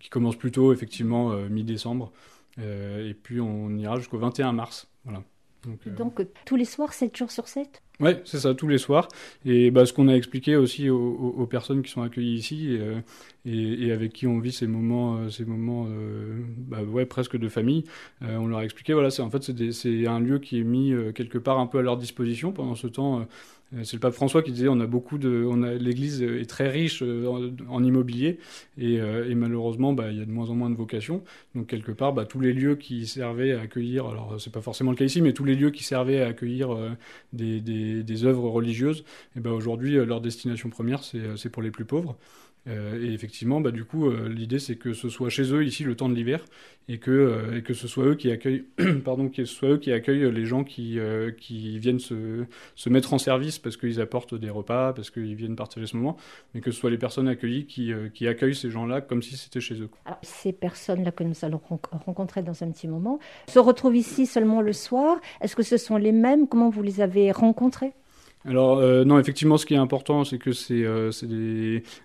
qui 0.00 0.08
commence 0.08 0.36
plutôt 0.36 0.72
effectivement 0.72 1.34
mi-décembre. 1.50 2.12
et 2.58 3.14
puis 3.22 3.40
on 3.40 3.76
ira 3.76 3.98
jusqu'au 3.98 4.18
21 4.18 4.52
mars. 4.52 4.88
Voilà. 5.04 5.22
Donc, 5.86 6.20
euh, 6.20 6.30
tous 6.44 6.56
les 6.56 6.64
soirs, 6.64 6.92
7 6.92 7.16
jours 7.16 7.30
sur 7.30 7.48
7 7.48 7.82
Oui, 8.02 8.10
c'est 8.24 8.40
ça, 8.40 8.52
tous 8.52 8.66
les 8.66 8.78
soirs. 8.78 9.06
Et 9.44 9.70
bah, 9.70 9.86
ce 9.86 9.92
qu'on 9.92 10.08
a 10.08 10.14
expliqué 10.14 10.56
aussi 10.56 10.90
aux, 10.90 11.46
personnes 11.48 11.82
qui 11.82 11.90
sont 11.90 12.02
accueillies 12.02 12.34
ici 12.34 12.76
euh, 12.80 13.00
et, 13.46 13.92
avec 13.92 14.12
qui 14.12 14.26
on 14.26 14.40
vit 14.40 14.50
ces 14.50 14.66
moments, 14.66 15.18
euh, 15.18 15.30
ces 15.30 15.44
moments 15.44 15.86
bah, 16.58 16.82
ouais, 16.82 17.06
presque 17.06 17.36
de 17.36 17.48
famille, 17.48 17.84
on 18.20 18.48
leur 18.48 18.58
a 18.58 18.64
expliqué, 18.64 18.92
voilà, 18.92 19.08
en 19.20 19.30
fait, 19.30 19.70
c'est 19.70 20.06
un 20.08 20.18
lieu 20.18 20.40
qui 20.40 20.58
est 20.58 20.64
mis 20.64 20.92
quelque 21.14 21.38
part 21.38 21.60
un 21.60 21.66
peu 21.68 21.78
à 21.78 21.82
leur 21.82 21.96
disposition 21.96 22.50
pendant 22.50 22.74
ce 22.74 22.88
temps 22.88 23.24
euh, 23.74 23.84
c'est 23.84 23.94
le 23.94 24.00
pape 24.00 24.14
François 24.14 24.42
qui 24.42 24.52
disait 24.52 24.68
on 24.68 24.80
a 24.80 24.86
beaucoup 24.86 25.18
de, 25.18 25.48
l'Église 25.78 26.22
est 26.22 26.48
très 26.48 26.68
riche 26.68 27.02
euh, 27.02 27.50
en, 27.68 27.82
immobilier 27.84 28.38
et, 28.78 29.00
euh, 29.00 29.34
malheureusement 29.34 29.92
bah, 29.92 30.10
il 30.10 30.18
y 30.18 30.22
a 30.22 30.24
de 30.24 30.30
moins 30.30 30.50
en 30.50 30.54
moins 30.54 30.70
de 30.70 30.74
vocations. 30.74 31.22
Donc 31.54 31.68
quelque 31.68 31.92
part 31.92 32.12
bah, 32.12 32.24
tous 32.24 32.40
les 32.40 32.52
lieux 32.52 32.76
qui 32.76 33.06
servaient 33.06 33.52
à 33.52 33.60
accueillir, 33.60 34.06
alors 34.06 34.36
c'est 34.38 34.52
pas 34.52 34.60
forcément 34.60 34.90
le 34.90 34.96
cas 34.96 35.04
ici, 35.04 35.22
mais 35.22 35.32
tous 35.32 35.44
les 35.44 35.54
lieux 35.54 35.70
qui 35.70 35.84
servaient 35.84 36.22
à 36.22 36.28
accueillir 36.28 36.76
des, 37.32 37.60
des, 38.02 38.24
œuvres 38.24 38.48
religieuses, 38.48 39.04
et 39.36 39.40
ben 39.40 39.50
aujourd'hui 39.50 39.94
leur 39.94 40.20
destination 40.20 40.70
première 40.70 41.02
c'est 41.04 41.50
pour 41.50 41.62
les 41.62 41.70
plus 41.70 41.84
pauvres. 41.84 42.16
Euh, 42.68 43.04
et 43.04 43.12
effectivement, 43.12 43.60
bah, 43.60 43.72
du 43.72 43.84
coup, 43.84 44.06
euh, 44.06 44.28
l'idée 44.28 44.60
c'est 44.60 44.76
que 44.76 44.92
ce 44.92 45.08
soit 45.08 45.30
chez 45.30 45.52
eux 45.52 45.64
ici 45.64 45.82
le 45.82 45.96
temps 45.96 46.08
de 46.08 46.14
l'hiver 46.14 46.44
et 46.88 46.98
que, 46.98 47.10
euh, 47.10 47.60
ce 47.74 47.88
soit 47.88 48.04
eux 48.04 48.14
qui 48.14 48.30
accueillent, 48.30 50.32
les 50.32 50.44
gens 50.44 50.62
qui, 50.62 50.98
qui 51.38 51.78
viennent 51.78 51.98
se, 51.98 52.44
mettre 52.88 53.14
en 53.14 53.18
service 53.18 53.58
parce 53.58 53.76
qu'ils 53.76 54.00
apportent 54.00 54.34
des 54.34 54.50
repas, 54.50 54.92
parce 54.92 55.10
qu'ils 55.10 55.34
viennent 55.34 55.56
partager 55.56 55.86
ce 55.86 55.96
moment, 55.96 56.16
mais 56.54 56.60
que 56.60 56.70
ce 56.70 56.78
soit 56.78 56.90
les 56.90 56.98
personnes 56.98 57.28
accueillies 57.28 57.66
qui, 57.66 57.92
qui 58.14 58.28
accueillent 58.28 58.54
ces 58.54 58.70
gens-là 58.70 59.00
comme 59.00 59.22
si 59.22 59.36
c'était 59.36 59.60
chez 59.60 59.80
eux. 59.80 59.88
Alors, 60.04 60.18
ces 60.22 60.52
personnes-là 60.52 61.10
que 61.10 61.24
nous 61.24 61.34
allons 61.42 61.60
rencontrer 62.06 62.42
dans 62.42 62.62
un 62.62 62.70
petit 62.70 62.88
moment 62.88 63.18
se 63.48 63.58
retrouvent 63.58 63.96
ici 63.96 64.26
seulement 64.26 64.60
le 64.60 64.72
soir. 64.72 65.20
Est-ce 65.40 65.56
que 65.56 65.62
ce 65.62 65.76
sont 65.76 65.96
les 65.96 66.12
mêmes? 66.12 66.46
Comment 66.46 66.70
vous 66.70 66.82
les 66.82 67.00
avez 67.00 67.32
rencontrés? 67.32 67.92
Alors 68.44 68.78
euh, 68.78 69.04
non, 69.04 69.18
effectivement, 69.18 69.56
ce 69.56 69.66
qui 69.66 69.74
est 69.74 69.78
important, 69.78 70.24
c'est 70.24 70.38
que 70.38 70.52
c'est 70.52 70.84
euh, 70.84 71.10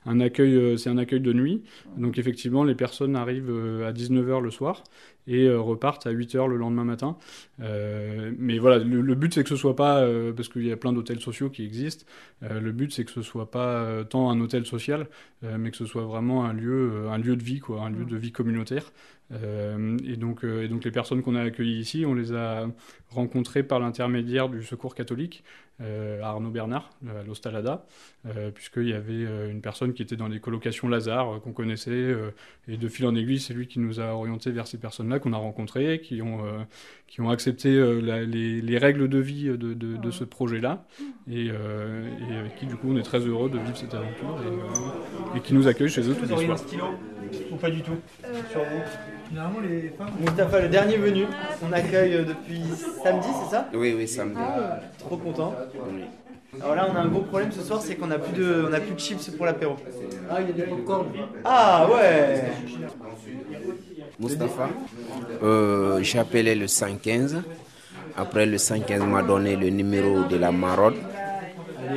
un 0.06 0.20
accueil, 0.20 0.56
euh, 0.56 0.78
c'est 0.78 0.90
un 0.90 0.98
accueil 0.98 1.20
de 1.20 1.34
nuit. 1.34 1.64
Donc 1.98 2.18
effectivement, 2.18 2.64
les 2.64 2.76
personnes 2.76 3.16
arrivent 3.16 3.50
à 3.86 3.92
19h 3.92 4.42
le 4.42 4.52
soir 4.52 4.84
et 5.30 5.50
repartent 5.50 6.08
à 6.08 6.14
8h 6.14 6.48
le 6.48 6.56
lendemain 6.56 6.86
matin. 6.86 7.18
mais 7.60 8.60
voilà, 8.60 8.78
le, 8.78 9.16
but 9.16 9.34
c'est 9.34 9.44
que 9.44 9.50
ce 9.50 9.58
soit 9.58 9.76
pas, 9.76 10.08
parce 10.34 10.48
qu'il 10.48 10.66
y 10.66 10.72
a 10.72 10.78
plein 10.78 10.94
d'hôtels 10.94 11.20
sociaux 11.20 11.50
qui 11.50 11.66
existent, 11.66 12.06
le 12.42 12.72
but 12.72 12.94
c'est 12.94 13.04
que 13.04 13.12
ce 13.12 13.22
soit 13.22 13.52
pas 13.52 14.06
tant 14.06 14.30
un 14.30 14.40
hôtel 14.40 14.66
social, 14.66 15.08
mais 15.42 15.70
que 15.72 15.76
ce 15.76 15.86
soit 15.86 16.06
vraiment 16.06 16.46
un 16.46 16.54
lieu, 16.54 17.10
un 17.10 17.18
lieu 17.18 17.36
de 17.36 17.44
vie, 17.44 17.60
quoi, 17.60 17.82
un 17.82 17.90
lieu 17.90 18.06
de 18.06 18.16
vie 18.16 18.32
communautaire. 18.32 18.94
et, 19.34 20.16
donc, 20.16 20.46
et 20.46 20.70
donc 20.70 20.86
les 20.86 20.92
personnes 20.92 21.22
qu'on 21.22 21.36
a 21.36 21.42
accueillies 21.42 21.82
ici, 21.82 22.06
on 22.06 22.14
les 22.14 22.32
a 22.32 22.70
rencontrées 23.10 23.64
par 23.64 23.82
l'intermédiaire 23.82 24.48
du 24.48 24.64
Secours 24.64 24.96
catholique. 24.96 25.44
Euh, 25.80 26.24
Arnaud 26.24 26.50
Bernard, 26.50 26.90
à 27.08 27.22
l'Ostalada, 27.22 27.86
euh, 28.26 28.50
puisqu'il 28.50 28.88
y 28.88 28.94
avait 28.94 29.14
euh, 29.14 29.52
une 29.52 29.62
personne 29.62 29.94
qui 29.94 30.02
était 30.02 30.16
dans 30.16 30.28
les 30.28 30.40
colocations 30.40 30.88
Lazare, 30.88 31.40
qu'on 31.44 31.54
connaissait, 31.54 32.16
et 32.68 32.78
de 32.78 32.88
fil 32.88 33.06
en 33.06 33.16
aiguille, 33.16 33.40
c'est 33.40 33.54
lui 33.54 33.68
qui 33.68 33.80
nous 33.80 34.00
a 34.00 34.16
orientés 34.16 34.50
vers 34.50 34.66
ces 34.66 34.80
personnes-là 34.80 35.20
qu'on 35.20 35.34
a 35.34 35.38
rencontrées, 35.38 36.02
qui 36.02 36.22
ont, 36.24 36.40
qui 37.06 37.22
ont 37.22 37.30
accepté 37.30 37.70
les, 38.02 38.78
règles 38.80 39.08
de 39.08 39.20
vie 39.20 39.56
de, 39.56 40.12
ce 40.12 40.24
projet-là, 40.24 40.84
et, 41.30 41.52
avec 41.52 42.56
qui, 42.56 42.66
du 42.66 42.76
coup, 42.76 42.92
on 42.92 42.98
est 42.98 43.04
très 43.04 43.20
heureux 43.20 43.50
de 43.50 43.60
vivre 43.60 43.78
cette 43.78 43.94
aventure, 43.94 44.42
et, 45.36 45.42
qui 45.42 45.54
nous 45.54 45.68
accueillent 45.68 45.90
chez 45.90 46.10
eux 46.10 46.16
tous 46.16 46.28
les 46.28 46.46
soirs. 46.46 46.60
Ou 47.52 47.56
pas 47.58 47.70
du 47.70 47.82
tout 47.82 47.98
Sur 48.52 48.62
vous? 48.62 48.82
Généralement, 49.30 49.60
les 49.60 49.90
femmes. 49.90 50.08
Mustapha, 50.20 50.62
le 50.62 50.70
dernier 50.70 50.98
venu, 50.98 51.26
on 51.62 51.74
accueille 51.74 52.16
euh, 52.16 52.24
depuis 52.24 52.62
samedi, 53.04 53.28
c'est 53.44 53.52
ça? 53.52 53.68
Oui, 53.74 53.94
oui, 53.98 54.08
samedi. 54.08 54.40
Ah, 54.40 54.80
trop 55.00 55.18
content. 55.18 55.54
Alors 56.62 56.76
là, 56.76 56.88
on 56.92 56.96
a 56.96 57.00
un 57.02 57.08
gros 57.08 57.22
problème 57.22 57.52
ce 57.52 57.62
soir, 57.62 57.82
c'est 57.82 57.96
qu'on 57.96 58.08
n'a 58.08 58.18
plus, 58.18 58.34
de, 58.42 58.66
on 58.70 58.74
a 58.74 58.80
plus 58.80 58.94
de 58.94 59.00
chips 59.00 59.30
pour 59.32 59.46
l'apéro. 59.46 59.76
Ah, 60.30 60.38
il 60.42 60.48
y 60.48 60.62
a 60.62 60.66
du 60.66 60.70
popcorn. 60.72 61.08
Ah, 61.44 61.88
ouais 61.92 62.44
Mustapha, 64.20 64.70
euh, 65.44 66.00
j'ai 66.02 66.18
appelé 66.20 66.56
le 66.56 66.68
115. 66.68 67.44
Après, 68.18 68.48
le 68.48 68.58
115 68.58 69.04
m'a 69.04 69.22
donné 69.22 69.56
le 69.56 69.70
numéro 69.70 70.24
de 70.24 70.38
la 70.38 70.52
maraude. 70.52 70.96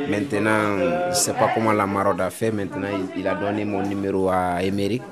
Maintenant, 0.09 0.77
je 0.79 1.09
ne 1.09 1.15
sais 1.15 1.33
pas 1.33 1.49
comment 1.55 1.73
la 1.73 1.87
maraude 1.87 2.21
a 2.21 2.29
fait. 2.29 2.51
Maintenant, 2.53 2.89
il, 3.17 3.27
a 3.27 3.35
donné 3.35 3.65
mon 3.65 3.83
numéro 3.83 4.29
à 4.29 4.63
Émeric. 4.63 5.03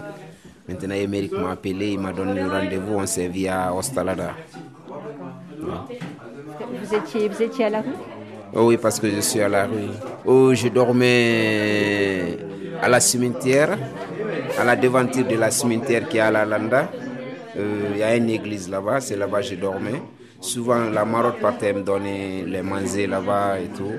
Maintenant, 0.68 0.94
Émeric 0.94 1.32
m'a 1.32 1.52
appelé, 1.52 1.92
il 1.92 1.98
m'a 1.98 2.12
donné 2.12 2.42
le 2.42 2.50
rendez-vous, 2.50 2.94
on 2.96 3.06
s'est 3.06 3.28
vu 3.28 3.46
à 3.46 3.72
Ostalada. 3.72 4.34
Vous 5.58 6.94
étiez, 6.94 7.28
vous 7.28 7.42
étiez 7.42 7.64
à 7.64 7.70
la 7.70 7.80
rue? 7.80 8.17
Oh 8.54 8.66
oui, 8.68 8.76
parce 8.76 8.98
que 8.98 9.08
je 9.10 9.20
suis 9.20 9.40
à 9.40 9.48
la 9.48 9.64
rue. 9.66 9.90
Oh, 10.24 10.52
je 10.54 10.68
dormais 10.68 12.38
à 12.82 12.88
la 12.88 13.00
cimetière, 13.00 13.76
à 14.58 14.64
la 14.64 14.76
devanture 14.76 15.26
de 15.26 15.36
la 15.36 15.50
cimetière 15.50 16.08
qui 16.08 16.16
est 16.18 16.20
à 16.20 16.30
la 16.30 16.44
Landa. 16.44 16.90
Euh, 17.56 17.90
Il 17.92 17.98
y 17.98 18.02
a 18.02 18.16
une 18.16 18.30
église 18.30 18.68
là-bas, 18.70 19.00
c'est 19.00 19.16
là-bas 19.16 19.40
que 19.40 19.46
je 19.46 19.54
dormais. 19.56 20.00
Souvent, 20.40 20.84
la 20.90 21.04
marotte 21.04 21.40
partait 21.40 21.72
me 21.72 21.82
donner 21.82 22.44
les 22.46 22.62
manzés 22.62 23.06
là-bas 23.06 23.58
et 23.60 23.68
tout, 23.76 23.92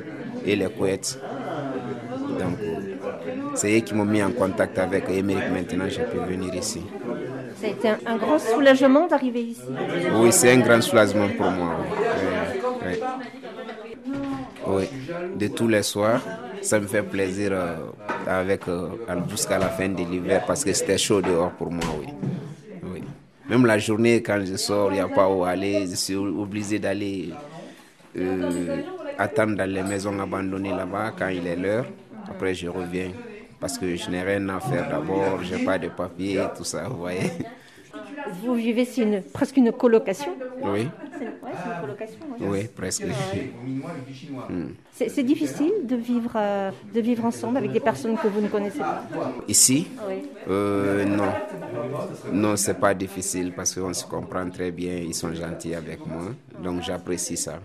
et 0.45 0.55
les 0.55 0.67
couettes. 0.69 1.19
Donc, 2.39 2.57
c'est 3.55 3.75
eux 3.77 3.81
qui 3.81 3.93
m'ont 3.93 4.05
mis 4.05 4.23
en 4.23 4.31
contact 4.31 4.79
avec 4.79 5.09
Émeric. 5.09 5.49
Maintenant, 5.51 5.85
j'ai 5.89 6.03
pu 6.03 6.17
venir 6.17 6.53
ici. 6.55 6.81
Ça 7.59 7.67
a 7.67 7.69
été 7.71 7.89
un, 7.89 7.97
un 8.05 8.17
grand 8.17 8.39
soulagement 8.39 9.07
d'arriver 9.07 9.41
ici. 9.41 9.61
Oui, 10.15 10.31
c'est 10.31 10.51
un 10.53 10.59
grand 10.59 10.81
soulagement 10.81 11.27
pour 11.37 11.51
moi. 11.51 11.75
Oui, 11.81 12.87
oui. 12.87 12.99
Oui, 13.01 13.38
de 15.39 15.47
tous 15.47 15.67
les 15.67 15.83
soirs, 15.83 16.21
ça 16.61 16.79
me 16.79 16.87
fait 16.87 17.01
plaisir 17.03 17.51
euh, 17.53 17.75
avec 18.27 18.67
euh, 18.67 18.89
jusqu'à 19.29 19.57
la 19.57 19.69
fin 19.69 19.87
de 19.89 20.03
l'hiver 20.03 20.43
parce 20.45 20.63
que 20.63 20.73
c'était 20.73 20.97
chaud 20.97 21.21
dehors 21.21 21.51
pour 21.51 21.71
moi, 21.71 21.85
oui. 21.99 22.07
oui. 22.93 23.03
Même 23.49 23.65
la 23.65 23.77
journée, 23.77 24.21
quand 24.21 24.41
je 24.45 24.57
sors, 24.57 24.91
il 24.91 24.95
n'y 24.95 24.99
a 24.99 25.07
pas 25.07 25.27
où 25.29 25.43
aller, 25.45 25.87
je 25.89 25.95
suis 25.95 26.15
obligé 26.15 26.77
d'aller 26.79 27.29
euh, 28.17 28.81
attendre 29.17 29.55
dans 29.55 29.69
les 29.69 29.83
maisons 29.83 30.19
abandonnées 30.19 30.73
là-bas 30.73 31.13
quand 31.17 31.29
il 31.29 31.47
est 31.47 31.55
l'heure. 31.55 31.85
Après, 32.29 32.53
je 32.53 32.67
reviens 32.67 33.11
parce 33.59 33.77
que 33.77 33.95
je 33.95 34.09
n'ai 34.09 34.21
rien 34.21 34.47
à 34.49 34.59
faire 34.59 34.87
d'abord, 34.89 35.41
je 35.43 35.55
n'ai 35.55 35.63
pas 35.63 35.77
de 35.77 35.87
papier, 35.89 36.41
tout 36.57 36.63
ça, 36.63 36.83
vous 36.89 36.97
voyez. 36.99 37.31
Vous 38.43 38.53
vivez, 38.55 38.85
c'est 38.85 39.01
une, 39.01 39.21
presque 39.21 39.57
une 39.57 39.71
colocation. 39.71 40.31
Oui, 40.63 40.89
C'est 41.17 41.25
ouais, 41.25 41.31
c'est 41.63 41.69
une 41.75 41.81
colocation. 41.81 42.19
oui. 42.39 42.47
oui, 42.49 42.67
presque. 42.75 43.03
Hmm. 44.49 44.67
C'est 44.93 45.09
c'est 45.09 45.23
difficile 45.23 45.71
de 45.83 45.95
vivre, 45.95 46.31
euh, 46.35 46.71
de 46.93 46.99
vivre 47.01 47.25
ensemble 47.25 47.57
avec 47.57 47.71
des 47.71 47.79
personnes 47.79 48.17
que 48.17 48.27
vous 48.27 48.41
ne 48.41 48.47
connaissez 48.47 48.79
pas. 48.79 49.03
Ici? 49.47 49.87
Oui. 50.07 50.15
Euh, 50.49 51.05
Non. 51.05 51.31
Non, 52.31 52.55
c'est 52.55 52.79
pas 52.79 52.93
difficile 52.93 53.53
parce 53.55 53.73
qu'on 53.75 53.93
se 53.93 54.05
comprend 54.05 54.49
très 54.49 54.71
bien. 54.71 54.95
Ils 54.97 55.13
sont 55.15 55.33
gentils 55.33 55.73
avec 55.75 56.05
moi. 56.05 56.27
Donc 56.63 56.81
j'apprécie 56.81 57.37
ça. 57.37 57.59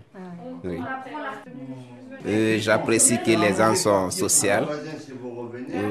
Oui. 0.65 0.79
Euh, 2.27 2.57
j'apprécie 2.59 3.19
que 3.19 3.31
les 3.31 3.55
gens 3.55 3.75
sont 3.75 4.11
sociaux. 4.11 4.67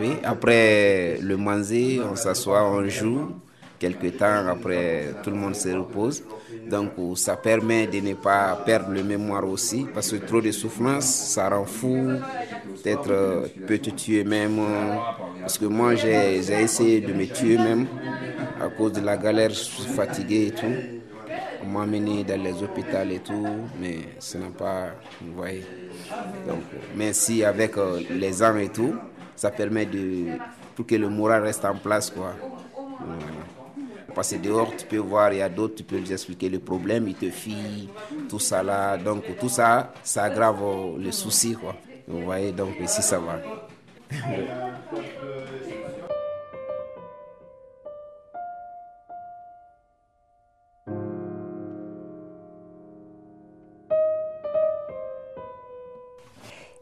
Oui. 0.02 0.14
Après 0.24 1.18
le 1.22 1.38
manger, 1.38 2.02
on 2.10 2.16
s'assoit, 2.16 2.64
on 2.68 2.88
joue. 2.88 3.32
Quelque 3.84 4.08
temps 4.18 4.48
après, 4.48 5.14
tout 5.22 5.30
le 5.30 5.36
monde 5.36 5.56
se 5.56 5.68
repose. 5.68 6.24
Donc 6.70 6.92
ça 7.18 7.36
permet 7.36 7.86
de 7.86 8.00
ne 8.00 8.14
pas 8.14 8.56
perdre 8.66 8.92
le 8.94 9.04
mémoire 9.04 9.46
aussi 9.46 9.86
parce 9.94 10.10
que 10.10 10.26
trop 10.26 10.40
de 10.40 10.52
souffrance, 10.52 11.04
ça 11.04 11.50
rend 11.50 11.66
fou. 11.66 12.12
Peut-être 12.82 13.10
euh, 13.12 13.46
peut 13.68 13.78
te 13.80 13.90
tuer 13.90 14.24
même. 14.24 14.58
Parce 15.42 15.58
que 15.58 15.66
moi, 15.66 15.96
j'ai 15.96 16.42
j'ai 16.44 16.62
essayé 16.62 17.02
de 17.02 17.12
me 17.12 17.26
tuer 17.26 17.58
même 17.58 17.86
à 18.62 18.70
cause 18.70 18.94
de 18.94 19.02
la 19.02 19.18
galère. 19.18 19.50
Je 19.50 19.56
suis 19.56 19.84
fatigué 19.84 20.46
et 20.48 20.52
tout. 20.52 20.78
On 21.62 21.68
m'a 21.68 21.84
amené 21.84 22.24
dans 22.24 22.42
les 22.42 22.64
hôpitaux 22.64 23.10
et 23.12 23.20
tout, 23.20 23.46
mais 23.82 23.98
ce 24.18 24.38
n'a 24.38 24.48
pas, 24.58 24.92
vous 25.22 25.34
voyez. 25.36 25.66
Donc, 26.48 26.64
mais 26.96 27.12
si 27.12 27.44
avec 27.44 27.78
euh, 27.78 28.00
les 28.12 28.42
armes 28.42 28.60
et 28.60 28.70
tout, 28.70 28.96
ça 29.36 29.52
permet 29.52 29.86
de, 29.86 30.38
pour 30.74 30.86
que 30.86 30.96
le 30.96 31.10
moral 31.10 31.44
reste 31.44 31.66
en 31.66 31.76
place, 31.76 32.10
quoi. 32.12 32.34
Voilà. 33.00 33.63
Que 34.16 34.38
dehors, 34.38 34.74
tu 34.78 34.86
peux 34.86 34.98
voir, 34.98 35.34
il 35.34 35.40
y 35.40 35.42
a 35.42 35.50
d'autres, 35.50 35.76
tu 35.76 35.84
peux 35.84 35.98
leur 35.98 36.12
expliquer 36.12 36.50
le 36.50 36.60
problème, 36.60 37.08
ils 37.08 37.16
te 37.16 37.30
fient, 37.30 37.90
tout 38.30 38.40
ça 38.40 38.64
là. 38.64 38.98
Donc, 38.98 39.24
tout 39.40 39.50
ça, 39.50 39.92
ça 40.04 40.24
aggrave 40.24 40.62
euh, 40.64 40.98
le 40.98 41.12
souci, 41.12 41.54
quoi. 41.54 41.76
Vous 42.08 42.22
voyez, 42.22 42.52
donc 42.52 42.80
ici, 42.82 43.02
ça 43.02 43.20
va. 43.20 43.40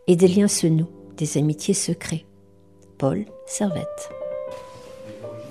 Et 0.07 0.15
des 0.15 0.27
liens 0.27 0.47
se 0.47 0.67
nouent, 0.67 0.89
des 1.15 1.37
amitiés 1.37 1.73
se 1.73 1.91
créent. 1.91 2.25
Paul 2.97 3.25
Servette. 3.45 4.09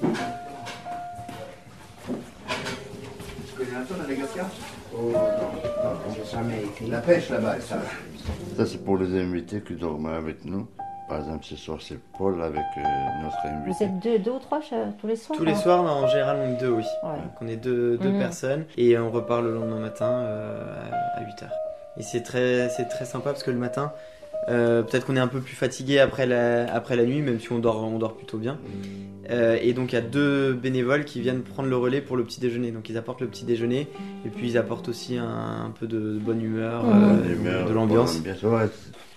Tu 0.02 0.06
connais 3.56 3.74
un 3.74 3.84
peu 3.84 3.94
Madagascar 3.96 4.50
Oh 5.02 5.12
non, 5.12 6.88
La 6.88 6.98
pêche 7.00 7.30
là-bas, 7.30 7.60
ça. 7.60 7.78
Ça, 8.56 8.66
c'est 8.66 8.84
pour 8.84 8.98
les 8.98 9.18
invités 9.20 9.60
qui 9.62 9.74
dorment 9.74 10.06
avec 10.12 10.44
nous. 10.44 10.66
Par 11.08 11.18
exemple, 11.20 11.44
ce 11.44 11.56
soir, 11.56 11.78
c'est 11.80 11.98
Paul 12.18 12.40
avec 12.40 12.60
euh, 12.76 12.82
notre 13.22 13.36
invité. 13.46 13.70
Vous 13.72 13.82
êtes 13.82 13.98
deux, 14.00 14.18
deux 14.20 14.30
ou 14.32 14.38
trois 14.38 14.60
tous 15.00 15.06
les 15.06 15.16
soirs 15.16 15.36
Tous 15.38 15.44
les 15.44 15.54
soirs, 15.56 15.82
en 15.82 16.06
général, 16.06 16.38
on 16.44 16.54
est 16.54 16.60
deux, 16.60 16.70
oui. 16.70 16.84
Ouais. 17.02 17.10
Donc, 17.16 17.32
on 17.40 17.48
est 17.48 17.56
deux, 17.56 17.96
deux 17.98 18.10
Mhm. 18.12 18.18
personnes 18.20 18.64
et 18.76 18.96
on 18.98 19.10
repart 19.10 19.42
le 19.42 19.54
lendemain 19.54 19.80
matin 19.80 20.06
euh, 20.10 20.62
à 21.16 21.20
8h. 21.22 21.48
Et 21.96 22.02
c'est 22.02 22.22
très, 22.22 22.68
c'est 22.68 22.84
très 22.86 23.04
sympa 23.06 23.30
parce 23.30 23.42
que 23.42 23.50
le 23.50 23.58
matin, 23.58 23.92
euh, 24.48 24.82
peut-être 24.82 25.06
qu'on 25.06 25.16
est 25.16 25.20
un 25.20 25.28
peu 25.28 25.40
plus 25.40 25.54
fatigué 25.54 25.98
après 25.98 26.26
la, 26.26 26.72
après 26.74 26.96
la 26.96 27.04
nuit, 27.04 27.20
même 27.22 27.38
si 27.40 27.52
on 27.52 27.58
dort, 27.58 27.82
on 27.84 27.98
dort 27.98 28.16
plutôt 28.16 28.38
bien. 28.38 28.58
Euh, 29.30 29.58
et 29.60 29.72
donc, 29.74 29.92
il 29.92 29.94
y 29.94 29.98
a 29.98 30.02
deux 30.02 30.54
bénévoles 30.54 31.04
qui 31.04 31.20
viennent 31.20 31.42
prendre 31.42 31.68
le 31.68 31.76
relais 31.76 32.00
pour 32.00 32.16
le 32.16 32.24
petit 32.24 32.40
déjeuner. 32.40 32.72
Donc, 32.72 32.88
ils 32.88 32.96
apportent 32.96 33.20
le 33.20 33.28
petit 33.28 33.44
déjeuner 33.44 33.86
et 34.24 34.28
puis 34.28 34.48
ils 34.50 34.58
apportent 34.58 34.88
aussi 34.88 35.16
un, 35.18 35.66
un 35.66 35.70
peu 35.78 35.86
de, 35.86 35.98
de 36.14 36.18
bonne 36.18 36.42
humeur, 36.42 36.82
euh, 36.84 36.90
Bonne 37.16 37.30
humeur, 37.30 37.68
de 37.68 37.72
l'ambiance. 37.72 38.16
ambiance. 38.18 38.42
Ouais, 38.42 38.66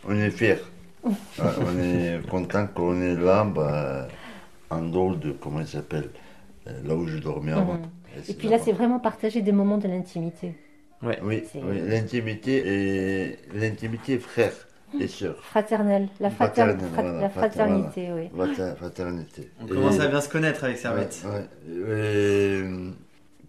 on 0.08 0.16
est 0.18 0.30
fiers. 0.30 0.58
Ouais, 1.06 1.12
on 1.60 1.80
est 1.82 2.28
content 2.30 2.66
qu'on 2.68 3.02
est 3.02 3.16
là, 3.16 3.44
bah, 3.44 4.08
en 4.70 4.82
dehors 4.84 5.16
de, 5.18 5.32
comment 5.32 5.60
il 5.60 5.68
s'appelle, 5.68 6.10
là 6.66 6.96
où 6.96 7.08
je 7.08 7.18
dormais 7.18 7.52
avant. 7.52 7.74
Mhm. 7.74 7.82
Et 8.30 8.34
puis 8.34 8.48
là, 8.48 8.58
c'est 8.60 8.72
vraiment 8.72 9.00
partager 9.00 9.42
des 9.42 9.52
moments 9.52 9.78
de 9.80 9.88
l'intimité. 9.88 10.54
Oui, 11.02 11.14
oui, 11.24 11.44
C'est- 11.52 11.60
l'intimité 11.90 12.64
et 12.66 13.38
l'intimité 13.54 14.18
frère 14.20 14.54
Fraternelle, 15.42 16.08
la, 16.20 16.30
frater- 16.30 16.54
Fraternelle, 16.64 16.78
voilà, 16.94 17.12
la 17.22 17.30
frater- 17.30 17.50
fraternité, 17.58 18.08
voilà. 18.10 18.50
oui. 18.52 18.56
Frater- 18.56 18.76
Fraternité. 18.78 19.50
On 19.62 19.66
Et- 19.66 19.70
commence 19.70 20.00
à 20.00 20.08
bien 20.08 20.22
se 20.22 20.30
connaître 20.30 20.64
avec 20.64 20.78
Servette. 20.78 21.24
Ouais, 21.26 21.72
ouais. 21.88 22.16
Et, 22.16 22.64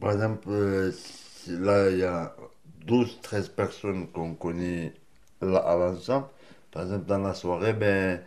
par 0.01 0.12
exemple, 0.12 0.49
euh, 0.51 0.90
là, 1.49 1.90
il 1.90 1.99
y 1.99 2.03
a 2.05 2.34
12, 2.86 3.18
13 3.22 3.49
personnes 3.49 4.09
qu'on 4.09 4.34
connaît 4.34 4.92
là 5.42 5.59
à 5.59 5.76
l'ensemble. 5.76 6.26
Par 6.72 6.82
exemple, 6.84 7.07
dans 7.07 7.18
la 7.18 7.34
soirée, 7.34 7.72
ben, 7.72 8.20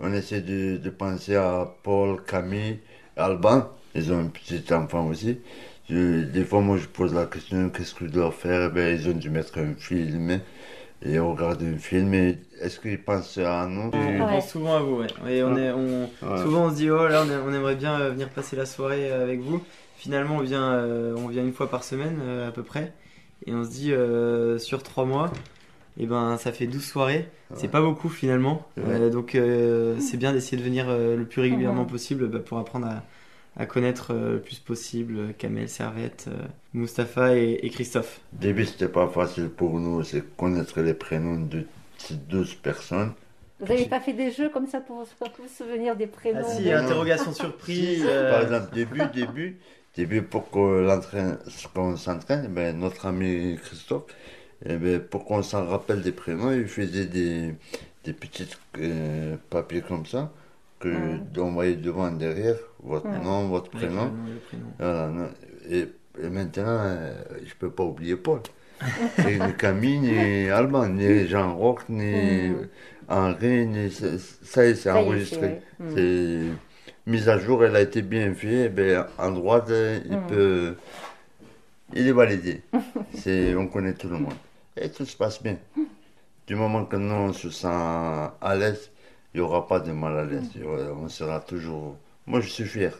on 0.00 0.12
essaie 0.12 0.40
de, 0.40 0.76
de 0.78 0.90
penser 0.90 1.36
à 1.36 1.68
Paul, 1.82 2.22
Camille, 2.24 2.78
Alban. 3.16 3.68
Ils 3.94 4.12
ont 4.12 4.20
un 4.20 4.26
petit 4.28 4.62
enfant 4.72 5.06
aussi. 5.08 5.40
Je- 5.88 6.22
des 6.22 6.44
fois, 6.44 6.60
moi, 6.60 6.76
je 6.78 6.86
pose 6.86 7.12
la 7.12 7.26
question 7.26 7.68
qu'est-ce 7.70 7.94
que 7.94 8.06
je 8.06 8.10
dois 8.12 8.30
faire? 8.30 8.70
Ben, 8.70 8.96
Ils 8.98 9.08
ont 9.08 9.12
dû 9.16 9.28
mettre 9.30 9.58
un 9.58 9.74
film 9.74 10.40
et 11.02 11.18
on 11.18 11.32
regarde 11.32 11.62
un 11.62 11.78
film. 11.78 12.12
Et 12.14 12.38
Est-ce 12.60 12.80
qu'ils 12.80 13.02
pensent 13.02 13.38
à 13.38 13.66
nous 13.66 13.90
On 13.92 14.18
pense 14.18 14.50
souvent 14.50 14.76
à 14.76 14.80
vous, 14.80 14.96
ouais. 14.96 15.06
Et 15.28 15.42
on 15.42 15.56
est, 15.56 15.70
on, 15.70 16.02
Ouais. 16.22 16.42
Souvent 16.42 16.66
on 16.66 16.70
se 16.70 16.76
dit, 16.76 16.90
oh 16.90 17.06
là, 17.08 17.24
on, 17.24 17.52
aimerait 17.52 17.76
bien 17.76 18.00
euh, 18.00 18.10
venir 18.10 18.28
passer 18.28 18.56
la 18.56 18.66
soirée 18.66 19.10
euh, 19.10 19.22
avec 19.22 19.40
vous. 19.40 19.62
Finalement, 19.96 20.36
on 20.36 20.42
vient, 20.42 20.72
euh, 20.72 21.14
on 21.16 21.28
vient 21.28 21.42
une 21.42 21.52
fois 21.52 21.70
par 21.70 21.84
semaine 21.84 22.18
euh, 22.22 22.48
à 22.48 22.52
peu 22.52 22.62
près. 22.62 22.92
Et 23.46 23.54
on 23.54 23.64
se 23.64 23.70
dit, 23.70 23.92
euh, 23.92 24.58
sur 24.58 24.82
trois 24.82 25.04
mois, 25.04 25.32
et 25.98 26.06
ben, 26.06 26.36
ça 26.38 26.52
fait 26.52 26.66
12 26.66 26.82
soirées. 26.82 27.28
C'est 27.54 27.68
pas 27.68 27.80
beaucoup 27.82 28.08
finalement. 28.08 28.66
Ouais. 28.76 28.84
Euh, 28.88 29.10
donc 29.10 29.34
euh, 29.34 29.96
c'est 29.98 30.16
bien 30.16 30.32
d'essayer 30.32 30.56
de 30.56 30.62
venir 30.62 30.86
euh, 30.88 31.16
le 31.16 31.24
plus 31.24 31.42
régulièrement 31.42 31.84
possible 31.84 32.28
bah, 32.28 32.38
pour 32.38 32.58
apprendre 32.58 32.86
à, 32.86 33.02
à 33.60 33.66
connaître 33.66 34.14
euh, 34.14 34.34
le 34.34 34.40
plus 34.40 34.58
possible 34.58 35.18
euh, 35.18 35.32
Kamel, 35.36 35.68
Servette, 35.68 36.26
euh, 36.28 36.46
Mustapha 36.72 37.36
et, 37.36 37.60
et 37.62 37.68
Christophe. 37.68 38.20
Au 38.34 38.40
début, 38.40 38.64
c'était 38.64 38.88
pas 38.88 39.06
facile 39.06 39.50
pour 39.50 39.78
nous, 39.78 40.02
c'est 40.02 40.24
connaître 40.36 40.80
les 40.80 40.94
prénoms 40.94 41.38
de 41.40 41.66
ces 41.98 42.14
12 42.14 42.54
personnes. 42.54 43.12
Vous 43.60 43.66
n'avez 43.66 43.84
pas 43.84 44.00
fait 44.00 44.14
des 44.14 44.30
jeux 44.30 44.48
comme 44.48 44.66
ça 44.66 44.80
pour 44.80 45.00
vous 45.00 45.04
pour 45.18 45.28
vous 45.38 45.48
souvenir 45.54 45.94
des 45.94 46.06
prénoms 46.06 46.40
Ah 46.42 46.56
si, 46.56 46.62
des- 46.62 46.72
interrogation 46.72 47.32
surprise. 47.44 47.98
Si, 48.00 48.06
euh, 48.06 48.30
Par 48.30 48.42
exemple, 48.42 48.74
début, 48.74 49.02
début, 49.12 49.58
début 49.94 50.22
pour 50.22 50.50
que 50.50 51.66
qu'on 51.74 51.96
s'entraîne, 51.98 52.46
ben, 52.48 52.78
notre 52.78 53.04
ami 53.04 53.58
Christophe, 53.62 54.04
eh 54.64 54.76
ben, 54.76 55.00
pour 55.00 55.26
qu'on 55.26 55.42
s'en 55.42 55.66
rappelle 55.66 56.00
des 56.00 56.12
prénoms, 56.12 56.50
il 56.52 56.66
faisait 56.66 57.04
des, 57.04 57.54
des 58.04 58.12
petits 58.14 58.48
euh, 58.78 59.36
papiers 59.50 59.82
comme 59.82 60.06
ça, 60.06 60.32
que 60.80 60.88
on 61.38 61.52
voyait 61.52 61.76
devant, 61.76 62.10
derrière, 62.10 62.56
votre 62.82 63.06
Ouais. 63.06 63.18
nom, 63.22 63.48
votre 63.48 63.70
prénom. 63.70 64.10
Voilà, 64.78 65.10
et, 65.68 65.86
et 66.22 66.28
maintenant, 66.30 66.64
euh, 66.66 67.12
je 67.44 67.54
peux 67.54 67.70
pas 67.70 67.84
oublier 67.84 68.16
Paul. 68.16 68.40
Et 69.28 69.38
ni 69.38 69.54
Camille, 69.58 69.98
ni 70.00 70.48
Alban, 70.48 70.88
ni 70.88 71.26
Jean-Roch, 71.28 71.80
ni 71.90 72.48
Mhm. 72.48 72.68
Henri, 73.08 73.66
ni... 73.66 73.90
Ça, 73.90 74.06
ça 74.42 74.66
y 74.66 74.70
est, 74.70 74.74
c'est 74.74 74.90
enregistré. 74.90 75.60
c'est- 75.78 75.84
ouais. 75.84 75.90
Mhm. 75.90 75.94
C'est- 75.94 77.10
mise 77.10 77.28
à 77.28 77.38
jour, 77.38 77.62
elle 77.64 77.76
a 77.76 77.82
été 77.82 78.00
bien 78.00 78.32
faite. 78.34 78.74
Ben, 78.74 79.04
en 79.18 79.30
droite, 79.32 79.70
il 79.70 80.16
Mm. 80.16 80.26
peut. 80.28 80.74
Il 81.94 82.06
est 82.08 82.12
validé. 82.12 82.62
C'est, 83.14 83.54
on 83.54 83.66
connaît 83.66 83.94
tout 83.94 84.08
le 84.08 84.16
monde. 84.16 84.32
Et 84.76 84.88
tout 84.88 85.04
se 85.04 85.16
passe 85.16 85.42
bien. 85.42 85.56
Du 86.46 86.54
moment 86.54 86.84
que 86.86 86.96
nous, 86.96 87.14
on 87.14 87.32
se 87.32 87.50
sent 87.50 87.66
à 87.68 88.54
l'aise, 88.56 88.89
il 89.34 89.40
n'y 89.40 89.46
aura 89.46 89.66
pas 89.66 89.80
de 89.80 89.92
mal 89.92 90.16
à 90.18 90.24
l'aise. 90.24 90.50
On 90.96 91.08
sera 91.08 91.40
toujours. 91.40 91.96
Moi, 92.26 92.40
je 92.40 92.48
suis 92.48 92.64
fier. 92.64 92.92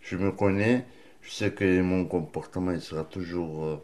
Je 0.00 0.16
me 0.16 0.30
connais. 0.30 0.86
Je 1.22 1.30
sais 1.30 1.52
que 1.52 1.80
mon 1.80 2.04
comportement, 2.04 2.78
sera 2.80 3.04
toujours, 3.04 3.64
euh, 3.64 3.76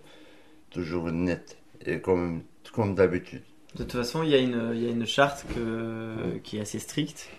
toujours 0.70 1.10
net. 1.10 1.56
Et 1.86 2.00
comme, 2.00 2.42
comme 2.72 2.94
d'habitude. 2.94 3.42
De 3.74 3.84
toute 3.84 3.92
façon, 3.92 4.22
il 4.22 4.30
y 4.30 4.34
a 4.34 4.38
une, 4.38 4.72
il 4.74 4.82
y 4.82 4.86
a 4.86 4.90
une 4.90 5.06
charte 5.06 5.46
qui 6.42 6.58
est 6.58 6.60
assez 6.60 6.78
stricte 6.78 7.30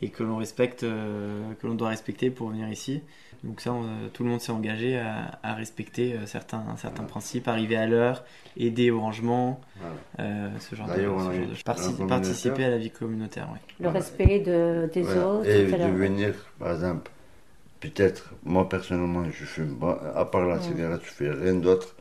et 0.00 0.10
que 0.10 0.22
l'on 0.22 0.36
respecte, 0.36 0.82
euh, 0.82 1.52
que 1.54 1.66
l'on 1.66 1.74
doit 1.74 1.88
respecter 1.88 2.30
pour 2.30 2.50
venir 2.50 2.68
ici. 2.68 3.02
Donc 3.44 3.60
ça, 3.60 3.72
on- 3.72 4.08
tout 4.12 4.24
le 4.24 4.30
monde 4.30 4.40
s'est 4.40 4.52
engagé 4.52 4.98
à, 4.98 5.38
à 5.42 5.54
respecter 5.54 6.14
euh, 6.14 6.24
certains, 6.26 6.64
certains 6.78 7.04
principes, 7.04 7.46
arriver 7.46 7.76
à 7.76 7.86
l'heure, 7.86 8.24
aider 8.56 8.90
au 8.90 9.00
rangement, 9.00 9.60
euh, 10.18 10.48
ce 10.60 10.74
genre 10.74 10.88
de, 10.88 10.94
ce 10.94 11.00
genre 11.00 11.16
communautaire. 11.18 12.06
participer 12.08 12.64
à 12.64 12.70
la 12.70 12.78
vie 12.78 12.90
communautaire. 12.90 13.48
oui. 13.52 13.58
Le 13.80 13.88
respect 13.90 14.38
de, 14.40 14.90
des 14.92 15.02
Voilà. 15.02 15.28
autres. 15.28 15.46
Et 15.48 15.62
etc. 15.62 15.76
de 15.84 15.88
venir, 15.92 16.34
par 16.58 16.72
exemple, 16.72 17.10
peut-être, 17.80 18.32
moi 18.44 18.66
personnellement, 18.68 19.24
je 19.30 19.44
fume 19.44 19.76
pas, 19.78 20.00
à 20.16 20.24
part 20.24 20.46
la 20.46 20.60
cigarette, 20.60 21.02
je 21.04 21.10
fais 21.10 21.30
rien 21.30 21.54
d'autre. 21.54 21.94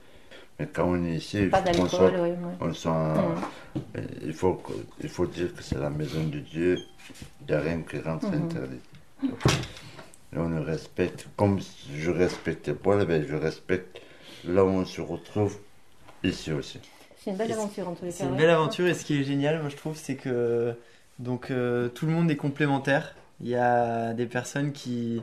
Mais 0.60 0.68
quand 0.72 0.86
on 0.88 1.04
est 1.04 1.16
ici, 1.16 1.48
Pas 1.48 1.60
on 1.62 1.64
d'alcool, 1.66 1.90
sort, 1.90 2.12
oui, 2.22 2.30
oui. 2.30 2.54
on 2.62 2.74
sent, 2.74 2.90
euh, 2.90 4.02
il, 4.24 4.34
faut, 4.34 4.54
que- 4.54 4.72
il 5.02 5.10
faut 5.10 5.26
dire 5.26 5.54
que 5.54 5.62
c'est 5.64 5.80
la 5.80 5.90
maison 5.90 6.24
de 6.24 6.40
Dieu, 6.40 6.78
il 7.42 7.48
n'y 7.48 7.54
a 7.54 7.60
rien 7.60 7.82
qui 7.82 8.00
rentre 8.00 8.28
Mhm. 8.30 8.44
interdit. 8.46 8.80
Et 10.34 10.38
on 10.40 10.50
le 10.50 10.62
respecte, 10.62 11.28
comme 11.36 11.60
je 11.96 12.10
respecte 12.10 12.74
Paul, 12.74 13.06
ben, 13.06 13.26
je 13.28 13.36
respecte 13.36 14.02
là 14.46 14.64
où 14.64 14.70
on 14.70 14.86
se 14.86 15.02
retrouve, 15.02 15.58
ici 16.24 16.52
aussi. 16.52 16.80
C'est 17.18 17.32
une 17.32 17.38
belle 17.38 17.52
aventure 17.52 17.88
en 17.88 17.94
tous 17.94 18.06
les 18.06 18.12
cas. 18.12 18.18
C'est 18.18 18.24
une 18.26 18.36
belle 18.36 18.50
aventure 18.50 18.88
et 18.88 18.94
ce 18.94 19.06
qui 19.06 19.20
est 19.20 19.24
génial, 19.24 19.60
moi 19.62 19.70
je 19.70 19.76
trouve, 19.76 19.96
c'est 19.96 20.16
que 20.16 20.76
donc 21.20 21.52
euh, 21.52 21.88
tout 21.88 22.06
le 22.06 22.12
monde 22.12 22.32
est 22.32 22.36
complémentaire. 22.36 23.16
Il 23.42 23.48
y 23.48 23.56
a 23.56 24.14
des 24.14 24.26
personnes 24.26 24.72
qui 24.72 25.22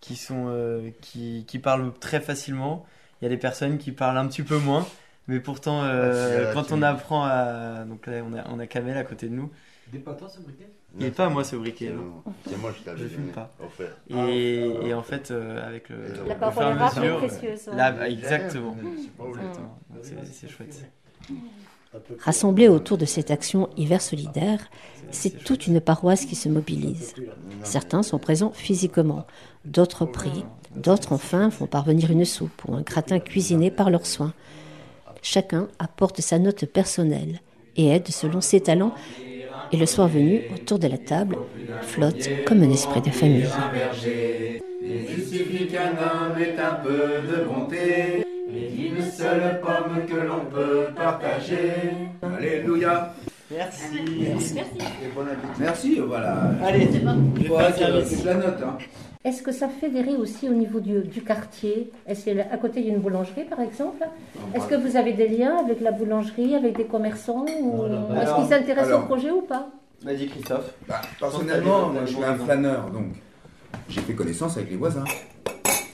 qui 0.00 0.16
sont 0.16 0.46
euh, 0.48 0.90
qui, 1.00 1.44
qui 1.46 1.58
parlent 1.58 1.92
très 2.00 2.20
facilement. 2.20 2.86
Il 3.20 3.24
y 3.24 3.26
a 3.26 3.30
des 3.30 3.36
personnes 3.36 3.78
qui 3.78 3.92
parlent 3.92 4.16
un 4.18 4.26
petit 4.26 4.42
peu 4.42 4.58
moins. 4.58 4.86
Mais 5.28 5.40
pourtant, 5.40 5.82
euh, 5.84 6.44
Ah, 6.44 6.48
si, 6.48 6.54
quand 6.54 6.72
on 6.74 6.82
apprend 6.82 7.24
à 7.24 7.84
donc 7.84 8.06
là 8.06 8.22
on 8.28 8.36
a 8.36 8.44
on 8.48 8.58
a 8.58 8.66
Kamel 8.66 8.96
à 8.96 9.04
côté 9.04 9.28
de 9.28 9.34
nous. 9.34 9.50
Des 9.92 9.98
patins, 9.98 10.26
briquet 10.40 10.68
Il 10.98 11.04
n'est 11.06 11.10
pas 11.10 11.26
à 11.26 11.28
moi 11.30 11.42
ce 11.42 11.56
briquet. 11.56 11.86
C'est 11.86 11.92
non. 11.94 12.02
moi- 12.02 12.34
c'est 12.48 12.56
moi 12.60 12.72
qui 12.76 12.82
t'avais 12.82 13.02
Je 13.04 13.08
fume 13.08 13.28
pas. 13.28 13.54
offert. 13.64 13.96
Et, 14.28 14.88
et 14.88 14.94
en 14.94 15.02
fait, 15.02 15.30
euh, 15.30 15.66
avec 15.66 15.88
le, 15.88 15.96
La 16.28 16.34
parole 16.34 16.76
est 17.04 17.16
précieuse, 17.16 17.68
ouais. 17.68 17.76
là, 17.76 17.92
bah, 17.92 18.08
exactement. 18.10 18.76
Exactement. 19.26 19.78
C'est 20.30 20.48
chouette. 20.50 20.84
Rassemblés 22.20 22.68
autour 22.68 22.96
de 22.96 23.04
cette 23.04 23.30
action 23.30 23.68
hiver 23.76 24.00
solidaire, 24.00 24.70
c'est 25.10 25.44
toute 25.44 25.66
une 25.66 25.80
paroisse 25.80 26.24
qui 26.24 26.34
se 26.36 26.48
mobilise. 26.48 27.14
Certains 27.64 28.02
sont 28.02 28.18
présents 28.18 28.50
physiquement, 28.54 29.26
d'autres 29.66 30.06
prient, 30.06 30.44
d'autres 30.74 31.12
enfin 31.12 31.50
font 31.50 31.66
parvenir 31.66 32.10
une 32.10 32.24
soupe 32.24 32.62
ou 32.66 32.74
un 32.74 32.80
gratin 32.80 33.18
cuisiné 33.20 33.70
par 33.70 33.90
leurs 33.90 34.06
soins. 34.06 34.32
Chacun 35.20 35.68
apporte 35.78 36.20
sa 36.22 36.38
note 36.38 36.64
personnelle 36.64 37.40
et 37.76 37.88
aide 37.88 38.08
selon 38.08 38.40
ses 38.40 38.60
talents. 38.62 38.94
Et 39.72 39.76
le 39.78 39.86
soir 39.86 40.06
venu, 40.08 40.42
autour 40.54 40.78
de 40.78 40.86
la 40.86 40.98
table, 40.98 41.36
flotte 41.80 42.28
comme 42.46 42.62
un 42.62 42.70
esprit 42.70 43.00
de 43.00 43.10
famille. 43.10 43.48
Il 44.82 45.24
suffit 45.24 45.66
qu'un 45.66 45.92
homme 45.92 46.38
ait 46.38 46.56
un 46.60 46.74
peu 46.74 47.22
de 47.26 47.44
bonté 47.44 48.22
et 48.54 48.68
d'une 48.68 49.02
seule 49.02 49.60
pomme 49.62 50.04
que 50.06 50.14
l'on 50.14 50.44
peut 50.44 50.92
partager. 50.94 51.72
Alléluia. 52.22 53.14
Merci. 53.50 53.84
Merci. 54.20 54.54
Et 54.58 55.14
bon 55.14 55.22
appétit. 55.22 55.60
Merci, 55.60 56.00
voilà. 56.06 56.50
Allez, 56.62 56.88
je 56.92 56.98
je 56.98 58.22
vais 58.22 58.24
la 58.24 58.34
note. 58.34 58.62
Hein. 58.62 58.78
Est-ce 59.24 59.42
que 59.42 59.52
ça 59.52 59.68
fédère 59.68 60.08
aussi 60.18 60.48
au 60.48 60.52
niveau 60.52 60.80
du, 60.80 61.00
du 61.02 61.22
quartier? 61.22 61.92
Est-ce 62.06 62.24
qu'à 62.30 62.56
côté 62.56 62.80
il 62.80 62.86
y 62.86 62.90
a 62.90 62.94
une 62.94 63.00
boulangerie 63.00 63.44
par 63.44 63.60
exemple? 63.60 64.04
Est-ce 64.54 64.66
que 64.66 64.74
vous 64.74 64.96
avez 64.96 65.12
des 65.12 65.28
liens 65.28 65.58
avec 65.58 65.80
la 65.80 65.92
boulangerie, 65.92 66.56
avec 66.56 66.76
des 66.76 66.86
commerçants 66.86 67.44
ou... 67.60 67.84
Est-ce 68.20 68.34
qu'ils 68.34 68.46
s'intéressent 68.48 69.00
au 69.00 69.06
projet 69.06 69.30
ou 69.30 69.42
pas? 69.42 69.68
Vas-y 70.02 70.26
Christophe. 70.26 70.74
Bah, 70.88 71.00
personnellement, 71.20 71.90
moi, 71.90 72.02
je 72.04 72.12
suis 72.14 72.24
un 72.24 72.34
flâneur, 72.34 72.90
donc 72.90 73.06
j'ai 73.88 74.00
fait 74.00 74.14
connaissance 74.14 74.56
avec 74.56 74.70
les 74.70 74.76
voisins. 74.76 75.04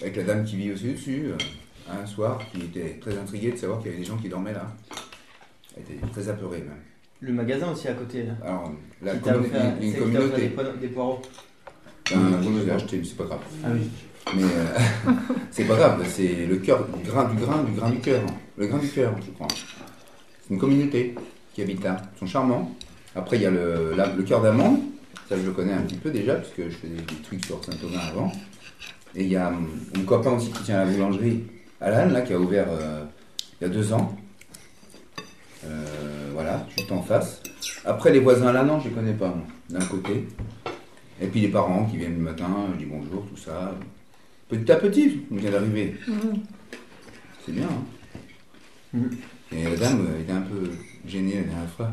Avec 0.00 0.16
la 0.16 0.22
dame 0.22 0.44
qui 0.44 0.56
vit 0.56 0.72
aussi 0.72 0.88
au-dessus, 0.90 1.26
euh, 1.26 1.92
un 2.02 2.06
soir, 2.06 2.38
qui 2.52 2.62
était 2.62 2.98
très 3.00 3.18
intriguée 3.18 3.52
de 3.52 3.56
savoir 3.58 3.80
qu'il 3.80 3.88
y 3.90 3.90
avait 3.90 4.02
des 4.02 4.08
gens 4.08 4.16
qui 4.16 4.28
dormaient 4.30 4.52
là. 4.54 4.66
Elle 5.76 5.82
était 5.82 6.06
très 6.06 6.28
apeurée 6.30 6.58
même. 6.58 6.78
Le 7.20 7.32
magasin 7.32 7.72
aussi 7.72 7.88
à 7.88 7.92
côté. 7.94 8.22
Là. 8.22 8.32
Alors, 8.44 8.72
la 9.02 9.14
Qui 9.14 9.20
t'a 9.20 9.36
offert- 9.36 9.76
une, 9.82 9.88
une 9.88 9.94
communauté. 9.98 10.52
Des, 10.80 10.88
poireaux- 10.88 11.20
je 12.14 12.68
ai 12.68 12.70
achetés, 12.72 12.98
mais 12.98 13.04
c'est 13.04 13.16
pas 13.16 13.24
grave. 13.24 13.40
Ah 13.64 13.68
oui. 13.72 13.80
Mais 14.36 14.42
euh, 14.42 15.12
c'est 15.50 15.64
pas 15.64 15.76
grave, 15.76 16.04
c'est 16.08 16.46
le 16.46 16.56
cœur, 16.56 16.86
du 16.86 17.08
grain, 17.10 17.24
du 17.24 17.36
grain, 17.36 17.62
du 17.62 17.72
grain 17.72 17.90
du 17.90 17.98
cœur. 18.00 18.22
Le 18.56 18.66
grain 18.66 18.78
du 18.78 18.88
cœur, 18.88 19.14
je 19.24 19.30
crois. 19.32 19.46
C'est 20.46 20.54
une 20.54 20.58
communauté 20.60 21.14
qui 21.54 21.62
habite 21.62 21.82
là. 21.82 21.96
Ils 22.14 22.18
sont 22.20 22.26
charmants. 22.26 22.74
Après, 23.14 23.36
il 23.36 23.42
y 23.42 23.46
a 23.46 23.50
le, 23.50 23.94
la- 23.96 24.12
le 24.12 24.22
cœur 24.22 24.40
d'amande. 24.42 24.80
Ça, 25.28 25.36
je 25.36 25.42
le 25.46 25.52
connais 25.52 25.72
un 25.72 25.82
petit 25.82 25.96
peu 25.96 26.10
déjà, 26.10 26.34
parce 26.36 26.50
que 26.50 26.68
je 26.70 26.76
faisais 26.76 26.94
des 26.94 27.14
trucs 27.22 27.44
sur 27.44 27.62
Saint-Thomas 27.64 28.00
avant. 28.12 28.32
Et 29.14 29.24
il 29.24 29.28
y 29.30 29.36
a 29.36 29.48
hum, 29.48 29.68
mon 29.96 30.04
copain 30.04 30.32
aussi 30.32 30.50
qui 30.50 30.62
tient 30.64 30.84
la 30.84 30.90
boulangerie, 30.90 31.44
Alan, 31.80 32.10
là, 32.12 32.20
qui 32.22 32.32
a 32.32 32.38
ouvert 32.38 32.66
euh, 32.70 33.04
il 33.60 33.64
y 33.66 33.70
a 33.70 33.72
deux 33.72 33.92
ans. 33.92 34.14
Euh, 35.64 36.30
voilà, 36.34 36.66
juste 36.76 36.90
en 36.92 37.02
face. 37.02 37.42
Après, 37.84 38.12
les 38.12 38.20
voisins 38.20 38.52
là, 38.52 38.62
non, 38.62 38.78
je 38.80 38.88
les 38.88 38.94
connais 38.94 39.12
pas, 39.14 39.28
moi, 39.28 39.44
d'un 39.70 39.84
côté. 39.86 40.28
Et 41.20 41.26
puis 41.26 41.40
les 41.40 41.48
parents 41.48 41.84
qui 41.86 41.96
viennent 41.96 42.16
le 42.18 42.22
matin, 42.22 42.48
je 42.74 42.78
dis 42.78 42.84
bonjour, 42.86 43.26
tout 43.26 43.36
ça. 43.36 43.74
Petit 44.48 44.70
à 44.70 44.76
petit, 44.76 45.20
on 45.30 45.36
vient 45.36 45.50
d'arriver. 45.50 45.94
C'est 47.44 47.52
bien. 47.52 47.68
hein. 48.94 48.98
Et 49.52 49.64
la 49.64 49.76
dame 49.76 50.06
euh, 50.10 50.20
était 50.20 50.32
un 50.32 50.40
peu 50.42 50.70
gênée 51.06 51.36
la 51.36 51.42
dernière 51.42 51.70
fois. 51.70 51.90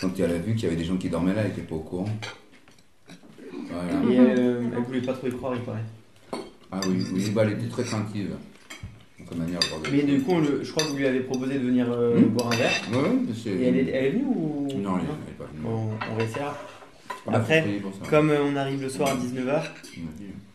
Quand 0.00 0.10
elle 0.18 0.30
a 0.32 0.38
vu 0.38 0.54
qu'il 0.54 0.64
y 0.64 0.66
avait 0.66 0.76
des 0.76 0.84
gens 0.84 0.96
qui 0.96 1.08
dormaient 1.08 1.34
là, 1.34 1.42
elle 1.42 1.48
n'était 1.48 1.62
pas 1.62 1.74
au 1.76 1.80
courant. 1.80 2.08
Voilà. 3.70 4.12
Et 4.12 4.18
euh, 4.20 4.62
elle 4.76 4.82
voulait 4.84 5.00
pas 5.02 5.12
trop 5.14 5.26
y 5.28 5.32
croire, 5.32 5.54
il 5.56 5.62
paraît. 5.62 5.84
Ah 6.70 6.80
oui, 6.88 7.02
oui 7.14 7.30
bah, 7.30 7.42
elle 7.44 7.52
était 7.52 7.68
très 7.68 7.84
craintive. 7.84 8.30
Manière 9.36 9.58
de. 9.60 9.90
Mais 9.92 10.02
du 10.04 10.22
coup, 10.22 10.40
le- 10.40 10.64
je 10.64 10.70
crois 10.70 10.84
que 10.84 10.88
vous 10.88 10.96
lui 10.96 11.06
avez 11.06 11.20
proposé 11.20 11.54
de 11.54 11.58
venir 11.58 11.86
euh, 11.92 12.18
Hmm. 12.18 12.28
boire 12.30 12.50
un 12.50 12.56
verre. 12.56 12.70
Ouais, 12.90 13.10
mais 13.28 13.34
c'est- 13.34 13.50
Et 13.50 13.66
elle 13.66 13.76
est, 13.76 13.90
elle 13.90 14.04
est 14.06 14.10
venue 14.12 14.24
ou 14.24 14.66
Non, 14.78 14.94
elle 14.96 15.04
est- 15.04 15.08
elle 15.26 15.34
est 15.34 15.36
pas 15.38 15.44
venue. 15.52 15.66
On, 15.66 15.90
on 16.12 16.16
va 16.16 16.24
essayer. 16.24 16.44
Après, 17.26 17.64
comme 18.08 18.30
euh, 18.30 18.42
on 18.42 18.56
arrive 18.56 18.82
le 18.82 18.88
soir 18.88 19.10
à 19.10 19.14
19h 19.16 19.62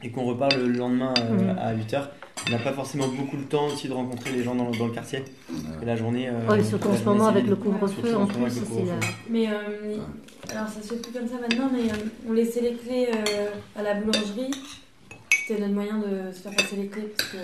et 0.04 0.10
qu'on 0.10 0.24
repart 0.26 0.56
le 0.58 0.68
lendemain 0.70 1.14
euh, 1.20 1.34
Mhm. 1.54 1.58
à 1.60 1.74
8h, 1.76 2.08
on 2.48 2.52
n'a 2.52 2.58
pas 2.60 2.74
forcément 2.74 3.08
beaucoup 3.08 3.38
le 3.38 3.44
temps 3.44 3.68
aussi 3.68 3.88
de 3.88 3.94
rencontrer 3.94 4.32
les 4.32 4.44
gens 4.44 4.56
dans, 4.56 4.70
dans 4.72 4.88
le 4.88 4.92
quartier. 4.92 5.24
Et 5.82 5.86
la 5.86 5.96
journée. 5.96 6.28
euh, 6.30 6.48
Ouais, 6.48 6.64
surtout 6.64 6.90
en 6.90 6.98
ce 6.98 7.04
moment 7.04 7.28
avec 7.28 7.46
le 7.48 7.56
couvre-feu, 7.56 8.16
en 8.18 8.26
plus, 8.26 8.38
Mais 9.30 9.48
euh, 9.48 9.98
alors 10.52 10.68
ça 10.68 10.82
se 10.82 10.88
fait 10.94 11.02
plus 11.02 11.12
comme 11.14 11.28
ça 11.28 11.36
maintenant, 11.40 11.70
mais 11.72 11.90
euh, 11.92 11.96
on 12.28 12.34
laissait 12.34 12.62
les 12.62 12.74
clés 12.74 13.08
euh, 13.14 13.48
à 13.80 13.84
la 13.84 13.94
boulangerie. 13.96 14.52
C'était 15.48 15.62
notre 15.62 15.74
moyen 15.74 15.98
de 16.00 16.32
se 16.32 16.42
faire 16.42 16.56
passer 16.56 16.76
les 16.78 16.88
clés 16.88 17.14
parce 17.18 17.30
que. 17.30 17.38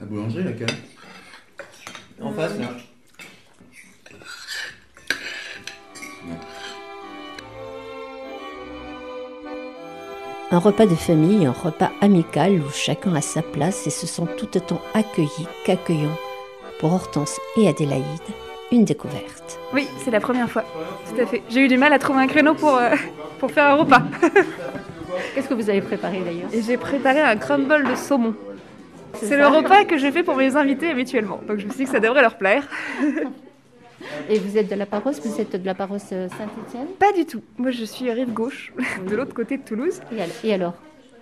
La 0.00 0.06
boulangerie, 0.06 0.44
laquelle? 0.44 0.66
En 2.20 2.32
face, 2.32 2.58
là. 2.58 2.70
Un 10.50 10.58
repas 10.60 10.86
de 10.86 10.94
famille, 10.94 11.44
un 11.44 11.52
repas 11.52 11.90
amical 12.00 12.62
où 12.62 12.70
chacun 12.72 13.14
a 13.14 13.20
sa 13.20 13.42
place 13.42 13.86
et 13.86 13.90
se 13.90 14.06
sent 14.06 14.22
tout 14.38 14.48
autant 14.56 14.80
accueilli 14.94 15.46
qu'accueillant. 15.64 16.16
Pour 16.80 16.94
Hortense 16.94 17.38
et 17.58 17.68
Adélaïde, 17.68 18.02
une 18.72 18.86
découverte. 18.86 19.60
Oui, 19.74 19.86
c'est 19.98 20.10
la 20.10 20.20
première 20.20 20.48
fois. 20.48 20.64
Tout 21.10 21.20
à 21.20 21.26
fait. 21.26 21.42
J'ai 21.50 21.60
eu 21.60 21.68
du 21.68 21.76
mal 21.76 21.92
à 21.92 21.98
trouver 21.98 22.20
un 22.20 22.26
créneau 22.26 22.54
pour, 22.54 22.76
euh, 22.76 22.94
pour 23.38 23.50
faire 23.50 23.66
un 23.66 23.74
repas. 23.74 24.02
Qu'est-ce 25.34 25.48
que 25.48 25.54
vous 25.54 25.68
avez 25.68 25.82
préparé 25.82 26.20
d'ailleurs? 26.20 26.48
Et 26.54 26.62
j'ai 26.62 26.78
préparé 26.78 27.20
un 27.20 27.36
crumble 27.36 27.86
de 27.86 27.94
saumon. 27.94 28.34
C'est 29.12 29.36
le 29.36 29.48
repas 29.48 29.84
que 29.84 29.98
j'ai 29.98 30.12
fait 30.12 30.22
pour 30.22 30.36
mes 30.36 30.56
invités 30.56 30.90
habituellement. 30.90 31.40
Donc 31.46 31.58
je 31.58 31.66
me 31.66 31.70
suis 31.70 31.80
dit 31.80 31.84
que 31.84 31.90
ça 31.90 32.00
devrait 32.00 32.22
leur 32.22 32.38
plaire. 32.38 32.66
Et 34.28 34.38
vous 34.38 34.56
êtes 34.56 34.70
de 34.70 34.74
la 34.74 34.86
paroisse 34.86 35.20
Vous 35.24 35.40
êtes 35.40 35.60
de 35.60 35.66
la 35.66 35.74
paroisse 35.74 36.10
euh, 36.12 36.28
Saint-Étienne? 36.28 36.86
Pas 36.98 37.12
du 37.12 37.24
tout. 37.26 37.42
Moi 37.56 37.70
je 37.70 37.84
suis 37.84 38.10
rive 38.10 38.32
gauche, 38.32 38.72
de 39.08 39.16
l'autre 39.16 39.34
côté 39.34 39.56
de 39.58 39.62
Toulouse. 39.62 40.00
Et, 40.16 40.22
al- 40.22 40.28
et 40.44 40.54
alors? 40.54 40.74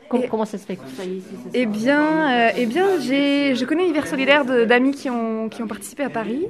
Com- 0.09 0.23
Comment 0.31 0.45
ça 0.45 0.57
se 0.57 0.65
fait 0.65 0.77
que 0.77 0.83
vous 0.83 0.95
soyez 0.95 1.17
ici 1.17 1.27
ce 1.45 1.49
Eh 1.53 1.67
bien, 1.67 2.49
euh, 2.49 2.51
eh 2.57 2.67
bien 2.67 2.87
j'ai, 3.01 3.57
je 3.57 3.65
connais 3.65 3.87
l'hiver 3.87 4.07
solidaire 4.07 4.45
d'amis 4.45 4.93
qui 4.93 5.11
ont, 5.11 5.49
qui 5.49 5.65
ont 5.65 5.67
participé 5.67 6.05
à 6.05 6.11
Paris 6.11 6.47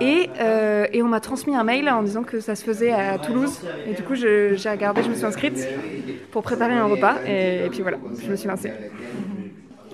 et, 0.00 0.30
euh, 0.40 0.86
et 0.92 1.02
on 1.02 1.08
m'a 1.08 1.18
transmis 1.18 1.56
un 1.56 1.64
mail 1.64 1.88
en 1.88 2.04
disant 2.04 2.22
que 2.22 2.38
ça 2.38 2.54
se 2.54 2.62
faisait 2.62 2.92
à 2.92 3.18
Toulouse. 3.18 3.58
Et 3.88 3.94
du 3.94 4.02
coup, 4.04 4.14
j'ai 4.14 4.54
regardé, 4.70 5.02
je 5.02 5.08
me 5.08 5.14
suis 5.16 5.24
inscrite 5.26 5.66
pour 6.30 6.42
préparer 6.42 6.74
un 6.74 6.84
repas 6.86 7.16
et, 7.26 7.66
et 7.66 7.68
puis 7.70 7.82
voilà, 7.82 7.98
je 8.24 8.30
me 8.30 8.36
suis 8.36 8.46
lancée. 8.48 8.70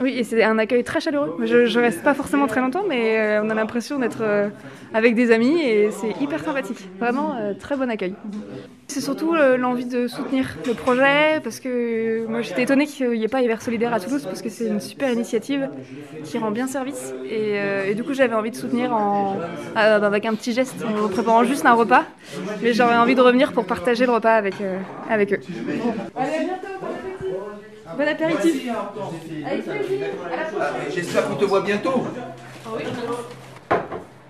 Oui, 0.00 0.14
et 0.16 0.24
c'est 0.24 0.42
un 0.42 0.58
accueil 0.58 0.82
très 0.82 1.00
chaleureux. 1.00 1.36
Je, 1.44 1.66
je 1.66 1.78
reste 1.78 2.02
pas 2.02 2.14
forcément 2.14 2.46
très 2.46 2.62
longtemps, 2.62 2.84
mais 2.88 3.18
euh, 3.18 3.42
on 3.44 3.50
a 3.50 3.54
l'impression 3.54 3.98
d'être 3.98 4.22
euh, 4.22 4.48
avec 4.94 5.14
des 5.14 5.30
amis 5.30 5.60
et 5.60 5.90
c'est 5.90 6.18
hyper 6.22 6.42
sympathique. 6.42 6.88
Vraiment, 6.98 7.36
euh, 7.36 7.52
très 7.52 7.76
bon 7.76 7.90
accueil. 7.90 8.14
C'est 8.88 9.02
surtout 9.02 9.34
l'envie 9.34 9.84
de 9.84 10.08
soutenir 10.08 10.56
le 10.66 10.74
projet 10.74 11.38
parce 11.44 11.60
que 11.60 12.26
moi 12.26 12.42
j'étais 12.42 12.62
étonnée 12.64 12.86
qu'il 12.86 13.10
n'y 13.10 13.22
ait 13.22 13.28
pas 13.28 13.40
Hiver 13.40 13.62
Solidaire 13.62 13.94
à 13.94 14.00
Toulouse 14.00 14.24
parce 14.24 14.42
que 14.42 14.48
c'est 14.48 14.66
une 14.66 14.80
super 14.80 15.12
initiative 15.12 15.68
qui 16.24 16.38
rend 16.38 16.50
bien 16.50 16.66
service 16.66 17.14
et, 17.24 17.94
du 17.94 18.02
coup 18.02 18.14
j'avais 18.14 18.34
envie 18.34 18.50
de 18.50 18.56
soutenir 18.56 18.92
en, 18.92 19.36
avec 19.76 20.26
un 20.26 20.34
petit 20.34 20.52
geste 20.52 20.84
en 20.84 21.08
préparant 21.08 21.44
juste 21.44 21.64
un 21.66 21.74
repas 21.74 22.02
mais 22.64 22.72
j'aurais 22.72 22.96
envie 22.96 23.14
de 23.14 23.20
revenir 23.20 23.52
pour 23.52 23.64
partager 23.64 24.06
le 24.06 24.12
repas 24.12 24.34
avec, 24.34 24.54
avec 25.08 25.34
eux. 25.34 25.40
Bon 28.00 28.08
apéritif 28.08 28.66
Avec 29.44 29.62
plaisir, 29.62 30.06
J'espère 30.90 31.28
qu'on 31.28 31.36
te 31.36 31.44
voit 31.44 31.60
bientôt. 31.60 32.02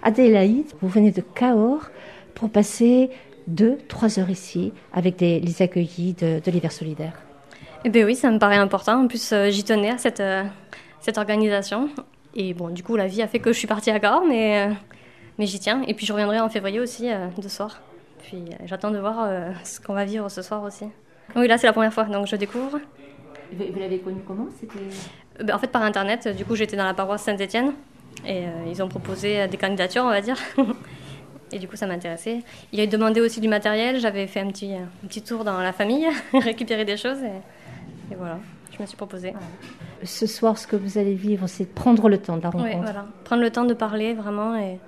Adélaïde, 0.03 0.66
vous 0.83 0.89
venez 0.89 1.12
de 1.12 1.21
Cahors 1.21 1.89
pour 2.35 2.51
passer 2.51 3.11
deux, 3.47 3.79
trois 3.87 4.18
heures 4.18 4.29
ici 4.29 4.73
avec 4.93 5.14
des, 5.14 5.39
les 5.39 5.62
accueillis 5.62 6.14
de, 6.14 6.41
de 6.45 6.51
l'hiver 6.51 6.73
solidaire. 6.73 7.12
Eh 7.85 7.91
bien 7.91 8.05
oui, 8.05 8.16
ça 8.16 8.33
me 8.33 8.41
paraît 8.41 8.57
important. 8.57 9.05
En 9.05 9.07
plus, 9.07 9.31
euh, 9.33 9.51
j'y 9.51 9.62
tenais 9.62 9.91
à 9.91 9.99
cette, 9.99 10.18
euh, 10.18 10.43
cette 11.01 11.18
organisation. 11.18 11.91
Et 12.35 12.55
bon, 12.55 12.71
du 12.71 12.83
coup, 12.83 12.97
la 12.97 13.07
vie 13.07 13.23
a 13.23 13.29
fait 13.29 13.39
que 13.39 13.53
je 13.53 13.59
suis 13.59 13.68
partie 13.68 13.93
à 13.93 14.01
Cahors, 14.01 14.25
mais, 14.27 14.66
euh, 14.66 14.75
mais 15.39 15.47
j'y 15.47 15.61
tiens. 15.61 15.83
Et 15.87 15.95
puis, 15.95 16.07
je 16.07 16.12
reviendrai 16.12 16.41
en 16.41 16.49
février 16.49 16.81
aussi, 16.81 17.09
de 17.09 17.49
soir. 17.49 17.81
Puis, 18.25 18.47
j'attends 18.64 18.91
de 18.91 18.99
voir 18.99 19.29
ce 19.62 19.81
qu'on 19.81 19.95
va 19.95 20.05
vivre 20.05 20.29
ce 20.29 20.43
soir 20.43 20.64
aussi. 20.64 20.87
Oui, 21.37 21.47
là, 21.47 21.57
c'est 21.57 21.68
la 21.68 21.73
première 21.73 21.95
fois, 21.95 22.03
donc 22.05 22.27
je 22.27 22.35
découvre. 22.35 22.81
Vous, 23.53 23.78
l'avez 23.80 23.98
connu 23.98 24.20
comment 24.26 24.46
Euh, 24.64 25.44
ben, 25.44 25.55
en 25.55 25.59
fait, 25.59 25.68
par 25.68 25.82
Internet, 25.82 26.28
du 26.36 26.44
coup, 26.44 26.55
j'étais 26.57 26.76
dans 26.76 26.84
la 26.84 26.94
paroisse 26.94 27.22
Saint-Étienne. 27.22 27.72
Et 28.26 28.44
euh, 28.44 28.51
ils 28.68 28.82
ont 28.82 28.88
proposé 28.88 29.40
euh, 29.40 29.46
des 29.46 29.57
candidatures, 29.57 30.05
on 30.05 30.09
va 30.11 30.20
dire. 30.20 30.36
Et 31.53 31.59
du 31.59 31.66
coup, 31.66 31.76
ça 31.76 31.86
m'intéressait. 31.86 32.40
Il 32.72 32.80
a 32.80 32.86
demandé 32.86 33.20
aussi 33.20 33.40
du 33.40 33.48
matériel. 33.48 33.98
J'avais 33.98 34.26
fait 34.26 34.40
un 34.40 34.48
petit, 34.48 34.72
un 34.74 34.88
petit 35.09 35.22
tour 35.22 35.42
dans 35.44 35.59
la 35.61 35.72
famille, 35.72 36.07
récupérer 36.32 36.84
des 36.84 36.96
choses. 36.96 37.18
Et, 37.22 38.12
et 38.12 38.16
voilà, 38.16 38.38
je 38.76 38.80
me 38.80 38.86
suis 38.86 38.96
proposée. 38.96 39.32
Ce 40.05 40.26
soir, 40.26 40.59
ce 40.59 40.66
que 40.66 40.76
vous 40.76 40.96
allez 40.98 41.14
vivre, 41.14 41.46
c'est 41.48 41.64
prendre 41.66 42.09
le 42.09 42.18
temps 42.18 42.36
de 42.36 42.42
la 42.42 42.51
Oui, 42.51 42.62
rencontre. 42.62 42.82
voilà. 42.82 43.07
Prendre 43.24 43.42
le 43.42 43.51
temps 43.51 43.64
de 43.64 43.74
parler 43.74 44.14
vraiment 44.14 44.57
et, 44.57 44.78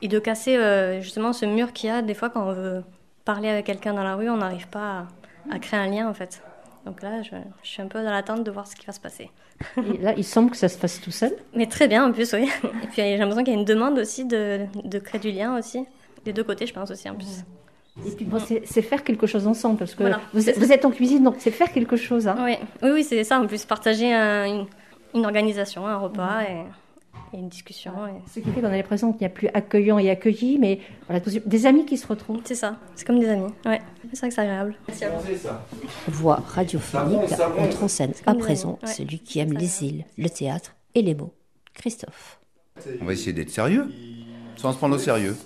et 0.00 0.08
de 0.08 0.18
casser 0.18 0.56
euh, 0.56 1.00
justement 1.02 1.32
ce 1.34 1.44
mur 1.46 1.72
qu'il 1.74 1.90
y 1.90 1.92
a. 1.92 2.00
Des 2.00 2.14
fois, 2.14 2.30
quand 2.30 2.46
on 2.48 2.52
veut 2.52 2.82
parler 3.26 3.48
avec 3.50 3.66
quelqu'un 3.66 3.92
dans 3.92 4.02
la 4.04 4.14
rue, 4.14 4.30
on 4.30 4.38
n'arrive 4.38 4.68
pas 4.68 5.06
à, 5.50 5.54
à 5.54 5.58
créer 5.58 5.78
un 5.78 5.86
lien 5.88 6.08
en 6.08 6.14
fait. 6.14 6.42
Donc 6.84 7.00
là, 7.02 7.22
je, 7.22 7.30
je 7.62 7.68
suis 7.68 7.80
un 7.82 7.86
peu 7.86 8.02
dans 8.02 8.10
l'attente 8.10 8.42
de 8.44 8.50
voir 8.50 8.66
ce 8.66 8.74
qui 8.74 8.84
va 8.86 8.92
se 8.92 9.00
passer. 9.00 9.30
Et 9.94 9.98
là, 9.98 10.14
il 10.16 10.24
semble 10.24 10.50
que 10.50 10.56
ça 10.56 10.68
se 10.68 10.76
fasse 10.76 11.00
tout 11.00 11.12
seul. 11.12 11.32
Mais 11.54 11.66
très 11.66 11.86
bien 11.86 12.04
en 12.04 12.12
plus, 12.12 12.32
oui. 12.32 12.48
Et 12.82 12.86
puis 12.88 12.96
j'ai 12.96 13.16
l'impression 13.16 13.44
qu'il 13.44 13.52
y 13.52 13.56
a 13.56 13.58
une 13.60 13.64
demande 13.64 13.98
aussi 13.98 14.24
de, 14.24 14.66
de 14.84 14.98
créer 14.98 15.20
du 15.20 15.30
lien 15.30 15.56
aussi. 15.56 15.84
Des 16.24 16.32
deux 16.32 16.42
côtés, 16.44 16.66
je 16.66 16.74
pense 16.74 16.90
aussi 16.90 17.08
en 17.08 17.14
plus. 17.14 17.44
Et 18.06 18.10
puis 18.10 18.24
bon, 18.24 18.38
c'est 18.40 18.82
faire 18.82 19.04
quelque 19.04 19.26
chose 19.26 19.46
ensemble 19.46 19.76
parce 19.78 19.94
que 19.94 20.02
Voilà. 20.02 20.20
vous, 20.32 20.48
êtes, 20.48 20.58
vous 20.58 20.72
êtes 20.72 20.84
en 20.84 20.90
cuisine, 20.90 21.22
donc 21.22 21.36
c'est 21.38 21.50
faire 21.50 21.70
quelque 21.72 21.96
chose. 21.96 22.26
Hein. 22.26 22.36
Oui, 22.40 22.56
oui, 22.82 22.90
oui 22.90 23.04
c'est 23.04 23.22
ça 23.22 23.38
en 23.38 23.46
plus. 23.46 23.64
Partager 23.66 24.12
un- 24.12 24.46
une, 24.46 24.66
une 25.14 25.24
organisation, 25.26 25.86
un 25.86 25.98
repas 25.98 26.42
et, 26.42 26.62
et 27.32 27.38
une 27.38 27.48
discussion. 27.48 27.92
et- 28.06 28.30
Ce 28.32 28.40
qui 28.40 28.50
fait 28.50 28.60
qu'on 28.60 28.66
a 28.68 28.76
l'impression 28.76 29.12
qu'il 29.12 29.20
n'y 29.20 29.26
a 29.26 29.30
plus 29.30 29.48
accueillant 29.54 29.98
et 29.98 30.10
accueilli, 30.10 30.58
mais 30.58 30.80
voilà, 31.08 31.22
des 31.46 31.66
amis 31.66 31.84
qui 31.86 31.96
se 31.96 32.06
retrouvent. 32.06 32.40
C'est 32.44 32.54
ça, 32.54 32.78
c'est 32.94 33.06
comme 33.06 33.18
des 33.20 33.28
amis. 33.28 33.52
Ouais, 33.64 33.80
c'est 34.12 34.18
vrai 34.18 34.28
que 34.28 34.34
c'est 34.34 34.40
agréable. 34.40 34.74
Merci 34.88 35.04
à 35.04 35.10
vous. 35.10 35.24
Voix 36.08 36.36
radiophonique, 36.46 37.32
entre 37.58 37.84
en 37.84 37.88
scène 37.88 38.12
à 38.26 38.34
présent 38.34 38.78
ouais. 38.82 38.88
celui 38.92 39.18
qui 39.18 39.38
aime 39.38 39.52
les 39.52 39.84
îles, 39.84 40.04
le 40.18 40.28
théâtre 40.28 40.74
et 40.94 41.02
les 41.02 41.14
mots. 41.14 41.32
Christophe. 41.74 42.38
On 43.00 43.04
va 43.04 43.12
essayer 43.12 43.32
d'être 43.32 43.50
sérieux, 43.50 43.86
sans 44.56 44.72
se 44.72 44.78
prendre 44.78 44.94
au 44.96 44.98
sérieux. 44.98 45.36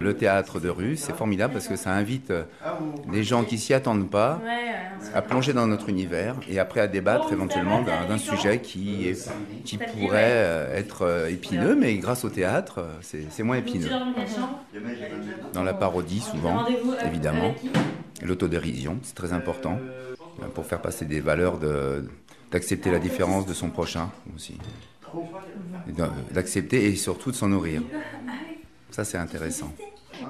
Le 0.00 0.16
théâtre 0.16 0.60
de 0.60 0.68
rue, 0.68 0.96
c'est 0.96 1.12
formidable 1.12 1.52
parce 1.52 1.68
que 1.68 1.76
ça 1.76 1.92
invite 1.92 2.30
euh, 2.30 2.44
des 3.06 3.22
gens 3.24 3.44
qui 3.44 3.58
s'y 3.58 3.74
attendent 3.74 4.10
pas 4.10 4.42
à 5.12 5.22
plonger 5.22 5.52
dans 5.52 5.66
notre 5.66 5.88
univers 5.88 6.36
et 6.48 6.58
après 6.58 6.80
à 6.80 6.88
débattre 6.88 7.32
éventuellement 7.32 7.82
d'un 7.82 8.18
sujet 8.18 8.60
qui, 8.60 9.06
est- 9.06 9.20
qui 9.64 9.78
pourrait 9.78 10.32
euh, 10.44 10.74
être 10.76 11.02
euh, 11.02 11.28
épineux, 11.30 11.76
mais 11.76 11.96
grâce 11.98 12.24
au 12.24 12.30
théâtre, 12.30 12.86
c'est 13.02 13.30
c'est 13.30 13.42
moins 13.42 13.56
épineux. 13.56 13.92
Dans 15.52 15.62
la 15.62 15.74
parodie, 15.74 16.20
souvent, 16.20 16.64
évidemment. 17.02 17.54
L'autodérision, 18.22 18.98
c'est 19.02 19.14
très 19.14 19.32
important 19.32 19.80
pour 20.54 20.66
faire 20.66 20.80
passer 20.80 21.04
des 21.04 21.20
valeurs 21.20 21.58
de- 21.58 22.08
d'accepter 22.50 22.90
la 22.90 22.98
différence 22.98 23.46
de 23.46 23.54
son 23.54 23.70
prochain 23.70 24.10
aussi. 24.34 24.56
D'accepter 26.32 26.86
et 26.86 26.96
surtout 26.96 27.30
de 27.30 27.36
s'en 27.36 27.48
nourrir. 27.48 27.82
Ça, 28.90 29.04
c'est 29.04 29.18
intéressant. 29.18 29.72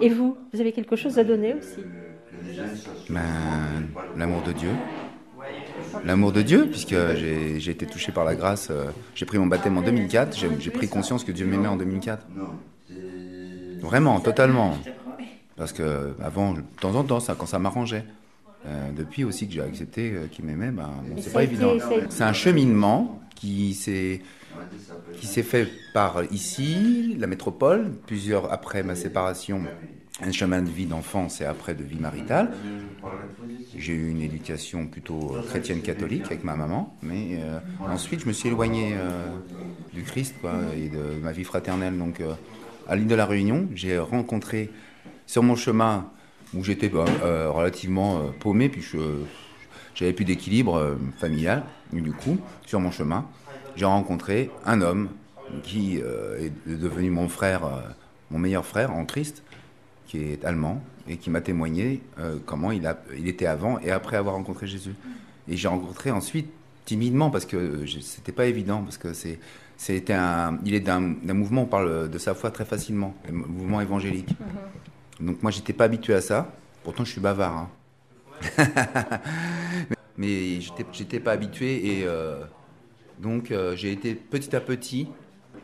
Et 0.00 0.08
vous, 0.08 0.36
vous 0.52 0.60
avez 0.60 0.72
quelque 0.72 0.96
chose 0.96 1.18
à 1.18 1.24
donner 1.24 1.54
aussi 1.54 1.80
Ben, 3.10 3.22
L'amour 4.16 4.42
de 4.42 4.52
Dieu. 4.52 4.70
L'amour 6.04 6.32
de 6.32 6.42
Dieu, 6.42 6.66
puisque 6.70 6.94
j'ai 7.16 7.70
été 7.70 7.86
touché 7.86 8.10
par 8.12 8.24
la 8.24 8.34
grâce. 8.34 8.68
euh, 8.70 8.86
J'ai 9.14 9.26
pris 9.26 9.38
mon 9.38 9.46
baptême 9.46 9.76
en 9.78 9.82
2004. 9.82 10.36
J'ai 10.58 10.70
pris 10.70 10.88
conscience 10.88 11.24
que 11.24 11.32
Dieu 11.32 11.46
m'aimait 11.46 11.68
en 11.68 11.76
2004. 11.76 12.26
Vraiment, 13.80 14.20
totalement. 14.20 14.76
Parce 15.56 15.72
que 15.72 16.14
avant, 16.22 16.54
de 16.54 16.62
temps 16.80 16.94
en 16.96 17.04
temps, 17.04 17.20
ça, 17.20 17.34
quand 17.38 17.46
ça 17.46 17.58
m'arrangeait. 17.58 18.04
Euh, 18.66 18.90
depuis 18.96 19.24
aussi 19.24 19.46
que 19.46 19.52
j'ai 19.52 19.60
accepté 19.60 20.12
euh, 20.14 20.26
qu'il 20.26 20.46
m'aimait, 20.46 20.70
ben, 20.70 20.88
bon, 21.06 21.16
c'est 21.20 21.32
pas 21.32 21.42
évident. 21.44 21.74
C'est 22.08 22.24
un 22.24 22.32
cheminement 22.32 23.20
qui 23.34 23.74
s'est 23.74 24.22
qui 25.18 25.26
s'est 25.26 25.42
fait 25.42 25.68
par 25.92 26.24
ici, 26.32 27.16
la 27.18 27.26
métropole, 27.26 27.92
plusieurs 28.06 28.52
après 28.52 28.82
ma 28.82 28.94
séparation, 28.94 29.62
un 30.22 30.32
chemin 30.32 30.62
de 30.62 30.70
vie 30.70 30.86
d'enfance 30.86 31.40
et 31.40 31.44
après 31.44 31.74
de 31.74 31.82
vie 31.82 31.98
maritale. 31.98 32.52
J'ai 33.76 33.92
eu 33.92 34.10
une 34.10 34.22
éducation 34.22 34.86
plutôt 34.86 35.36
chrétienne 35.48 35.82
catholique 35.82 36.26
avec 36.26 36.44
ma 36.44 36.54
maman, 36.54 36.96
mais 37.02 37.40
euh, 37.40 37.58
ensuite 37.80 38.20
je 38.20 38.26
me 38.26 38.32
suis 38.32 38.48
éloigné 38.48 38.94
euh, 38.94 39.28
du 39.92 40.02
Christ 40.02 40.36
et 40.76 40.88
de 40.88 41.20
ma 41.22 41.32
vie 41.32 41.44
fraternelle. 41.44 41.98
Donc 41.98 42.20
euh, 42.20 42.34
à 42.88 42.96
l'île 42.96 43.08
de 43.08 43.14
la 43.14 43.26
Réunion, 43.26 43.68
j'ai 43.74 43.98
rencontré 43.98 44.70
sur 45.26 45.42
mon 45.42 45.56
chemin 45.56 46.08
où 46.54 46.62
j'étais 46.62 46.88
bah, 46.88 47.04
euh, 47.22 47.50
relativement 47.50 48.18
euh, 48.18 48.20
paumé, 48.38 48.68
puis 48.68 48.84
j'avais 49.94 50.12
plus 50.12 50.24
d'équilibre 50.24 50.76
euh, 50.76 50.94
familial. 51.18 51.64
Du 51.92 52.12
coup, 52.12 52.38
sur 52.66 52.80
mon 52.80 52.90
chemin, 52.90 53.26
j'ai 53.76 53.84
rencontré 53.84 54.50
un 54.64 54.80
homme 54.80 55.08
qui 55.62 56.00
euh, 56.02 56.48
est 56.66 56.70
devenu 56.70 57.10
mon 57.10 57.28
frère, 57.28 57.64
euh, 57.64 57.80
mon 58.30 58.38
meilleur 58.38 58.64
frère 58.64 58.92
en 58.92 59.04
Christ, 59.04 59.42
qui 60.06 60.18
est 60.18 60.44
allemand 60.44 60.82
et 61.08 61.16
qui 61.16 61.30
m'a 61.30 61.40
témoigné 61.40 62.02
euh, 62.18 62.38
comment 62.44 62.72
il, 62.72 62.86
était 63.26 63.46
avant 63.46 63.78
et 63.80 63.90
après 63.90 64.16
avoir 64.16 64.34
rencontré 64.34 64.66
Jésus. 64.66 64.94
Et 65.48 65.56
j'ai 65.56 65.68
rencontré 65.68 66.10
ensuite 66.10 66.50
timidement 66.84 67.30
parce 67.30 67.46
que 67.46 67.84
c'était 68.00 68.32
pas 68.32 68.46
évident 68.46 68.82
parce 68.82 68.98
que 68.98 69.12
c'était 69.76 70.12
un 70.12 70.58
il 70.66 70.74
est 70.74 70.80
d'un 70.80 71.00
mouvement 71.00 71.62
on 71.62 71.66
parle 71.66 72.10
de 72.10 72.18
sa 72.18 72.34
foi 72.34 72.50
très 72.50 72.66
facilement 72.66 73.14
le 73.26 73.32
mouvement 73.32 73.80
évangélique 73.80 74.36
donc 75.18 75.42
moi 75.42 75.50
j'étais 75.50 75.72
pas 75.72 75.84
habitué 75.84 76.12
à 76.12 76.20
ça 76.20 76.52
pourtant 76.82 77.02
je 77.06 77.12
suis 77.12 77.22
bavard 77.22 77.56
hein. 77.56 77.70
mais 80.18 80.60
j'étais 80.60 80.84
j'étais 80.92 81.20
pas 81.20 81.32
habitué 81.32 82.00
et 82.00 82.06
donc 83.20 83.50
euh, 83.50 83.76
j'ai 83.76 83.92
été 83.92 84.14
petit 84.14 84.54
à 84.54 84.60
petit 84.60 85.08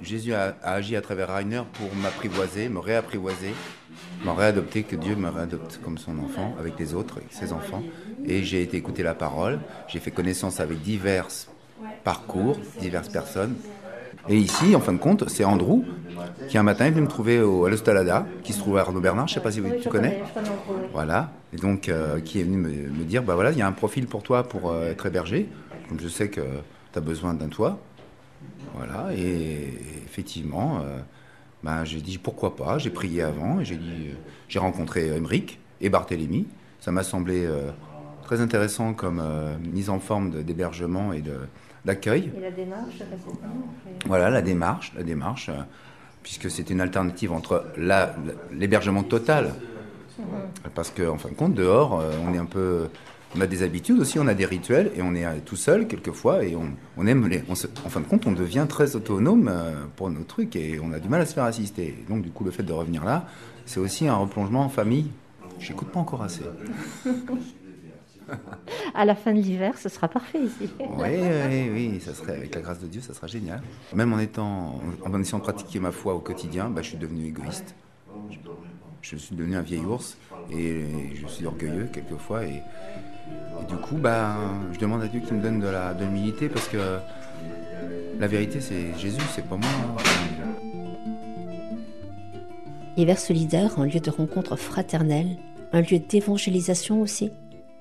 Jésus 0.02 0.32
a, 0.32 0.56
a 0.62 0.74
agi 0.74 0.96
à 0.96 1.00
travers 1.00 1.34
Rainer 1.34 1.62
pour 1.74 1.94
m'apprivoiser 1.96 2.68
me 2.68 2.78
réapprivoiser 2.78 3.52
me 4.24 4.30
réadopter 4.30 4.82
que 4.82 4.96
Dieu 4.96 5.16
me 5.16 5.28
réadopte 5.28 5.80
comme 5.82 5.98
son 5.98 6.18
enfant 6.18 6.54
avec 6.58 6.78
les 6.78 6.94
autres 6.94 7.18
avec 7.18 7.32
ses 7.32 7.52
enfants. 7.52 7.82
Et 8.26 8.42
j'ai 8.42 8.62
été 8.62 8.76
écouter 8.76 9.02
la 9.02 9.14
parole 9.14 9.58
j'ai 9.88 9.98
fait 9.98 10.10
connaissance 10.10 10.60
avec 10.60 10.80
divers 10.80 11.28
parcours 12.04 12.58
diverses 12.80 13.08
personnes. 13.08 13.54
Et 14.28 14.36
ici, 14.36 14.76
en 14.76 14.80
fin 14.80 14.92
de 14.92 14.98
compte, 14.98 15.28
c'est 15.28 15.44
Andrew 15.44 15.82
qui 16.48 16.58
un 16.58 16.62
matin 16.62 16.86
est 16.86 16.90
venu 16.90 17.02
me 17.02 17.08
trouver 17.08 17.40
au, 17.40 17.64
à 17.64 17.70
l'Ostalada, 17.70 18.26
qui 18.42 18.52
se 18.52 18.58
trouve 18.58 18.76
à 18.76 18.82
Arnaud 18.82 19.00
Bernard, 19.00 19.28
je 19.28 19.32
ne 19.32 19.34
sais 19.36 19.42
pas 19.42 19.50
si 19.50 19.60
vous, 19.60 19.70
tu 19.80 19.88
connais. 19.88 20.22
Voilà, 20.92 21.32
et 21.52 21.56
donc 21.56 21.88
euh, 21.88 22.20
qui 22.20 22.40
est 22.40 22.42
venu 22.42 22.58
me, 22.58 22.68
me 22.68 23.04
dire, 23.04 23.22
bah 23.22 23.34
voilà, 23.34 23.52
il 23.52 23.58
y 23.58 23.62
a 23.62 23.66
un 23.66 23.72
profil 23.72 24.06
pour 24.06 24.22
toi 24.22 24.46
pour 24.46 24.70
euh, 24.70 24.90
être 24.90 25.06
hébergé, 25.06 25.48
comme 25.88 25.98
je 26.00 26.08
sais 26.08 26.28
que 26.28 26.42
tu 26.92 26.98
as 26.98 27.02
besoin 27.02 27.34
d'un 27.34 27.48
toit. 27.48 27.78
Voilà, 28.74 29.08
et 29.14 29.68
effectivement, 30.04 30.80
euh, 30.82 30.98
bah, 31.62 31.84
j'ai 31.84 32.00
dit 32.00 32.18
pourquoi 32.18 32.56
pas, 32.56 32.78
j'ai 32.78 32.90
prié 32.90 33.22
avant, 33.22 33.60
et 33.60 33.64
j'ai 33.64 33.76
dit, 33.76 34.08
euh, 34.08 34.14
j'ai 34.48 34.58
rencontré 34.58 35.08
Emeric 35.08 35.58
et 35.80 35.88
Barthélemy, 35.88 36.46
ça 36.78 36.92
m'a 36.92 37.02
semblé 37.02 37.44
euh, 37.44 37.70
très 38.22 38.40
intéressant 38.40 38.94
comme 38.94 39.22
mise 39.72 39.90
en 39.90 39.98
forme 39.98 40.42
d'hébergement 40.42 41.12
et 41.12 41.22
d'accueil. 41.84 42.30
Et 42.36 42.40
la 42.40 42.50
démarche 42.50 43.02
Voilà, 44.06 44.30
la 44.30 44.40
démarche, 44.40 44.92
la 44.94 45.02
démarche, 45.02 45.50
puisque 46.22 46.50
c'est 46.50 46.70
une 46.70 46.80
alternative 46.80 47.32
entre 47.32 47.66
l'hébergement 48.52 49.02
total, 49.02 49.54
parce 50.74 50.90
qu'en 50.90 51.14
en 51.14 51.18
fin 51.18 51.30
de 51.30 51.34
compte, 51.34 51.54
dehors, 51.54 52.02
on 52.24 52.32
est 52.32 52.38
un 52.38 52.46
peu 52.46 52.88
on 53.36 53.40
a 53.40 53.46
des 53.46 53.62
habitudes 53.62 53.98
aussi, 53.98 54.18
on 54.18 54.26
a 54.26 54.34
des 54.34 54.44
rituels 54.44 54.90
et 54.96 55.02
on 55.02 55.14
est 55.14 55.24
tout 55.44 55.56
seul 55.56 55.86
quelquefois 55.86 56.44
et 56.44 56.56
on, 56.56 57.06
aime 57.06 57.28
les. 57.28 57.42
en 57.48 57.54
fin 57.88 58.00
de 58.00 58.06
compte, 58.06 58.26
on 58.26 58.32
devient 58.32 58.66
très 58.68 58.96
autonome 58.96 59.48
euh, 59.48 59.84
pour 59.96 60.10
nos 60.10 60.24
trucs 60.24 60.56
et 60.56 60.80
on 60.82 60.92
a 60.92 60.98
du 60.98 61.08
mal 61.08 61.20
à 61.20 61.26
se 61.26 61.34
faire 61.34 61.44
assister. 61.44 61.94
donc, 62.08 62.22
du 62.22 62.30
coup, 62.30 62.44
le 62.44 62.50
fait 62.50 62.62
de 62.62 62.72
revenir 62.72 63.04
là, 63.04 63.26
c'est 63.66 63.80
aussi 63.80 64.08
un 64.08 64.16
replongement 64.16 64.62
en 64.62 64.68
famille. 64.68 65.10
J'écoute 65.58 65.88
pas 65.88 66.00
encore 66.00 66.22
assez. 66.22 66.42
à 68.94 69.04
la 69.04 69.14
fin 69.14 69.32
de 69.32 69.40
l'hiver, 69.40 69.78
ce 69.78 69.88
sera 69.88 70.08
parfait 70.08 70.40
ici. 70.42 70.70
Oui, 70.78 71.08
oui, 71.48 71.70
oui, 71.72 72.00
ça 72.00 72.14
serait, 72.14 72.36
avec 72.36 72.54
la 72.54 72.60
grâce 72.62 72.80
de 72.80 72.86
Dieu, 72.86 73.00
ça 73.00 73.14
sera 73.14 73.26
génial. 73.26 73.62
Même 73.94 74.12
en 74.12 74.18
étant, 74.18 74.80
en 75.04 75.20
essayant 75.20 75.38
de 75.38 75.44
pratiquer 75.44 75.78
ma 75.78 75.92
foi 75.92 76.14
au 76.14 76.20
quotidien, 76.20 76.68
bah, 76.68 76.82
je 76.82 76.88
suis 76.88 76.98
devenu 76.98 77.26
égoïste. 77.26 77.74
Je 79.02 79.16
suis 79.16 79.34
devenu 79.34 79.56
un 79.56 79.62
vieil 79.62 79.80
ours 79.80 80.18
et 80.50 81.14
je 81.14 81.26
suis 81.26 81.46
orgueilleux 81.46 81.88
quelquefois 81.92 82.44
et 82.44 82.62
et 83.60 83.64
du 83.70 83.76
coup, 83.76 83.96
bah, 83.96 84.36
je 84.72 84.78
demande 84.78 85.02
à 85.02 85.08
Dieu 85.08 85.20
qu'il 85.20 85.36
me 85.36 85.42
donne 85.42 85.60
de 85.60 85.68
la 85.68 85.94
de 85.94 86.04
l'humilité 86.04 86.48
parce 86.48 86.68
que 86.68 86.78
la 88.18 88.26
vérité, 88.26 88.60
c'est 88.60 88.98
Jésus, 88.98 89.22
c'est 89.34 89.46
pas 89.46 89.56
moi. 89.56 89.68
Hiver 92.96 93.18
solidaire, 93.18 93.78
un 93.78 93.86
lieu 93.86 94.00
de 94.00 94.10
rencontre 94.10 94.56
fraternelle, 94.56 95.38
un 95.72 95.80
lieu 95.80 95.98
d'évangélisation 95.98 97.00
aussi, 97.00 97.30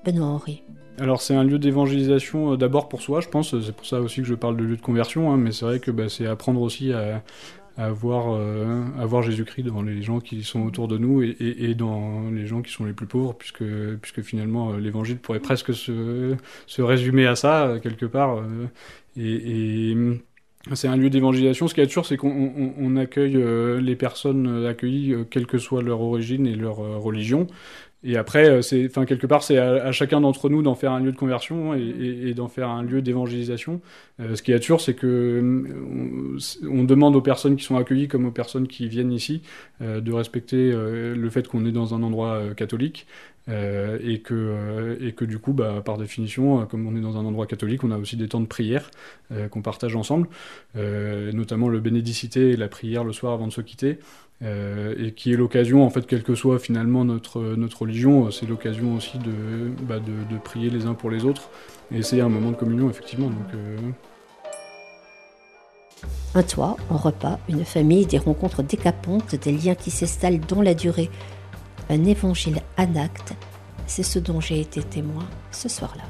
Benoît 0.04 0.28
Henri. 0.28 0.62
Alors 0.98 1.22
c'est 1.22 1.34
un 1.34 1.44
lieu 1.44 1.58
d'évangélisation 1.58 2.52
euh, 2.52 2.56
d'abord 2.56 2.88
pour 2.88 3.00
soi, 3.00 3.20
je 3.20 3.28
pense, 3.28 3.58
c'est 3.60 3.72
pour 3.72 3.86
ça 3.86 4.00
aussi 4.00 4.20
que 4.20 4.26
je 4.26 4.34
parle 4.34 4.56
de 4.56 4.64
lieu 4.64 4.76
de 4.76 4.82
conversion, 4.82 5.32
hein, 5.32 5.38
mais 5.38 5.50
c'est 5.50 5.64
vrai 5.64 5.80
que 5.80 5.90
bah, 5.90 6.08
c'est 6.08 6.26
apprendre 6.26 6.60
aussi 6.60 6.92
à, 6.92 7.22
à 7.80 7.90
voir, 7.90 8.34
euh, 8.34 9.22
Jésus-Christ 9.22 9.62
dans 9.62 9.80
les 9.80 10.02
gens 10.02 10.20
qui 10.20 10.44
sont 10.44 10.66
autour 10.66 10.86
de 10.86 10.98
nous 10.98 11.22
et, 11.22 11.74
dans 11.74 12.30
les 12.30 12.46
gens 12.46 12.60
qui 12.60 12.70
sont 12.70 12.84
les 12.84 12.92
plus 12.92 13.06
pauvres, 13.06 13.34
puisque, 13.34 13.64
puisque 14.02 14.20
finalement 14.20 14.72
euh, 14.72 14.78
l'évangile 14.78 15.16
pourrait 15.16 15.40
presque 15.40 15.72
se, 15.72 16.36
se, 16.66 16.82
résumer 16.82 17.26
à 17.26 17.36
ça, 17.36 17.66
euh, 17.66 17.78
quelque 17.80 18.04
part. 18.04 18.36
Euh, 18.36 18.66
et, 19.16 19.92
et 19.92 19.96
c'est 20.74 20.88
un 20.88 20.96
lieu 20.96 21.08
d'évangélisation. 21.08 21.68
Ce 21.68 21.74
qui 21.74 21.80
est 21.80 21.88
sûr, 21.88 22.04
c'est 22.04 22.18
qu'on 22.18 22.74
on, 22.76 22.96
accueille 22.96 23.42
les 23.80 23.96
personnes 23.96 24.66
accueillies, 24.66 25.14
quelle 25.30 25.46
que 25.46 25.56
soit 25.56 25.80
leur 25.80 26.02
origine 26.02 26.46
et 26.46 26.54
leur 26.54 26.76
religion. 26.76 27.46
Et 28.02 28.16
après, 28.16 28.48
euh, 28.48 28.62
c'est, 28.62 28.86
enfin 28.86 29.04
quelque 29.04 29.26
part, 29.26 29.42
c'est 29.42 29.58
à, 29.58 29.92
chacun 29.92 30.22
d'entre 30.22 30.48
nous 30.48 30.62
d'en 30.62 30.74
faire 30.74 30.92
un 30.92 31.00
lieu 31.00 31.12
de 31.12 31.16
conversion 31.16 31.74
et, 31.74 32.32
d'en 32.34 32.48
faire 32.48 32.70
un 32.70 32.82
lieu 32.82 33.02
d'évangélisation. 33.02 33.80
Euh, 34.20 34.36
ce 34.36 34.42
qui 34.42 34.52
est 34.52 34.62
sûr, 34.62 34.80
c'est 34.80 34.94
que 34.94 35.06
euh, 35.06 36.38
on, 36.70 36.84
demande 36.84 37.14
aux 37.14 37.20
personnes 37.20 37.56
qui 37.56 37.64
sont 37.64 37.76
accueillies 37.76 38.08
comme 38.08 38.24
aux 38.24 38.30
personnes 38.30 38.68
qui 38.68 38.88
viennent 38.88 39.12
ici 39.12 39.42
de 39.80 40.12
respecter 40.12 40.72
le 40.72 41.30
fait 41.30 41.46
qu'on 41.46 41.64
est 41.64 41.72
dans 41.72 41.94
un 41.94 42.02
endroit 42.02 42.54
catholique 42.56 43.06
et 43.48 44.20
que 44.20 44.98
et 45.00 45.12
que 45.12 45.24
du 45.24 45.38
coup, 45.38 45.52
bah, 45.52 45.82
par 45.84 45.96
définition, 45.96 46.66
comme 46.66 46.86
on 46.86 46.96
est 46.96 47.00
dans 47.00 47.16
un 47.16 47.24
endroit 47.24 47.46
catholique, 47.46 47.84
on 47.84 47.90
a 47.90 47.98
aussi 47.98 48.16
des 48.16 48.28
temps 48.28 48.40
de 48.40 48.46
prière 48.46 48.90
qu'on 49.50 49.62
partage 49.62 49.94
ensemble, 49.94 50.28
notamment 50.74 51.68
le 51.68 51.80
bénédicité 51.80 52.50
et 52.50 52.56
la 52.56 52.68
prière 52.68 53.04
le 53.04 53.12
soir 53.12 53.32
avant 53.32 53.46
de 53.46 53.52
se 53.52 53.60
quitter. 53.60 53.98
Euh, 54.42 54.94
et 54.98 55.12
qui 55.12 55.32
est 55.32 55.36
l'occasion, 55.36 55.84
en 55.84 55.90
fait, 55.90 56.06
quelle 56.06 56.22
que 56.22 56.34
soit 56.34 56.58
finalement 56.58 57.04
notre, 57.04 57.42
notre 57.56 57.82
religion, 57.82 58.26
euh, 58.26 58.30
c'est 58.30 58.46
l'occasion 58.46 58.96
aussi 58.96 59.18
de, 59.18 59.70
bah, 59.82 59.98
de, 59.98 60.34
de, 60.34 60.38
prier 60.38 60.70
les 60.70 60.86
uns 60.86 60.94
pour 60.94 61.10
les 61.10 61.26
autres. 61.26 61.50
Et 61.92 62.02
c'est 62.02 62.22
un 62.22 62.30
moment 62.30 62.50
de 62.50 62.56
communion, 62.56 62.88
effectivement. 62.88 63.26
Donc, 63.26 63.54
euh... 63.54 63.76
Un 66.34 66.42
toit, 66.42 66.76
un 66.90 66.96
repas, 66.96 67.38
une 67.50 67.66
famille, 67.66 68.06
des 68.06 68.16
rencontres 68.16 68.62
décapantes, 68.62 69.34
des 69.34 69.52
liens 69.52 69.74
qui 69.74 69.90
s'installent 69.90 70.40
dans 70.40 70.62
la 70.62 70.72
durée. 70.72 71.10
Un 71.90 72.04
évangile 72.04 72.62
en 72.78 72.96
acte, 72.96 73.34
c'est 73.86 74.04
ce 74.04 74.18
dont 74.18 74.40
j'ai 74.40 74.60
été 74.60 74.82
témoin 74.82 75.28
ce 75.50 75.68
soir-là. 75.68 76.04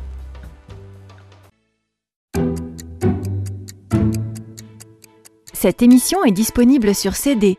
Cette 5.52 5.82
émission 5.82 6.24
est 6.24 6.30
disponible 6.30 6.94
sur 6.94 7.16
CD. 7.16 7.58